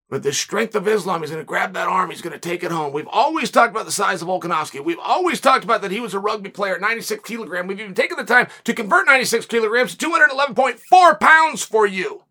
But 0.08 0.22
the 0.22 0.32
strength 0.32 0.76
of 0.76 0.86
Islam, 0.86 1.20
he's 1.20 1.30
going 1.30 1.42
to 1.42 1.44
grab 1.44 1.72
that 1.72 1.88
arm, 1.88 2.10
he's 2.10 2.22
going 2.22 2.32
to 2.32 2.38
take 2.38 2.62
it 2.62 2.70
home. 2.70 2.92
We've 2.92 3.08
always 3.08 3.50
talked 3.50 3.72
about 3.72 3.86
the 3.86 3.90
size 3.90 4.22
of 4.22 4.28
Volkanovski. 4.28 4.84
We've 4.84 4.96
always 5.02 5.40
talked 5.40 5.64
about 5.64 5.82
that 5.82 5.90
he 5.90 5.98
was 5.98 6.14
a 6.14 6.20
rugby 6.20 6.50
player 6.50 6.76
at 6.76 6.80
96 6.80 7.28
kilogram. 7.28 7.66
We've 7.66 7.80
even 7.80 7.92
taken 7.92 8.16
the 8.16 8.22
time 8.22 8.46
to 8.62 8.72
convert 8.72 9.06
96 9.06 9.46
kilograms 9.46 9.96
to 9.96 10.08
211.4 10.08 11.18
pounds 11.18 11.64
for 11.64 11.88
you. 11.88 12.22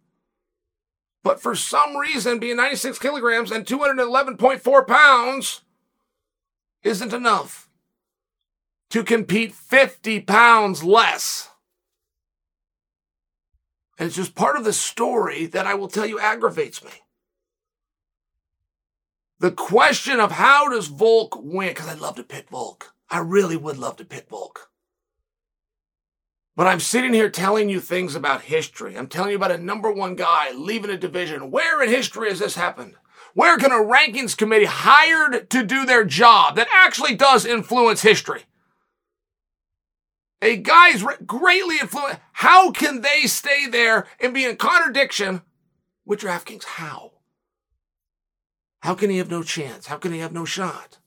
But 1.21 1.41
for 1.41 1.53
some 1.53 1.97
reason, 1.97 2.39
being 2.39 2.55
96 2.55 2.99
kilograms 2.99 3.51
and 3.51 3.65
211.4 3.65 4.87
pounds 4.87 5.61
isn't 6.81 7.11
enough 7.11 7.69
to 8.91 9.03
compete 9.03 9.53
50 9.53 10.21
pounds 10.21 10.81
less. 10.81 11.49
And 13.97 14.07
it's 14.07 14.15
just 14.15 14.35
part 14.35 14.57
of 14.57 14.63
the 14.63 14.73
story 14.73 15.45
that 15.47 15.67
I 15.67 15.75
will 15.75 15.87
tell 15.87 16.05
you 16.05 16.19
aggravates 16.19 16.83
me. 16.83 16.91
The 19.39 19.51
question 19.51 20.19
of 20.19 20.31
how 20.31 20.69
does 20.69 20.87
Volk 20.87 21.35
win? 21.41 21.69
Because 21.69 21.87
I'd 21.87 21.99
love 21.99 22.15
to 22.15 22.23
pick 22.23 22.49
Volk. 22.49 22.93
I 23.09 23.19
really 23.19 23.57
would 23.57 23.77
love 23.77 23.97
to 23.97 24.05
pick 24.05 24.29
Volk. 24.29 24.71
But 26.55 26.67
I'm 26.67 26.79
sitting 26.79 27.13
here 27.13 27.29
telling 27.29 27.67
you 27.67 27.79
things 27.79 28.15
about 28.15 28.43
history. 28.43 28.95
I'm 28.95 29.07
telling 29.07 29.31
you 29.31 29.35
about 29.35 29.51
a 29.51 29.57
number 29.57 29.91
one 29.91 30.15
guy 30.15 30.51
leaving 30.51 30.91
a 30.91 30.97
division. 30.97 31.51
Where 31.51 31.81
in 31.81 31.89
history 31.89 32.29
has 32.29 32.39
this 32.39 32.55
happened? 32.55 32.95
Where 33.33 33.57
can 33.57 33.71
a 33.71 33.75
rankings 33.75 34.37
committee 34.37 34.65
hired 34.65 35.49
to 35.49 35.63
do 35.63 35.85
their 35.85 36.05
job 36.05 36.55
that 36.55 36.67
actually 36.71 37.15
does 37.15 37.45
influence 37.45 38.03
history? 38.03 38.43
A 40.43 40.57
guy's 40.57 41.05
greatly 41.25 41.77
influenced. 41.79 42.19
How 42.33 42.69
can 42.71 42.99
they 42.99 43.21
stay 43.27 43.65
there 43.65 44.05
and 44.19 44.33
be 44.33 44.43
in 44.43 44.57
contradiction 44.57 45.41
with 46.05 46.19
DraftKings? 46.19 46.65
How? 46.65 47.13
How 48.81 48.93
can 48.93 49.09
he 49.09 49.19
have 49.19 49.31
no 49.31 49.41
chance? 49.41 49.87
How 49.87 49.95
can 49.95 50.11
he 50.11 50.19
have 50.19 50.33
no 50.33 50.43
shot? 50.43 50.97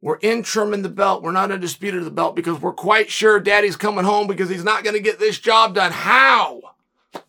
We're 0.00 0.18
interim 0.22 0.74
in 0.74 0.82
the 0.82 0.88
belt. 0.88 1.22
We're 1.22 1.30
not 1.30 1.52
undisputed 1.52 2.00
of 2.00 2.04
the 2.04 2.10
belt 2.10 2.34
because 2.34 2.60
we're 2.60 2.72
quite 2.72 3.10
sure 3.12 3.38
daddy's 3.38 3.76
coming 3.76 4.04
home 4.04 4.26
because 4.26 4.48
he's 4.48 4.64
not 4.64 4.82
going 4.82 4.96
to 4.96 5.00
get 5.00 5.20
this 5.20 5.38
job 5.38 5.76
done. 5.76 5.92
How 5.92 6.74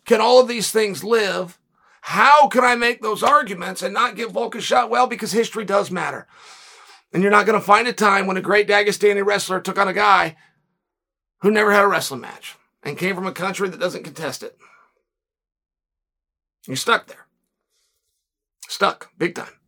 can 0.04 0.20
all 0.20 0.40
of 0.40 0.48
these 0.48 0.72
things 0.72 1.04
live? 1.04 1.60
How 2.00 2.48
can 2.48 2.64
I 2.64 2.74
make 2.74 3.02
those 3.02 3.22
arguments 3.22 3.82
and 3.82 3.94
not 3.94 4.16
give 4.16 4.32
Volk 4.32 4.56
a 4.56 4.60
shot? 4.60 4.90
Well, 4.90 5.06
because 5.06 5.30
history 5.30 5.64
does 5.64 5.92
matter. 5.92 6.26
And 7.12 7.22
you're 7.22 7.32
not 7.32 7.46
going 7.46 7.58
to 7.58 7.64
find 7.64 7.86
a 7.86 7.92
time 7.92 8.26
when 8.26 8.36
a 8.36 8.42
great 8.42 8.68
Dagestani 8.68 9.24
wrestler 9.24 9.60
took 9.60 9.78
on 9.78 9.88
a 9.88 9.92
guy 9.92 10.36
who 11.40 11.50
never 11.50 11.72
had 11.72 11.84
a 11.84 11.88
wrestling 11.88 12.20
match 12.20 12.56
and 12.82 12.96
came 12.96 13.14
from 13.14 13.26
a 13.26 13.32
country 13.32 13.68
that 13.68 13.80
doesn't 13.80 14.04
contest 14.04 14.42
it. 14.42 14.56
You're 16.66 16.76
stuck 16.76 17.06
there. 17.06 17.26
Stuck, 18.68 19.10
big 19.18 19.34
time. 19.34 19.58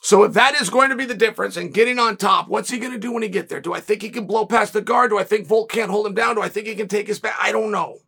So 0.00 0.22
if 0.24 0.32
that 0.34 0.60
is 0.60 0.70
going 0.70 0.90
to 0.90 0.96
be 0.96 1.06
the 1.06 1.14
difference 1.14 1.56
and 1.56 1.74
getting 1.74 1.98
on 1.98 2.16
top, 2.16 2.48
what's 2.48 2.70
he 2.70 2.78
going 2.78 2.92
to 2.92 2.98
do 2.98 3.12
when 3.12 3.22
he 3.22 3.28
get 3.28 3.48
there? 3.48 3.60
Do 3.60 3.74
I 3.74 3.80
think 3.80 4.02
he 4.02 4.10
can 4.10 4.26
blow 4.26 4.46
past 4.46 4.72
the 4.72 4.80
guard? 4.80 5.10
Do 5.10 5.18
I 5.18 5.24
think 5.24 5.46
Volk 5.46 5.70
can't 5.70 5.90
hold 5.90 6.06
him 6.06 6.14
down? 6.14 6.36
Do 6.36 6.42
I 6.42 6.48
think 6.48 6.66
he 6.66 6.74
can 6.74 6.88
take 6.88 7.08
his 7.08 7.18
back? 7.18 7.36
I 7.40 7.50
don't 7.50 7.72
know. 7.72 7.98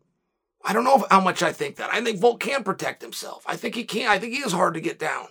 I 0.64 0.72
don't 0.72 0.84
know 0.84 1.06
how 1.10 1.20
much 1.20 1.42
I 1.42 1.52
think 1.52 1.76
that. 1.76 1.92
I 1.92 2.00
think 2.02 2.20
Volk 2.20 2.40
can 2.40 2.62
protect 2.62 3.02
himself. 3.02 3.42
I 3.46 3.56
think 3.56 3.74
he 3.74 3.84
can. 3.84 4.08
I 4.08 4.18
think 4.18 4.34
he 4.34 4.40
is 4.40 4.52
hard 4.52 4.74
to 4.74 4.80
get 4.80 4.98
down. 4.98 5.28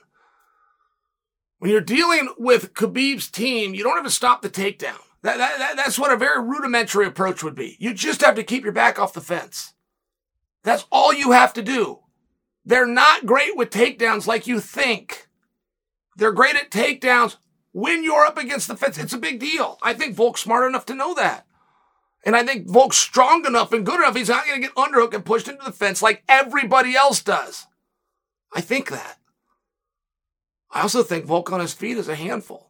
When 1.59 1.71
you're 1.71 1.81
dealing 1.81 2.29
with 2.37 2.73
Khabib's 2.73 3.29
team, 3.29 3.73
you 3.73 3.83
don't 3.83 3.97
have 3.97 4.05
to 4.05 4.09
stop 4.09 4.41
the 4.41 4.49
takedown. 4.49 4.99
That, 5.21 5.37
that, 5.37 5.57
that, 5.59 5.75
that's 5.75 5.99
what 5.99 6.11
a 6.11 6.17
very 6.17 6.41
rudimentary 6.41 7.05
approach 7.05 7.43
would 7.43 7.55
be. 7.55 7.75
You 7.79 7.93
just 7.93 8.21
have 8.21 8.35
to 8.35 8.43
keep 8.43 8.63
your 8.63 8.71
back 8.71 8.97
off 8.97 9.13
the 9.13 9.21
fence. 9.21 9.73
That's 10.63 10.85
all 10.91 11.13
you 11.13 11.31
have 11.31 11.53
to 11.53 11.61
do. 11.61 11.99
They're 12.65 12.87
not 12.87 13.25
great 13.25 13.57
with 13.57 13.69
takedowns 13.69 14.27
like 14.27 14.47
you 14.47 14.61
think. 14.61 15.27
They're 16.15 16.31
great 16.31 16.55
at 16.55 16.71
takedowns 16.71 17.35
when 17.71 18.03
you're 18.03 18.25
up 18.25 18.37
against 18.37 18.67
the 18.67 18.77
fence. 18.77 18.97
It's 18.97 19.13
a 19.13 19.17
big 19.17 19.39
deal. 19.39 19.77
I 19.81 19.93
think 19.93 20.15
Volk's 20.15 20.41
smart 20.41 20.67
enough 20.67 20.85
to 20.87 20.95
know 20.95 21.13
that. 21.15 21.45
And 22.25 22.35
I 22.35 22.45
think 22.45 22.67
Volk's 22.67 22.97
strong 22.97 23.45
enough 23.45 23.71
and 23.73 23.85
good 23.85 23.99
enough. 23.99 24.15
He's 24.15 24.29
not 24.29 24.45
going 24.45 24.61
to 24.61 24.67
get 24.67 24.75
underhook 24.75 25.13
and 25.13 25.25
pushed 25.25 25.47
into 25.47 25.63
the 25.63 25.71
fence 25.71 26.01
like 26.01 26.23
everybody 26.27 26.95
else 26.95 27.21
does. 27.21 27.67
I 28.53 28.61
think 28.61 28.89
that. 28.89 29.18
I 30.71 30.81
also 30.81 31.03
think 31.03 31.25
Volk 31.25 31.51
on 31.51 31.59
his 31.59 31.73
feet 31.73 31.97
is 31.97 32.07
a 32.07 32.15
handful. 32.15 32.69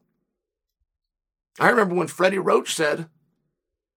I 1.59 1.69
remember 1.69 1.95
when 1.95 2.07
Freddie 2.07 2.37
Roach 2.37 2.73
said 2.73 3.07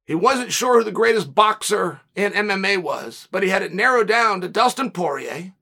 he 0.04 0.14
wasn't 0.14 0.52
sure 0.52 0.78
who 0.78 0.84
the 0.84 0.90
greatest 0.90 1.34
boxer 1.34 2.00
in 2.16 2.32
MMA 2.32 2.82
was, 2.82 3.28
but 3.30 3.42
he 3.42 3.50
had 3.50 3.62
it 3.62 3.72
narrowed 3.72 4.08
down 4.08 4.40
to 4.40 4.48
Dustin 4.48 4.90
Poirier, 4.90 5.52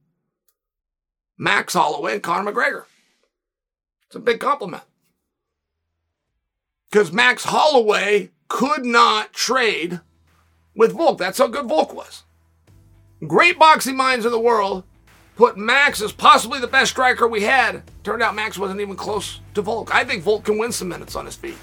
Max 1.36 1.74
Holloway, 1.74 2.14
and 2.14 2.22
Conor 2.22 2.50
McGregor. 2.50 2.84
It's 4.06 4.16
a 4.16 4.20
big 4.20 4.40
compliment. 4.40 4.82
Because 6.90 7.12
Max 7.12 7.44
Holloway 7.44 8.30
could 8.48 8.84
not 8.84 9.32
trade 9.32 10.00
with 10.74 10.92
Volk. 10.92 11.18
That's 11.18 11.38
how 11.38 11.46
good 11.46 11.68
Volk 11.68 11.94
was. 11.94 12.24
Great 13.26 13.58
boxing 13.58 13.96
minds 13.96 14.24
in 14.24 14.32
the 14.32 14.40
world 14.40 14.84
put 15.36 15.56
Max 15.56 16.00
as 16.02 16.12
possibly 16.12 16.58
the 16.58 16.66
best 16.66 16.90
striker 16.90 17.28
we 17.28 17.42
had. 17.42 17.82
Turned 18.02 18.22
out 18.22 18.34
Max 18.34 18.58
wasn't 18.58 18.80
even 18.80 18.96
close 18.96 19.40
to 19.54 19.60
Volk. 19.60 19.94
I 19.94 20.04
think 20.04 20.22
Volk 20.22 20.44
can 20.44 20.58
win 20.58 20.72
some 20.72 20.88
minutes 20.88 21.14
on 21.16 21.26
his 21.26 21.36
feet. 21.36 21.58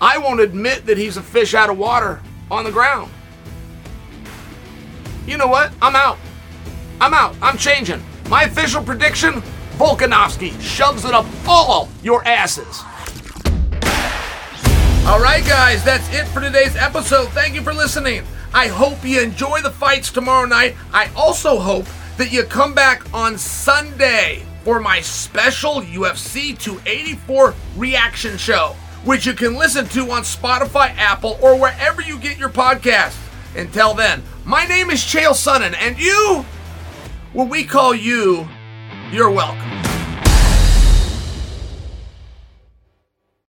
I 0.00 0.18
won't 0.18 0.40
admit 0.40 0.86
that 0.86 0.96
he's 0.96 1.16
a 1.16 1.22
fish 1.22 1.54
out 1.54 1.70
of 1.70 1.78
water 1.78 2.20
on 2.50 2.62
the 2.62 2.70
ground. 2.70 3.10
You 5.26 5.38
know 5.38 5.48
what? 5.48 5.72
I'm 5.82 5.96
out. 5.96 6.18
I'm 7.00 7.14
out. 7.14 7.34
I'm 7.42 7.58
changing. 7.58 8.00
My 8.28 8.44
official 8.44 8.82
prediction 8.82 9.42
Volkanovski 9.72 10.58
shoves 10.60 11.04
it 11.04 11.12
up 11.12 11.26
all 11.46 11.88
your 12.02 12.24
asses. 12.24 12.82
All 15.06 15.20
right, 15.20 15.44
guys, 15.46 15.82
that's 15.84 16.12
it 16.12 16.26
for 16.28 16.40
today's 16.40 16.76
episode. 16.76 17.28
Thank 17.30 17.54
you 17.54 17.62
for 17.62 17.72
listening. 17.72 18.22
I 18.54 18.68
hope 18.68 19.04
you 19.04 19.20
enjoy 19.20 19.62
the 19.62 19.70
fights 19.70 20.12
tomorrow 20.12 20.46
night. 20.46 20.76
I 20.92 21.10
also 21.16 21.58
hope 21.58 21.86
that 22.18 22.32
you 22.32 22.42
come 22.42 22.74
back 22.74 23.14
on 23.14 23.38
Sunday 23.38 24.42
for 24.64 24.80
my 24.80 25.00
special 25.00 25.80
UFC 25.80 26.58
284 26.58 27.54
reaction 27.76 28.36
show, 28.36 28.74
which 29.04 29.24
you 29.24 29.32
can 29.32 29.54
listen 29.54 29.86
to 29.86 30.10
on 30.10 30.22
Spotify, 30.22 30.94
Apple, 30.96 31.38
or 31.40 31.58
wherever 31.58 32.02
you 32.02 32.18
get 32.18 32.36
your 32.36 32.50
podcast. 32.50 33.16
Until 33.56 33.94
then, 33.94 34.22
my 34.44 34.66
name 34.66 34.90
is 34.90 34.98
Chael 34.98 35.30
Sonnen, 35.30 35.74
and 35.78 35.96
you, 35.96 36.44
well, 37.32 37.46
we 37.46 37.64
call 37.64 37.94
you, 37.94 38.48
you're 39.12 39.30
welcome. 39.30 39.87